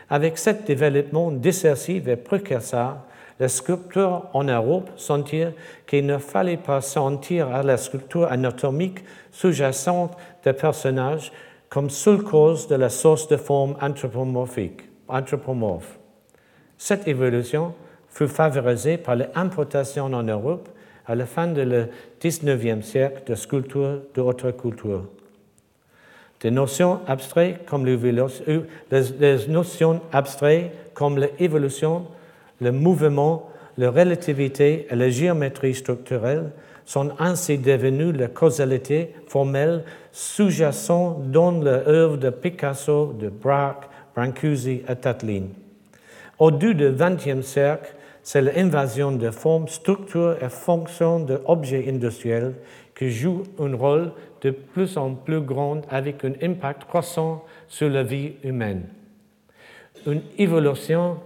Avec 0.09 0.37
ce 0.37 0.51
développement 0.51 1.31
décisif 1.31 2.07
et 2.07 2.15
précurseur, 2.15 2.97
les 3.39 3.49
sculpteurs 3.49 4.29
en 4.33 4.43
Europe 4.45 4.89
sentirent 4.95 5.53
qu'il 5.87 6.05
ne 6.05 6.17
fallait 6.17 6.57
pas 6.57 6.81
sentir 6.81 7.53
à 7.53 7.63
la 7.63 7.77
sculpture 7.77 8.31
anatomique 8.31 9.03
sous-jacente 9.31 10.15
des 10.43 10.53
personnages 10.53 11.31
comme 11.69 11.89
seule 11.89 12.23
cause 12.23 12.67
de 12.67 12.75
la 12.75 12.89
source 12.89 13.27
de 13.27 13.35
forme 13.35 13.75
anthropomorphique, 13.81 14.81
anthropomorphe. 15.07 15.99
Cette 16.77 17.07
évolution 17.07 17.73
fut 18.09 18.27
favorisée 18.27 18.97
par 18.97 19.15
l'importation 19.17 20.05
en 20.05 20.23
Europe 20.23 20.69
à 21.05 21.15
la 21.15 21.25
fin 21.25 21.47
du 21.47 21.65
XIXe 22.21 22.85
siècle 22.85 23.23
de 23.27 23.35
sculptures 23.35 24.01
de 24.13 24.21
haute 24.21 24.57
culture. 24.57 25.03
Des 26.41 26.51
notions 26.51 26.99
abstraites 27.07 27.65
comme 27.65 27.85
les 27.85 27.95
abstraites 30.11 30.71
comme 30.93 31.17
l'évolution, 31.17 32.05
le 32.61 32.71
mouvement, 32.71 33.49
la 33.77 33.91
relativité 33.91 34.87
et 34.89 34.95
la 34.95 35.09
géométrie 35.09 35.75
structurelle 35.75 36.51
sont 36.85 37.11
ainsi 37.19 37.57
devenues 37.57 38.13
la 38.13 38.27
causalité 38.27 39.13
formelle 39.27 39.83
sous-jacente 40.11 41.31
dans 41.31 41.51
l'œuvre 41.51 42.17
de 42.17 42.29
Picasso, 42.29 43.13
de 43.19 43.29
Braque, 43.29 43.89
Brancusi 44.15 44.83
et 44.87 44.95
Tatlin. 44.95 45.43
Au 46.39 46.51
début 46.51 46.75
du 46.75 46.91
XXe 46.91 47.45
siècle, 47.45 47.95
c'est 48.23 48.41
l'invasion 48.41 49.11
de 49.11 49.29
formes, 49.29 49.67
structures 49.67 50.35
et 50.41 50.49
fonctions 50.49 51.19
d'objets 51.19 51.85
industriels 51.87 52.53
qui 52.95 53.11
joue 53.11 53.43
un 53.59 53.75
rôle 53.75 54.11
de 54.41 54.51
plus 54.51 54.97
en 54.97 55.13
plus 55.13 55.41
grand 55.41 55.81
avec 55.89 56.23
un 56.23 56.33
impact 56.41 56.85
croissant 56.85 57.43
sur 57.67 57.89
la 57.89 58.03
vie 58.03 58.33
humaine. 58.43 58.87
Une 60.05 60.21
évolution 60.37 61.17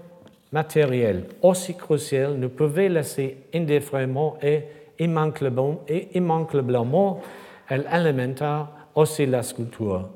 matérielle 0.51 1.25
aussi 1.41 1.75
cruciale 1.75 2.37
ne 2.37 2.47
pouvait 2.47 2.89
laisser 2.89 3.37
indifféremment 3.53 4.37
et 4.41 4.63
immanquablement, 4.99 5.81
et 5.87 6.17
immanquablement 6.17 7.21
elle 7.67 7.85
alimenta 7.89 8.71
aussi 8.95 9.25
la 9.25 9.43
sculpture. 9.43 10.09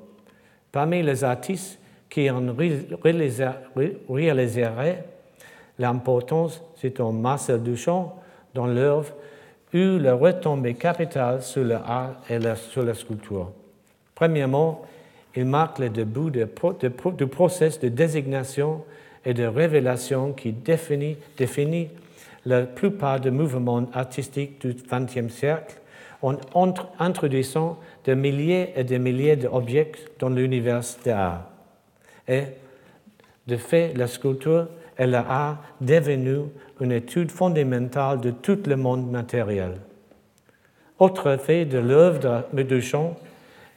Parmi 0.72 1.04
les 1.04 1.24
artistes 1.24 1.80
qui 2.10 2.30
en 2.30 2.56
réaliseraient 4.10 5.06
l'importance, 5.78 6.62
c'est 6.76 7.00
Marcel 7.00 7.62
Duchamp, 7.62 8.20
dont 8.54 8.66
l'œuvre 8.66 9.14
eu 9.74 10.00
le 10.00 10.14
retombée 10.14 10.76
capitale 10.76 11.42
sur 11.42 11.64
l'art 11.64 12.16
et 12.30 12.40
sur 12.56 12.84
la 12.84 12.94
sculpture. 12.94 13.52
Premièrement, 14.16 14.84
il 15.36 15.46
marque 15.46 15.80
le 15.80 15.90
début 15.90 16.30
du 16.32 17.28
processus 17.28 17.80
de 17.80 17.90
désignation 17.90 18.84
et 19.26 19.34
de 19.34 19.46
révélation 19.46 20.34
qui 20.34 20.52
définit 20.52 21.90
la 22.46 22.64
plupart 22.64 23.20
des 23.20 23.32
mouvements 23.32 23.86
artistiques 23.94 24.62
du 24.62 24.76
XXe 24.76 25.34
siècle 25.34 25.78
en 26.22 26.38
introduisant 27.00 27.80
des 28.06 28.16
milliers 28.16 28.74
et 28.76 28.84
des 28.84 29.00
milliers 29.00 29.36
d'objets 29.36 29.92
dans 30.20 30.30
l'univers 30.30 30.82
de 31.04 31.10
l'art. 31.10 31.50
Et, 32.28 32.44
de 33.48 33.58
fait, 33.58 33.94
la 33.98 34.08
sculpture 34.08 34.68
et 34.98 35.06
l'art 35.06 35.58
devenu 35.82 36.44
une 36.80 36.92
étude 36.92 37.32
fondamentale 37.32 38.20
de 38.22 38.32
tout 38.32 38.60
le 38.66 38.76
monde 38.76 39.10
matériel. 39.10 39.74
Autre 41.00 41.38
fait 41.38 41.66
de 41.66 41.80
l'œuvre 41.80 42.46
de 42.54 42.64
Duchamp 42.64 43.16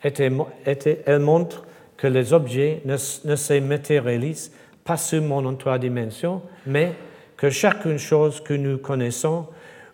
était, 0.05 1.03
elle 1.07 1.21
montre 1.21 1.64
que 1.97 2.07
les 2.07 2.33
objets 2.33 2.83
ne, 2.85 2.97
se 2.97 3.61
matérialisent 3.61 4.53
pas 4.85 4.97
seulement 4.97 5.39
en 5.39 5.55
trois 5.55 5.79
dimensions, 5.79 6.43
mais 6.67 6.93
que 7.37 7.51
chacune 7.51 7.99
chose 7.99 8.41
que 8.41 8.55
nous 8.55 8.79
connaissons 8.79 9.47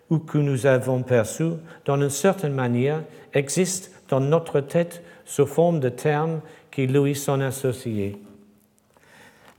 ou 0.09 0.19
que 0.19 0.37
nous 0.37 0.65
avons 0.65 1.01
perçue, 1.01 1.53
d'une 1.85 2.09
certaine 2.09 2.53
manière, 2.53 3.01
existe 3.33 3.91
dans 4.09 4.19
notre 4.19 4.59
tête 4.59 5.01
sous 5.25 5.45
forme 5.45 5.79
de 5.79 5.89
termes 5.89 6.41
qui 6.69 6.87
lui 6.87 7.15
sont 7.15 7.41
associés. 7.41 8.17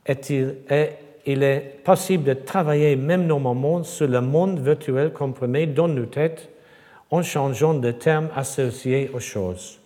Est-il, 0.06 0.56
est, 0.68 0.98
il 1.26 1.42
est 1.42 1.80
possible 1.84 2.24
de 2.24 2.34
travailler 2.34 2.96
même 2.96 3.26
normalement 3.26 3.82
sur 3.82 4.06
le 4.06 4.20
monde 4.20 4.58
virtuel 4.58 5.12
comprimé 5.12 5.66
dans 5.66 5.88
nos 5.88 6.06
têtes 6.06 6.50
en 7.10 7.22
changeant 7.22 7.74
de 7.74 7.90
termes 7.90 8.28
associés 8.34 9.10
aux 9.14 9.20
choses. 9.20 9.78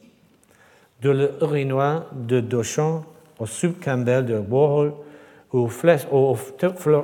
De 1.02 1.10
l'urinoir 1.10 2.06
de 2.12 2.40
Duchamp 2.40 3.04
au 3.38 3.46
subcampbell 3.46 4.26
de 4.26 4.38
Warhol, 4.38 4.94
au, 5.52 5.68
au 6.10 6.36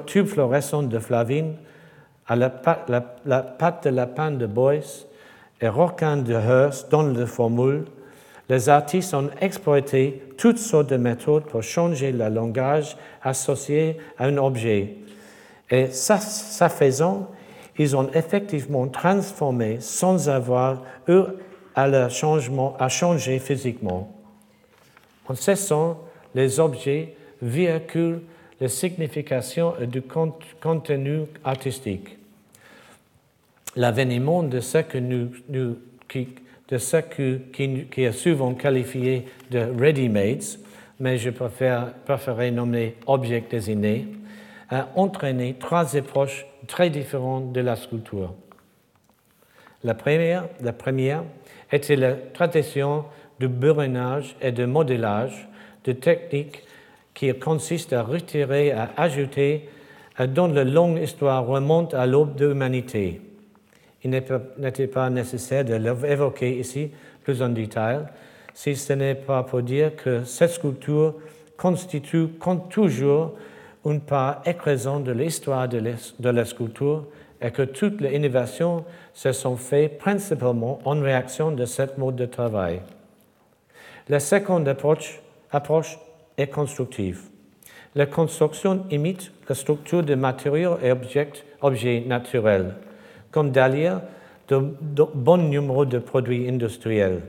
tube 0.07 0.26
fluorescent 0.26 0.82
de 0.82 0.99
Flavine, 0.99 1.55
à 2.26 2.37
la, 2.37 2.51
pâte 2.51 3.85
de 3.85 3.91
lapin 3.91 4.30
de 4.30 4.47
Boyce 4.47 5.07
et 5.61 5.68
Roquin 5.68 6.16
de 6.16 6.32
Hearst 6.32 6.91
dans 6.91 7.03
le 7.03 7.26
formule, 7.26 7.85
les 8.49 8.68
artistes 8.68 9.14
ont 9.14 9.30
exploité 9.40 10.22
toutes 10.36 10.59
sortes 10.59 10.90
de 10.90 10.97
méthodes 10.97 11.45
pour 11.45 11.62
changer 11.62 12.12
le 12.12 12.28
langage 12.28 12.97
associé 13.22 13.97
à 14.18 14.26
un 14.26 14.36
objet. 14.36 14.97
Et 15.70 15.86
ça, 15.88 16.18
ça 16.18 16.68
faisant, 16.68 17.30
ils 17.78 17.97
ont 17.97 18.11
effectivement 18.12 18.86
transformé 18.88 19.78
sans 19.80 20.28
avoir 20.28 20.82
eu 21.09 21.22
à, 21.74 21.88
le 21.88 22.09
changer 22.09 23.38
physiquement. 23.38 24.12
En 25.26 25.34
ce 25.34 25.55
sens, 25.55 25.97
les 26.34 26.61
objets 26.61 27.14
véhiculent 27.40 28.20
la 28.61 28.68
signification 28.68 29.74
du 29.80 30.03
contenu 30.61 31.22
artistique. 31.42 32.18
L'avènement 33.74 34.42
de 34.42 34.61
ce 34.61 34.78
que 34.78 34.99
nous, 34.99 35.30
nous 35.49 35.76
qui, 36.09 36.28
de 36.69 36.79
ce 36.79 36.97
qui, 37.53 37.87
qui, 37.91 38.03
est 38.03 38.12
souvent 38.12 38.55
qualifié 38.55 39.27
de 39.51 39.59
ready-mades, 39.79 40.59
mais 41.01 41.19
je 41.19 41.31
préférerais 41.31 42.51
nommer 42.51 42.97
objets 43.07 43.45
désignés, 43.51 44.09
a 44.71 44.89
entraîné 44.97 45.57
trois 45.59 45.97
approches 45.97 46.47
très 46.67 46.91
différentes 46.91 47.53
de 47.53 47.61
la 47.61 47.77
sculpture. 47.77 48.35
La 49.83 49.95
première, 49.95 50.49
la 50.62 50.73
première 50.73 51.25
était 51.71 51.97
la 51.97 52.15
tradition 52.15 53.05
de 53.41 53.47
bourrinage 53.47 54.37
et 54.41 54.53
de 54.53 54.65
modélage, 54.65 55.49
de 55.85 55.93
techniques 55.93 56.62
qui 57.12 57.33
consistent 57.39 57.93
à 57.93 58.03
retirer, 58.03 58.73
à 58.73 58.91
ajouter, 58.97 59.69
dont 60.29 60.49
la 60.49 60.65
longue 60.65 60.99
histoire 60.99 61.47
remonte 61.47 61.93
à 61.93 62.07
l'aube 62.07 62.37
de 62.37 62.47
l'humanité. 62.47 63.21
Il 64.05 64.11
n'était 64.11 64.87
pas 64.87 65.09
nécessaire 65.09 65.65
de 65.65 65.75
l'évoquer 65.75 66.59
ici 66.59 66.91
plus 67.23 67.43
en 67.43 67.49
détail, 67.49 68.01
si 68.53 68.77
ce 68.77 68.93
n'est 68.93 69.15
pas 69.15 69.43
pour 69.43 69.63
dire 69.63 69.97
que 69.97 70.25
cette 70.25 70.51
sculpture 70.51 71.15
constitue 71.57 72.29
comme 72.39 72.69
toujours 72.69 73.33
une 73.87 74.01
part 74.01 74.43
écrasante 74.45 75.05
de 75.05 75.13
l'histoire 75.13 75.69
de 75.69 76.29
la 76.29 76.45
sculpture 76.45 77.07
et 77.41 77.51
que 77.51 77.63
toutes 77.63 78.01
les 78.01 78.15
innovations 78.15 78.85
se 79.13 79.33
sont 79.33 79.57
faites 79.57 79.99
principalement 79.99 80.81
en 80.85 81.01
réaction 81.01 81.53
de 81.53 81.65
cette 81.65 81.99
mode 81.99 82.17
de 82.17 82.27
travail. 82.27 82.81
La 84.09 84.21
seconde 84.21 84.69
approche, 84.69 85.99
est 86.37 86.49
constructive. 86.49 87.23
La 87.95 88.07
construction 88.07 88.85
imite 88.91 89.31
la 89.49 89.55
structure 89.55 90.03
de 90.03 90.15
matériaux 90.15 90.79
et 90.83 90.93
objets 91.63 92.01
naturels, 92.07 92.75
comme 93.35 93.51
d'ailleurs 93.51 94.01
de, 94.47 94.61
bon 95.12 95.39
nombre 95.39 95.87
de 95.87 95.99
produits 95.99 96.49
industriels. 96.49 97.22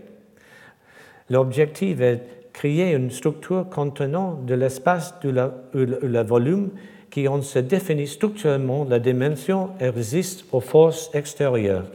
L'objectif 1.32 2.00
est 2.00 2.16
de 2.18 2.22
créer 2.54 2.92
une 2.92 3.10
structure 3.10 3.68
contenant 3.72 4.36
de 4.46 4.54
l'espace 4.54 5.16
ou 5.24 5.30
le 5.74 6.22
volume 6.22 6.70
qui 7.10 7.28
en 7.28 7.42
se 7.42 7.58
définit 7.58 8.06
structurellement 8.06 8.86
la 8.88 9.00
dimension 9.00 9.72
et 9.80 9.90
résiste 9.90 10.46
aux 10.52 10.60
forces 10.60 11.10
extérieures. 11.16 11.88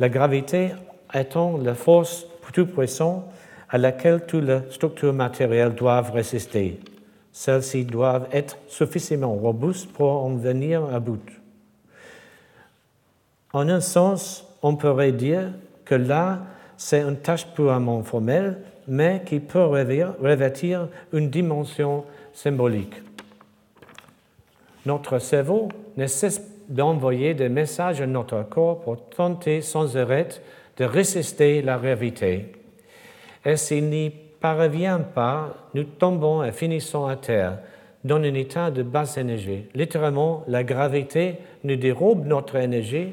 La 0.00 0.10
gravité 0.10 0.72
étant 1.14 1.56
la 1.56 1.74
force 1.74 2.26
plus 2.42 2.66
puissante 2.66 3.24
à 3.70 3.78
laquelle 3.78 4.26
toutes 4.26 4.44
les 4.44 4.60
structures 4.68 5.14
matérielles 5.14 5.74
doivent 5.74 6.12
résister. 6.12 6.78
Celles-ci 7.32 7.86
doivent 7.86 8.28
être 8.32 8.58
suffisamment 8.68 9.34
robustes 9.34 9.90
pour 9.94 10.10
en 10.10 10.34
venir 10.34 10.84
à 10.92 11.00
bout. 11.00 11.37
En 13.52 13.68
un 13.68 13.80
sens, 13.80 14.46
on 14.62 14.76
pourrait 14.76 15.12
dire 15.12 15.52
que 15.84 15.94
là, 15.94 16.40
c'est 16.76 17.00
une 17.00 17.16
tâche 17.16 17.46
purement 17.54 18.02
formelle, 18.02 18.58
mais 18.86 19.22
qui 19.24 19.40
peut 19.40 19.64
revêtir 19.64 20.88
une 21.12 21.30
dimension 21.30 22.04
symbolique. 22.32 22.94
Notre 24.86 25.18
cerveau 25.18 25.68
ne 25.96 26.06
cesse 26.06 26.42
d'envoyer 26.68 27.34
des 27.34 27.48
messages 27.48 28.00
à 28.00 28.06
notre 28.06 28.42
corps 28.48 28.80
pour 28.80 29.08
tenter 29.08 29.60
sans 29.62 29.96
arrêt 29.96 30.28
de 30.76 30.84
résister 30.84 31.62
la 31.62 31.78
gravité. 31.78 32.52
Et 33.44 33.56
s'il 33.56 33.88
n'y 33.88 34.10
parvient 34.10 35.00
pas, 35.00 35.54
nous 35.74 35.84
tombons 35.84 36.44
et 36.44 36.52
finissons 36.52 37.06
à 37.06 37.16
terre 37.16 37.58
dans 38.04 38.16
un 38.16 38.34
état 38.34 38.70
de 38.70 38.82
basse 38.82 39.16
énergie. 39.16 39.64
Littéralement, 39.74 40.44
la 40.46 40.62
gravité 40.62 41.36
nous 41.64 41.76
dérobe 41.76 42.26
notre 42.26 42.56
énergie 42.56 43.12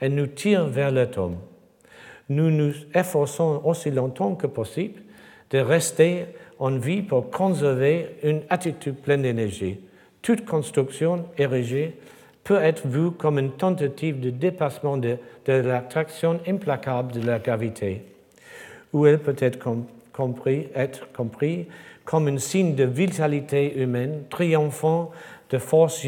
et 0.00 0.08
nous 0.08 0.26
tire 0.26 0.66
vers 0.66 0.90
l'atome. 0.90 1.36
Nous 2.28 2.50
nous 2.50 2.72
efforçons 2.94 3.60
aussi 3.64 3.90
longtemps 3.90 4.34
que 4.34 4.46
possible 4.46 5.02
de 5.50 5.58
rester 5.58 6.26
en 6.58 6.76
vie 6.78 7.02
pour 7.02 7.30
conserver 7.30 8.16
une 8.22 8.42
attitude 8.48 8.96
pleine 8.96 9.22
d'énergie. 9.22 9.78
Toute 10.22 10.44
construction 10.44 11.26
érigée 11.36 11.96
peut 12.42 12.62
être 12.62 12.86
vue 12.86 13.10
comme 13.10 13.38
une 13.38 13.52
tentative 13.52 14.20
de 14.20 14.30
dépassement 14.30 14.96
de, 14.96 15.16
de 15.46 15.52
l'attraction 15.52 16.40
implacable 16.46 17.12
de 17.12 17.26
la 17.26 17.38
gravité 17.38 18.02
ou 18.94 19.06
elle 19.06 19.18
peut 19.18 19.36
être 19.38 19.58
compris, 20.12 20.68
être 20.74 21.12
compris 21.12 21.66
comme 22.04 22.28
un 22.28 22.38
signe 22.38 22.74
de 22.74 22.84
vitalité 22.84 23.76
humaine 23.78 24.22
triomphant 24.30 25.10
de 25.50 25.58
forces 25.58 26.00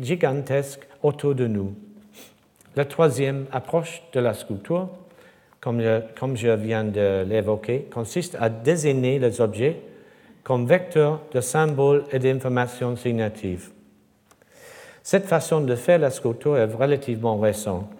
gigantesques 0.00 0.86
autour 1.02 1.34
de 1.34 1.46
nous. 1.48 1.74
La 2.76 2.84
troisième 2.84 3.46
approche 3.52 4.02
de 4.12 4.20
la 4.20 4.34
sculpture, 4.34 4.88
comme 5.60 5.80
je, 5.80 6.54
viens 6.54 6.84
de 6.84 7.24
l'évoquer, 7.24 7.86
consiste 7.92 8.36
à 8.40 8.48
désigner 8.48 9.18
les 9.18 9.40
objets 9.40 9.80
comme 10.42 10.66
vecteurs 10.66 11.20
de 11.32 11.40
symboles 11.40 12.04
et 12.12 12.18
d'informations 12.18 12.96
signatives. 12.96 13.70
Cette 15.02 15.26
façon 15.26 15.60
de 15.60 15.74
faire 15.74 15.98
la 15.98 16.10
sculpture 16.10 16.56
est 16.56 16.72
relativement 16.72 17.38
récente 17.38 17.90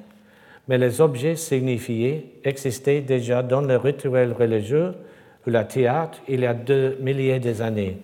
mais 0.69 0.79
les 0.79 1.01
objets 1.01 1.37
signifiés 1.37 2.41
existaient 2.45 3.01
déjà 3.01 3.43
dans 3.43 3.61
le 3.61 3.77
rituel 3.77 4.33
religieux 4.33 4.95
ou 5.47 5.51
le 5.51 5.65
théâtre 5.65 6.21
il 6.29 6.41
y 6.41 6.47
a 6.47 6.55
deux 6.55 6.97
milliers 7.01 7.39
d'années. 7.39 7.99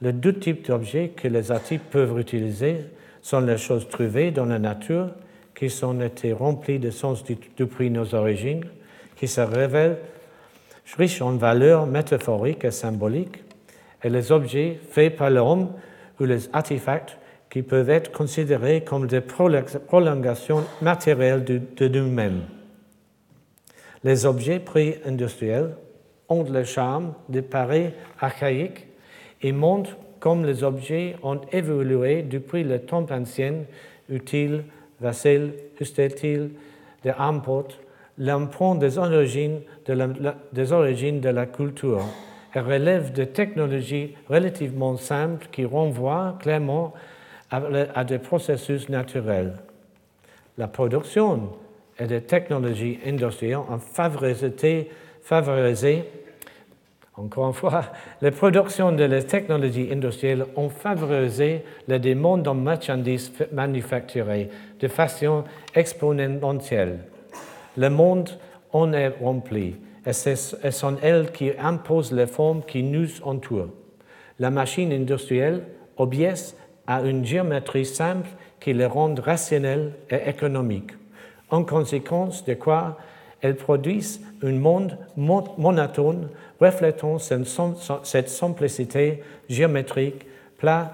Les 0.00 0.12
deux 0.12 0.34
types 0.34 0.66
d'objets 0.66 1.10
que 1.10 1.28
les 1.28 1.52
artistes 1.52 1.84
peuvent 1.90 2.18
utiliser 2.18 2.78
sont 3.20 3.40
les 3.40 3.58
choses 3.58 3.88
trouvées 3.88 4.32
dans 4.32 4.46
la 4.46 4.58
nature, 4.58 5.10
qui 5.62 5.70
sont 5.70 6.00
été 6.00 6.32
remplies 6.32 6.80
de 6.80 6.90
sens 6.90 7.22
depuis 7.56 7.88
nos 7.88 8.16
origines, 8.16 8.64
qui 9.14 9.28
se 9.28 9.40
révèlent 9.40 9.98
riches 10.98 11.22
en 11.22 11.36
valeurs 11.36 11.86
métaphoriques 11.86 12.64
et 12.64 12.72
symboliques, 12.72 13.44
et 14.02 14.10
les 14.10 14.32
objets 14.32 14.80
faits 14.90 15.14
par 15.14 15.30
l'homme 15.30 15.68
ou 16.18 16.24
les 16.24 16.48
artefacts 16.52 17.16
qui 17.48 17.62
peuvent 17.62 17.90
être 17.90 18.10
considérés 18.10 18.82
comme 18.82 19.06
des 19.06 19.20
prolongations 19.20 20.64
matérielles 20.80 21.44
de, 21.44 21.86
nous-mêmes. 21.86 22.42
Les 24.02 24.26
objets 24.26 24.58
pré-industriels 24.58 25.76
ont 26.28 26.42
le 26.42 26.64
charme 26.64 27.14
de 27.28 27.40
pareils 27.40 27.92
archaïques 28.18 28.88
et 29.40 29.52
montrent 29.52 29.96
comme 30.18 30.44
les 30.44 30.64
objets 30.64 31.14
ont 31.22 31.40
évolué 31.52 32.22
depuis 32.22 32.64
le 32.64 32.80
temps 32.80 33.06
ancien, 33.12 33.58
utile, 34.08 34.64
vassal, 35.02 35.52
ustensile, 35.80 36.50
des 37.02 37.12
porte 37.44 37.78
l'empreinte 38.18 38.78
des 38.78 38.98
origines 38.98 39.60
de 39.86 39.92
la, 39.94 40.06
des 40.52 40.72
origines 40.72 41.20
de 41.20 41.28
la 41.28 41.46
culture 41.46 42.04
et 42.54 42.60
relève 42.60 43.12
de 43.12 43.24
technologies 43.24 44.14
relativement 44.28 44.96
simples 44.96 45.46
qui 45.50 45.64
renvoient 45.64 46.36
clairement 46.40 46.92
à 47.50 48.04
des 48.04 48.18
processus 48.18 48.88
naturels. 48.88 49.54
La 50.56 50.68
production 50.68 51.50
et 51.98 52.06
les 52.06 52.22
technologies 52.22 52.98
industrielles 53.06 53.56
ont 53.56 53.78
favorisé, 53.78 54.90
favorisé 55.22 56.04
encore 57.14 57.48
une 57.48 57.52
fois, 57.52 57.84
la 58.22 58.30
production 58.30 58.90
de 58.92 59.04
les 59.04 59.24
technologies 59.24 59.90
industrielles 59.92 60.46
ont 60.56 60.70
favorisé 60.70 61.62
la 61.86 61.98
demande 61.98 62.48
en 62.48 62.54
marchandises 62.54 63.30
manufacturées 63.52 64.48
de 64.80 64.88
façon 64.88 65.44
exponentielle. 65.74 67.00
Le 67.76 67.90
monde 67.90 68.30
en 68.72 68.92
est 68.94 69.08
rempli 69.08 69.76
et 70.06 70.12
ce 70.12 70.34
sont 70.70 70.96
elles 71.02 71.30
qui 71.32 71.50
imposent 71.58 72.12
les 72.12 72.26
formes 72.26 72.62
qui 72.66 72.82
nous 72.82 73.22
entourent. 73.22 73.68
La 74.38 74.50
machine 74.50 74.92
industrielle 74.92 75.64
obéit 75.98 76.56
à 76.86 77.02
une 77.02 77.24
géométrie 77.24 77.86
simple 77.86 78.28
qui 78.58 78.72
les 78.72 78.86
rend 78.86 79.14
rationnels 79.14 79.92
et 80.10 80.28
économiques. 80.28 80.92
En 81.50 81.64
conséquence 81.64 82.44
de 82.44 82.54
quoi, 82.54 82.96
elles 83.42 83.56
produisent 83.56 84.20
un 84.42 84.52
monde 84.52 84.96
monotone 85.16 86.28
reflétant 86.60 87.18
cette 87.18 88.28
simplicité 88.28 89.22
géométrique 89.48 90.26
plat, 90.56 90.92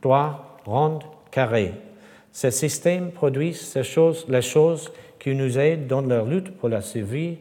droit, 0.00 0.58
rond, 0.64 0.98
carré. 1.30 1.72
Ces 2.32 2.50
systèmes 2.50 3.12
produisent 3.12 3.76
les 4.28 4.42
choses 4.42 4.92
qui 5.18 5.34
nous 5.34 5.58
aident 5.58 5.86
dans 5.86 6.00
leur 6.00 6.26
lutte 6.26 6.56
pour 6.56 6.68
la 6.68 6.80
survie 6.80 7.38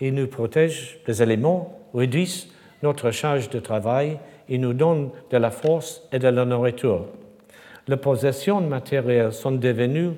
et 0.00 0.10
nous 0.10 0.26
protègent 0.26 0.98
des 1.06 1.22
éléments, 1.22 1.78
réduisent 1.94 2.48
notre 2.82 3.10
charge 3.10 3.50
de 3.50 3.60
travail 3.60 4.18
et 4.48 4.58
nous 4.58 4.72
donnent 4.72 5.10
de 5.30 5.36
la 5.36 5.50
force 5.50 6.02
et 6.10 6.18
de 6.18 6.28
la 6.28 6.44
nourriture 6.44 7.06
les 7.90 7.96
possessions 7.96 8.60
matérielles 8.60 9.32
sont 9.32 9.52
devenues 9.52 10.12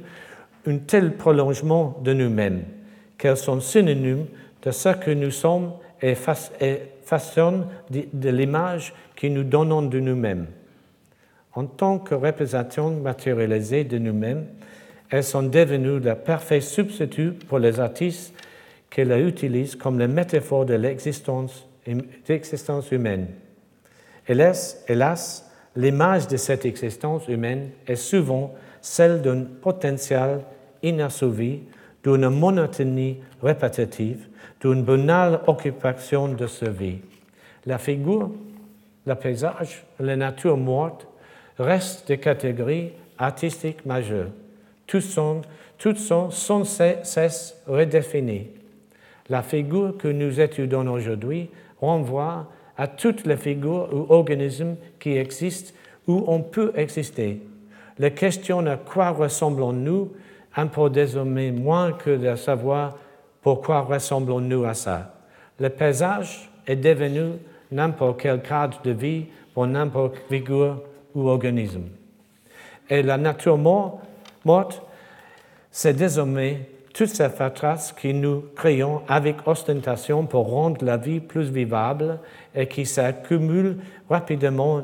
un 0.66 0.78
tel 0.78 1.16
prolongement 1.16 1.98
de 2.04 2.12
nous-mêmes 2.12 2.64
qu'elles 3.22 3.36
sont 3.36 3.60
synonymes 3.60 4.26
de 4.62 4.72
ce 4.72 4.88
que 4.88 5.12
nous 5.12 5.30
sommes 5.30 5.74
et, 6.02 6.16
façonnent 7.04 7.68
de, 7.88 8.30
l'image 8.30 8.92
que 9.14 9.28
nous 9.28 9.44
donnons 9.44 9.82
de 9.82 10.00
nous-mêmes. 10.00 10.48
En 11.52 11.66
tant 11.66 12.00
que 12.00 12.16
représentation 12.16 12.90
matérialisée 12.90 13.84
de 13.84 13.98
nous-mêmes, 13.98 14.46
elles 15.08 15.22
sont 15.22 15.44
devenues 15.44 16.00
le 16.00 16.16
parfait 16.16 16.60
substitut 16.60 17.30
pour 17.46 17.60
les 17.60 17.78
artistes 17.78 18.34
qui 18.90 19.04
les 19.04 19.22
utilisent 19.22 19.76
comme 19.76 20.00
la 20.00 20.08
métaphore 20.08 20.66
de 20.66 20.74
l'existence 20.74 21.62
humaine. 22.90 23.28
Hélas, 24.26 24.82
hélas, 24.88 25.48
l'image 25.76 26.26
de 26.26 26.36
cette 26.36 26.64
existence 26.64 27.28
humaine 27.28 27.70
est 27.86 27.94
souvent 27.94 28.52
celle 28.80 29.22
d'un 29.22 29.44
potentiel 29.44 30.40
inassouvi, 30.82 31.60
d'une 32.04 32.28
monotonie 32.28 33.18
répétitive, 33.42 34.28
d'une 34.60 34.82
banale 34.82 35.40
occupation 35.46 36.28
de 36.28 36.46
sa 36.46 36.68
vie. 36.68 36.98
La 37.66 37.78
figure, 37.78 38.30
le 39.06 39.14
paysage, 39.14 39.84
la 40.00 40.16
nature 40.16 40.56
morte 40.56 41.06
restent 41.58 42.08
des 42.08 42.18
catégories 42.18 42.92
artistiques 43.18 43.84
majeures. 43.86 44.30
Tous 44.86 45.00
sont, 45.00 45.42
toutes 45.78 45.98
sont 45.98 46.30
sans 46.30 46.64
cesse 46.64 47.56
redéfinies. 47.66 48.48
La 49.28 49.42
figure 49.42 49.96
que 49.96 50.08
nous 50.08 50.40
étudions 50.40 50.86
aujourd'hui 50.92 51.50
renvoie 51.80 52.48
à 52.76 52.88
toutes 52.88 53.26
les 53.26 53.36
figures 53.36 53.88
ou 53.92 54.06
organismes 54.12 54.76
qui 54.98 55.16
existent 55.16 55.72
ou 56.06 56.24
on 56.26 56.40
peut 56.40 56.72
exister. 56.74 57.40
La 57.98 58.10
question 58.10 58.66
à 58.66 58.76
quoi 58.76 59.10
ressemblons-nous 59.10 60.12
importe 60.56 60.92
désormais 60.92 61.50
moins 61.50 61.92
que 61.92 62.16
de 62.16 62.36
savoir 62.36 62.96
pourquoi 63.42 63.80
ressemblons-nous 63.80 64.64
à 64.64 64.74
ça. 64.74 65.14
Le 65.58 65.68
paysage 65.68 66.50
est 66.66 66.76
devenu 66.76 67.32
n'importe 67.70 68.20
quel 68.20 68.42
cadre 68.42 68.80
de 68.82 68.90
vie 68.90 69.26
pour 69.54 69.66
n'importe 69.66 70.14
quelle 70.14 70.40
figure 70.40 70.82
ou 71.14 71.28
organisme. 71.28 71.84
Et 72.88 73.02
la 73.02 73.16
nature 73.16 73.58
morte, 73.58 74.82
c'est 75.70 75.94
désormais 75.94 76.68
toutes 76.92 77.08
ces 77.08 77.30
fatras 77.30 77.92
que 77.96 78.08
nous 78.08 78.44
créons 78.54 79.02
avec 79.08 79.46
ostentation 79.46 80.26
pour 80.26 80.50
rendre 80.50 80.84
la 80.84 80.98
vie 80.98 81.20
plus 81.20 81.50
vivable 81.50 82.18
et 82.54 82.66
qui 82.66 82.84
s'accumulent 82.84 83.78
rapidement 84.10 84.82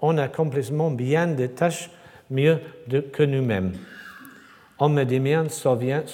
en 0.00 0.18
accomplissement 0.18 0.90
bien 0.90 1.26
des 1.26 1.48
tâches 1.48 1.90
mieux 2.30 2.60
que 3.12 3.22
nous-mêmes. 3.24 3.72
On 4.80 4.88
me 4.88 5.04
demande 5.04 5.50
souvient 5.50 6.04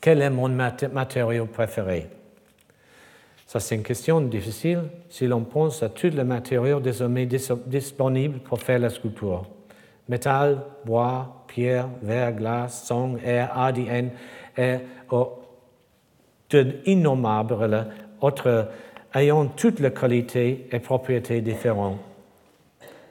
quel 0.00 0.22
est 0.22 0.30
mon 0.30 0.48
matériau 0.48 1.46
préféré? 1.46 2.08
Ça, 3.46 3.60
c'est 3.60 3.74
une 3.74 3.82
question 3.82 4.20
difficile 4.20 4.84
si 5.08 5.26
l'on 5.26 5.42
pense 5.42 5.82
à 5.82 5.90
tous 5.90 6.14
les 6.14 6.24
matériaux 6.24 6.80
désormais 6.80 7.26
disponibles 7.26 8.38
pour 8.38 8.60
faire 8.60 8.78
la 8.78 8.88
sculpture. 8.88 9.44
Métal, 10.08 10.62
bois, 10.84 11.44
pierre, 11.46 11.88
verre, 12.00 12.32
glace, 12.32 12.84
son, 12.86 13.18
air, 13.24 13.56
ADN 13.58 14.10
et 14.56 14.76
d'innommables 16.50 17.88
autres 18.20 18.68
ayant 19.14 19.46
toutes 19.46 19.80
les 19.80 19.92
qualités 19.92 20.68
et 20.70 20.78
propriétés 20.78 21.40
différentes. 21.40 21.98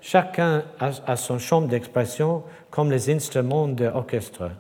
Chacun 0.02 0.64
a, 0.80 1.16
son 1.16 1.40
champ 1.40 1.62
d'expression 1.62 2.44
comme 2.70 2.92
les 2.92 3.10
instruments 3.10 3.68
d'orchestre, 3.68 4.52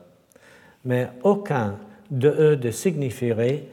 mais 0.84 1.08
aucun 1.24 1.78
de 2.12 2.30
eux 2.30 2.56
ne 2.56 2.72
signifierait 2.72 3.64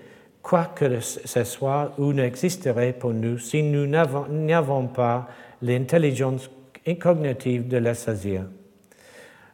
quoi 0.42 0.66
que 0.66 1.00
ce 1.00 1.44
soit 1.44 1.92
ou 1.98 2.12
n'existerait 2.12 2.92
pour 2.92 3.12
nous 3.12 3.38
si 3.38 3.62
nous 3.62 3.86
n'avons 3.86 4.86
pas 4.86 5.28
l'intelligence 5.62 6.48
cognitive 6.94 7.66
de 7.66 7.78
la 7.78 7.94
saisir. 7.94 8.42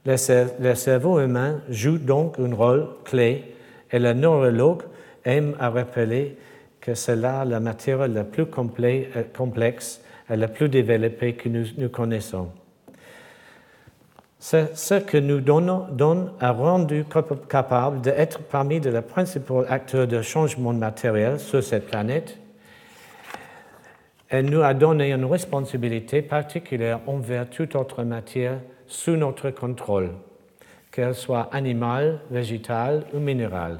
Le, 0.04 0.74
cerveau 0.74 1.20
humain 1.20 1.62
joue 1.70 1.96
donc 1.96 2.38
un 2.38 2.54
rôle 2.54 2.88
clé 3.04 3.54
et 3.90 3.98
le 3.98 4.12
neurologue 4.12 4.82
aime 5.24 5.54
à 5.58 5.70
rappeler 5.70 6.36
que 6.80 6.94
c'est 6.94 7.16
là 7.16 7.44
la 7.44 7.60
matière 7.60 8.06
la 8.08 8.24
plus 8.24 8.42
euh, 8.44 9.22
complexe 9.34 10.01
la 10.36 10.48
plus 10.48 10.68
développée 10.68 11.34
que 11.34 11.48
nous, 11.48 11.66
nous 11.76 11.88
connaissons. 11.88 12.50
Ce 14.38 14.98
que 14.98 15.18
nous 15.18 15.40
donnons 15.40 15.86
donne 15.92 16.32
a 16.40 16.50
rendu 16.50 17.04
capable 17.48 18.00
d'être 18.00 18.40
parmi 18.40 18.80
les 18.80 19.00
principaux 19.00 19.64
acteurs 19.68 20.08
de 20.08 20.20
changement 20.20 20.72
matériel 20.72 21.38
sur 21.38 21.62
cette 21.62 21.86
planète 21.86 22.38
et 24.32 24.42
nous 24.42 24.62
a 24.62 24.74
donné 24.74 25.12
une 25.12 25.26
responsabilité 25.26 26.22
particulière 26.22 27.00
envers 27.06 27.48
toute 27.50 27.76
autre 27.76 28.02
matière 28.02 28.58
sous 28.88 29.14
notre 29.14 29.50
contrôle, 29.50 30.10
qu'elle 30.90 31.14
soit 31.14 31.48
animale, 31.52 32.20
végétale 32.30 33.04
ou 33.14 33.20
minérale. 33.20 33.78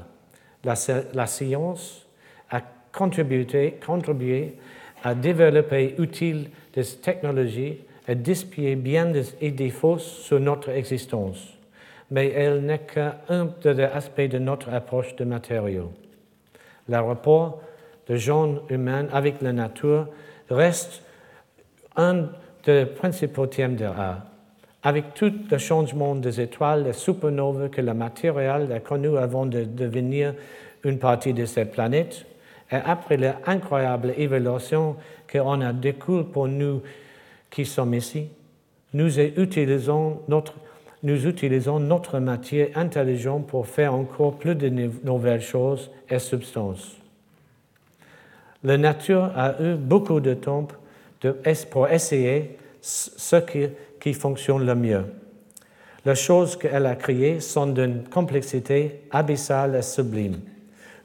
La, 0.63 0.75
la 1.13 1.27
science 1.27 2.07
a 2.49 2.61
contribué, 2.93 3.79
contribué, 3.85 4.55
à 5.03 5.13
développer 5.13 5.95
utile 5.97 6.49
des 6.73 6.85
technologies 6.85 7.77
et 8.07 8.15
dispier 8.15 8.75
bien 8.75 9.05
des 9.07 9.25
idées 9.41 9.69
fausses 9.69 10.05
sur 10.23 10.39
notre 10.39 10.69
existence, 10.69 11.57
mais 12.09 12.29
elle 12.31 12.61
n'est 12.61 12.79
qu'un 12.79 13.49
des 13.63 13.83
aspects 13.83 14.21
de 14.21 14.39
notre 14.39 14.73
approche 14.73 15.15
de 15.15 15.25
matériaux. 15.25 15.91
Le 16.89 16.97
rapport 16.97 17.61
de 18.07 18.15
genre 18.15 18.63
humain 18.69 19.07
avec 19.11 19.41
la 19.41 19.53
nature 19.53 20.07
reste 20.49 21.01
un 21.95 22.29
des 22.65 22.85
principaux 22.85 23.47
thèmes 23.47 23.75
de 23.75 23.85
l'art. 23.85 24.23
Avec 24.85 25.13
tout 25.13 25.31
le 25.49 25.57
changement 25.57 26.15
des 26.15 26.41
étoiles, 26.41 26.83
des 26.83 26.93
supernovas 26.93 27.69
que 27.69 27.79
le 27.79 27.93
matériel 27.93 28.69
a 28.71 28.79
connu 28.79 29.17
avant 29.17 29.45
de 29.45 29.63
devenir 29.63 30.33
une 30.83 30.99
partie 30.99 31.33
de 31.33 31.45
cette 31.45 31.71
planète, 31.71 32.25
et 32.73 32.77
après 32.83 33.17
l'incroyable 33.17 34.15
évolution 34.17 34.95
qu'on 35.31 35.61
a 35.61 35.71
découle 35.71 36.25
pour 36.25 36.47
nous 36.47 36.81
qui 37.51 37.65
sommes 37.65 37.93
ici, 37.93 38.29
nous 38.93 39.19
utilisons 39.19 40.21
notre, 40.27 40.53
nous 41.03 41.27
utilisons 41.27 41.79
notre 41.79 42.17
matière 42.17 42.69
intelligente 42.75 43.45
pour 43.45 43.67
faire 43.67 43.93
encore 43.93 44.37
plus 44.37 44.55
de 44.55 44.69
nouvelles 45.03 45.41
choses 45.41 45.91
et 46.09 46.17
substances. 46.17 46.97
La 48.63 48.77
nature 48.77 49.31
a 49.35 49.61
eu 49.61 49.75
beaucoup 49.75 50.19
de 50.19 50.33
temps 50.33 50.67
pour 51.69 51.87
essayer 51.89 52.57
ce 52.81 53.35
qui, 53.35 53.67
qui 53.99 54.13
fonctionne 54.13 54.65
le 54.65 54.73
mieux. 54.73 55.05
Les 56.05 56.15
choses 56.15 56.57
qu'elle 56.57 56.87
a 56.87 56.95
créées 56.95 57.39
sont 57.39 57.67
d'une 57.67 58.03
complexité 58.03 59.01
abyssale 59.11 59.75
et 59.75 59.81
sublime. 59.83 60.39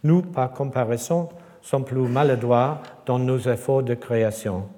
Nous, 0.03 0.23
par 0.23 0.53
comparaison, 0.53 1.29
sommes 1.69 1.85
plus 1.85 2.09
maladroits 2.09 2.81
dans 3.05 3.19
nos 3.19 3.39
efforts 3.39 3.83
de 3.83 3.93
création. 3.93 4.69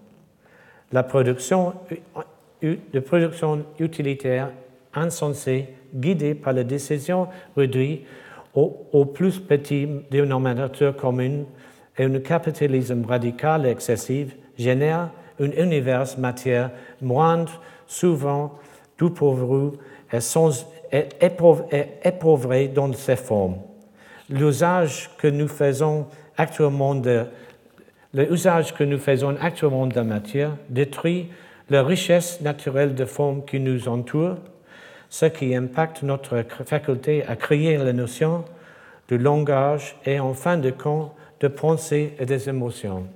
La 0.91 1.05
production, 1.05 1.73
de 2.63 3.01
production 3.01 3.65
utilitaire 3.79 4.51
insensée, 4.93 5.69
guidée 5.95 6.35
par 6.35 6.53
la 6.53 6.65
décision 6.65 7.29
réduite 7.57 8.05
au, 8.55 9.05
plus 9.05 9.39
petit 9.39 9.89
dénominateur 10.11 10.97
commun, 10.97 11.45
et 11.97 12.05
un 12.05 12.19
capitalisme 12.19 13.05
radical 13.05 13.67
et 13.67 13.71
excessif 13.71 14.35
génère 14.59 15.11
un 15.39 15.51
univers 15.53 16.19
matière 16.19 16.73
moindre, 17.01 17.53
souvent 17.87 18.59
tout 18.97 19.11
pauvre 19.11 19.75
et, 20.13 21.09
éprouvé 22.05 22.69
dans 22.69 22.93
ses 22.95 23.17
formes. 23.17 23.59
L'usage 24.29 25.11
que 25.19 25.29
nous 25.29 25.49
faisons 25.49 26.07
actuellement 26.41 26.95
de 26.95 27.27
l'usage 28.15 28.75
que 28.75 28.83
nous 28.83 28.99
faisons 28.99 29.37
actuellement 29.41 29.87
de 29.87 29.95
la 29.95 30.05
matière 30.05 30.57
détruit 30.69 31.29
la 31.69 31.83
richesse 31.83 32.41
naturelle 32.41 32.95
de 32.95 33.05
formes 33.05 33.45
qui 33.45 33.61
nous 33.61 33.89
entourent, 33.89 34.39
ce 35.09 35.27
qui 35.27 35.55
impacte 35.55 36.03
notre 36.03 36.43
faculté 36.65 37.25
à 37.27 37.37
créer 37.37 37.77
la 37.77 37.93
notion 37.93 38.45
du 39.09 39.19
langage 39.19 39.97
et 40.07 40.19
en 40.19 40.35
fin 40.35 40.57
de 40.57 40.71
compte 40.71 41.13
de 41.41 41.49
pensée 41.49 42.15
et 42.19 42.27
des 42.27 42.49
émotions. 42.49 43.07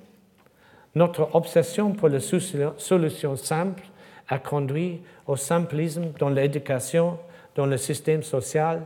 Notre 0.95 1.35
obsession 1.35 1.93
pour 1.93 2.09
les 2.09 2.21
solutions 2.21 3.37
simples 3.37 3.83
a 4.29 4.39
conduit 4.39 5.01
au 5.27 5.37
simplisme 5.37 6.13
dans 6.19 6.29
l'éducation, 6.29 7.19
dans 7.57 7.67
le 7.67 7.77
système 7.77 8.23
social, 8.23 8.83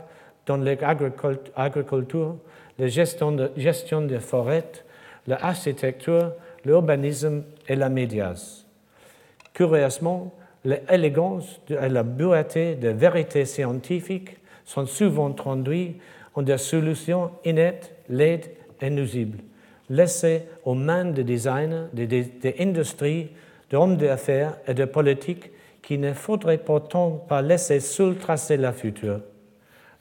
dans 0.46 0.56
l'agriculture, 0.56 2.36
la 2.78 2.86
gestion, 2.86 3.32
de, 3.32 3.50
gestion 3.56 4.02
des 4.02 4.20
forêts, 4.20 4.70
l'architecture, 5.26 6.32
l'urbanisme 6.64 7.42
et 7.68 7.76
la 7.76 7.88
médias. 7.88 8.64
Curieusement, 9.52 10.32
l'élégance 10.64 11.60
et 11.68 11.88
la 11.88 12.02
beauté 12.02 12.74
des 12.76 12.92
vérités 12.92 13.44
scientifiques 13.44 14.36
sont 14.64 14.86
souvent 14.86 15.32
traduites 15.32 16.00
en 16.34 16.42
des 16.42 16.58
solutions 16.58 17.32
innettes, 17.44 17.94
laides 18.08 18.50
et 18.80 18.90
nuisibles, 18.90 19.38
laissées 19.90 20.42
aux 20.64 20.74
mains 20.74 21.06
des 21.06 21.24
designers, 21.24 21.86
des, 21.92 22.06
des 22.06 22.54
industries, 22.60 23.30
d'hommes 23.70 23.96
d'affaires 23.96 24.56
et 24.66 24.74
de 24.74 24.84
politiques 24.84 25.50
qui 25.82 25.98
ne 25.98 26.12
faudrait 26.12 26.58
pourtant 26.58 27.10
pas 27.10 27.42
laisser 27.42 27.80
seul 27.80 28.16
tracer 28.16 28.56
la 28.56 28.72
future. 28.72 29.20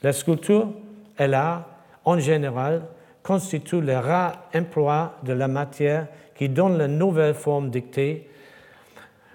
La 0.03 0.13
sculpture 0.13 0.69
et 1.17 1.27
l'art, 1.27 1.65
en 2.07 2.19
général, 2.19 2.83
constituent 3.21 3.81
le 3.81 3.97
rare 3.97 4.49
emploi 4.55 5.17
de 5.23 5.33
la 5.33 5.49
matière 5.49 6.07
qui 6.35 6.47
donne 6.47 6.77
la 6.77 6.87
nouvelle 6.87 7.33
forme 7.33 7.69
dictée, 7.69 8.29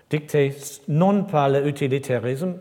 dictée 0.08 0.54
non 0.88 1.24
par 1.24 1.50
l'utilitarisme, 1.50 2.54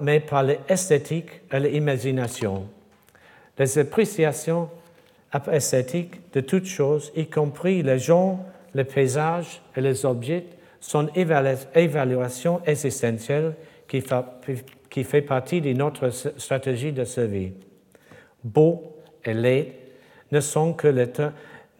mais 0.00 0.20
par 0.20 0.44
l'esthétique 0.44 1.42
et 1.52 1.60
l'imagination. 1.60 2.66
Les 3.58 3.78
appréciations 3.78 4.70
esthétiques 5.52 6.32
de 6.32 6.40
toutes 6.40 6.66
choses, 6.66 7.12
y 7.14 7.26
compris 7.26 7.82
les 7.82 7.98
gens, 7.98 8.46
les 8.74 8.84
paysages 8.84 9.60
et 9.76 9.82
les 9.82 10.06
objets, 10.06 10.46
sont 10.80 11.10
évaluations 11.14 12.62
existentielles 12.64 13.56
qui 13.86 15.04
fait 15.04 15.22
partie 15.22 15.60
de 15.60 15.74
notre 15.74 16.08
stratégie 16.08 16.92
de 16.92 17.04
survie. 17.04 17.52
Beau 18.42 18.93
et 19.24 19.34
laid 19.34 19.72
ne 20.32 20.40
sont 20.40 20.72
que, 20.72 20.88
les 20.88 21.06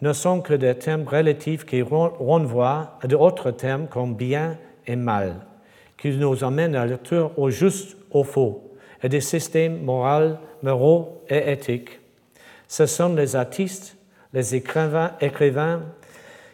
ne 0.01 0.13
sont 0.13 0.41
que 0.41 0.53
des 0.53 0.75
termes 0.75 1.07
relatifs 1.07 1.65
qui 1.65 1.81
renvoient 1.81 2.97
à 3.01 3.07
d'autres 3.07 3.51
termes 3.51 3.87
comme 3.87 4.15
bien 4.15 4.57
et 4.85 4.95
mal, 4.95 5.35
qui 5.97 6.11
nous 6.11 6.43
amènent 6.43 6.75
à 6.75 6.85
la 6.85 6.97
au 7.37 7.49
juste, 7.49 7.97
au 8.11 8.23
faux, 8.23 8.71
et 9.01 9.09
des 9.09 9.21
systèmes 9.21 9.83
moraux, 9.83 10.35
moraux 10.61 11.23
et 11.29 11.51
éthiques. 11.51 11.99
Ce 12.67 12.85
sont 12.85 13.15
les 13.15 13.35
artistes, 13.35 13.95
les 14.33 14.55
écrivains, 14.55 15.13
écrivains 15.21 15.83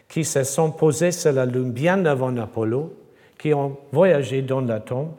qui 0.08 0.24
se 0.24 0.44
sont 0.44 0.70
posés 0.70 1.10
sur 1.10 1.32
la 1.32 1.46
Lune 1.46 1.72
bien 1.72 2.04
avant 2.04 2.36
Apollo, 2.36 2.92
qui 3.38 3.54
ont 3.54 3.76
voyagé 3.90 4.42
dans 4.42 4.60
la 4.60 4.78
tombe, 4.78 5.14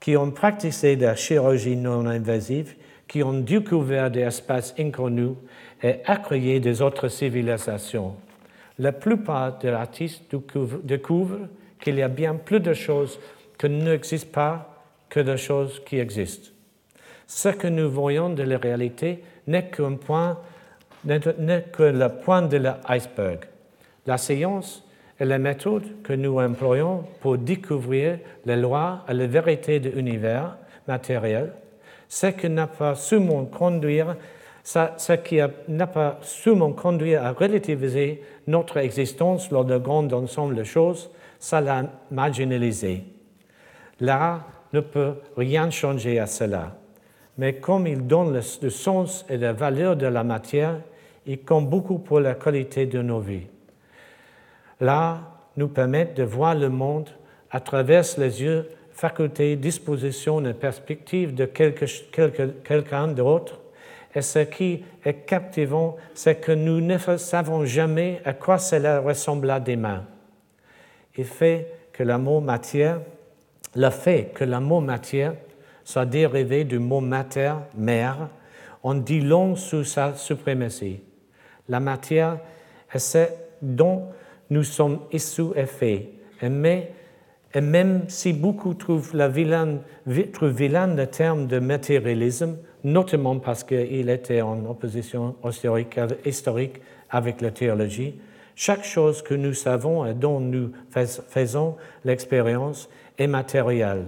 qui 0.00 0.16
ont 0.16 0.30
pratiqué 0.30 0.96
la 0.96 1.16
chirurgie 1.16 1.76
non 1.76 2.06
invasive, 2.06 2.74
qui 3.08 3.22
ont 3.22 3.40
découvert 3.40 4.10
des 4.10 4.20
espaces 4.20 4.74
inconnus 4.78 5.34
et 5.82 5.96
accueilli 6.04 6.60
des 6.60 6.82
autres 6.82 7.08
civilisations. 7.08 8.16
La 8.78 8.92
plupart 8.92 9.58
des 9.58 9.68
artistes 9.68 10.24
découvrent 10.84 11.48
qu'il 11.80 11.96
y 11.96 12.02
a 12.02 12.08
bien 12.08 12.34
plus 12.34 12.60
de 12.60 12.74
choses 12.74 13.18
qui 13.58 13.68
n'existent 13.68 14.32
pas 14.32 14.82
que 15.08 15.20
de 15.20 15.36
choses 15.36 15.82
qui 15.84 15.98
existent. 15.98 16.50
Ce 17.26 17.48
que 17.48 17.68
nous 17.68 17.90
voyons 17.90 18.30
de 18.30 18.42
la 18.42 18.58
réalité 18.58 19.22
n'est 19.46 19.68
qu'un 19.68 19.94
point, 19.94 20.38
n'est 21.04 21.64
que 21.72 21.82
le 21.82 22.08
point 22.08 22.42
de 22.42 22.58
l'iceberg. 22.58 23.44
La 24.06 24.18
science 24.18 24.84
est 25.18 25.24
la 25.24 25.38
méthode 25.38 26.02
que 26.02 26.12
nous 26.12 26.38
employons 26.38 27.04
pour 27.20 27.38
découvrir 27.38 28.18
les 28.44 28.56
lois 28.56 29.04
et 29.08 29.14
la 29.14 29.26
vérité 29.26 29.80
de 29.80 29.90
l'univers 29.90 30.56
matériel, 30.86 31.52
ce 32.08 32.28
qui 32.28 32.48
n'a 32.48 32.66
pas 32.66 32.94
seulement 32.94 33.44
conduire, 33.44 34.16
ce 34.62 35.12
qui 35.12 35.38
n'a 35.68 35.86
pas 35.86 36.18
seulement 36.22 36.72
conduit 36.72 37.14
à 37.14 37.32
relativiser 37.32 38.22
notre 38.46 38.78
existence 38.78 39.50
lors 39.50 39.64
d'un 39.64 39.78
grand 39.78 40.12
ensemble 40.12 40.54
de 40.54 40.64
choses, 40.64 41.10
ça 41.38 41.60
l'a 41.60 41.84
marginalisé. 42.10 43.04
L'art 44.00 44.44
ne 44.72 44.80
peut 44.80 45.14
rien 45.36 45.70
changer 45.70 46.18
à 46.18 46.26
cela, 46.26 46.76
mais 47.38 47.54
comme 47.54 47.86
il 47.86 48.06
donne 48.06 48.32
le, 48.34 48.70
sens 48.70 49.24
et 49.28 49.36
la 49.36 49.52
valeur 49.52 49.96
de 49.96 50.06
la 50.06 50.24
matière, 50.24 50.80
il 51.26 51.40
compte 51.42 51.68
beaucoup 51.68 51.98
pour 51.98 52.20
la 52.20 52.34
qualité 52.34 52.86
de 52.86 53.02
nos 53.02 53.20
vies. 53.20 53.46
L'art 54.80 55.20
nous 55.56 55.68
permet 55.68 56.06
de 56.06 56.22
voir 56.22 56.54
le 56.54 56.68
monde 56.68 57.08
à 57.50 57.60
travers 57.60 58.04
les 58.18 58.42
yeux, 58.42 58.68
facultés, 58.96 59.56
dispositions 59.56 60.42
et 60.46 60.54
perspectives 60.54 61.34
de 61.34 61.44
quelqu'un 61.44 63.08
d'autre. 63.08 63.60
Et 64.14 64.22
ce 64.22 64.38
qui 64.38 64.82
est 65.04 65.26
captivant, 65.26 65.96
c'est 66.14 66.36
que 66.36 66.52
nous 66.52 66.80
ne 66.80 66.96
savons 67.18 67.66
jamais 67.66 68.22
à 68.24 68.32
quoi 68.32 68.56
cela 68.56 69.02
des 69.60 69.76
mains. 69.76 70.04
Il 71.14 71.26
fait 71.26 71.70
que 71.92 72.02
le 72.02 72.16
mot 72.16 72.40
matière, 72.40 73.00
le 73.74 73.90
fait 73.90 74.32
que 74.34 74.44
le 74.44 74.58
mot 74.60 74.80
matière 74.80 75.34
soit 75.84 76.06
dérivé 76.06 76.64
du 76.64 76.78
mot 76.78 77.00
mater, 77.00 77.52
mère, 77.76 78.30
on 78.82 78.94
dit 78.94 79.20
long 79.20 79.56
sous 79.56 79.84
sa 79.84 80.14
suprématie. 80.14 81.00
La 81.68 81.80
matière 81.80 82.38
est 82.90 82.98
ce 82.98 83.26
dont 83.60 84.06
nous 84.48 84.64
sommes 84.64 85.00
issus 85.12 85.52
et 85.54 85.66
faits. 85.66 86.08
Et, 86.40 86.48
et 87.54 87.60
même 87.60 88.04
si 88.08 88.32
beaucoup 88.32 88.74
trouvent, 88.74 89.14
la 89.14 89.28
vilaine, 89.28 89.80
vilain 90.06 90.94
le 90.94 91.06
terme 91.06 91.46
de 91.46 91.58
matérialisme, 91.58 92.56
notamment 92.84 93.38
parce 93.38 93.64
qu'il 93.64 94.10
était 94.10 94.42
en 94.42 94.64
opposition 94.66 95.36
historique, 96.24 96.80
avec 97.10 97.40
la 97.40 97.50
théologie, 97.50 98.20
chaque 98.54 98.84
chose 98.84 99.22
que 99.22 99.34
nous 99.34 99.54
savons 99.54 100.06
et 100.06 100.14
dont 100.14 100.40
nous 100.40 100.72
faisons 100.90 101.76
l'expérience 102.04 102.88
est 103.18 103.26
matérielle, 103.26 104.06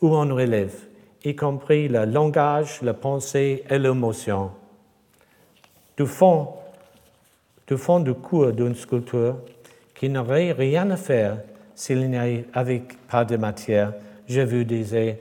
ou 0.00 0.14
on 0.14 0.34
relève, 0.34 0.74
y 1.24 1.34
compris 1.34 1.88
le 1.88 2.04
langage, 2.04 2.82
la 2.82 2.94
pensée 2.94 3.64
et 3.68 3.78
l'émotion. 3.78 4.50
Du 5.96 6.06
fond, 6.06 6.48
du 7.66 7.76
fond 7.76 8.00
du 8.00 8.14
cours 8.14 8.52
d'une 8.52 8.74
sculpture, 8.74 9.36
qui 9.94 10.08
n'aurait 10.08 10.52
rien 10.52 10.90
à 10.90 10.96
faire 10.96 11.38
s'il 11.76 12.12
avait 12.54 12.82
pas 13.08 13.24
de 13.24 13.36
matière, 13.36 13.92
je 14.28 14.40
vous 14.40 14.64
disais, 14.64 15.20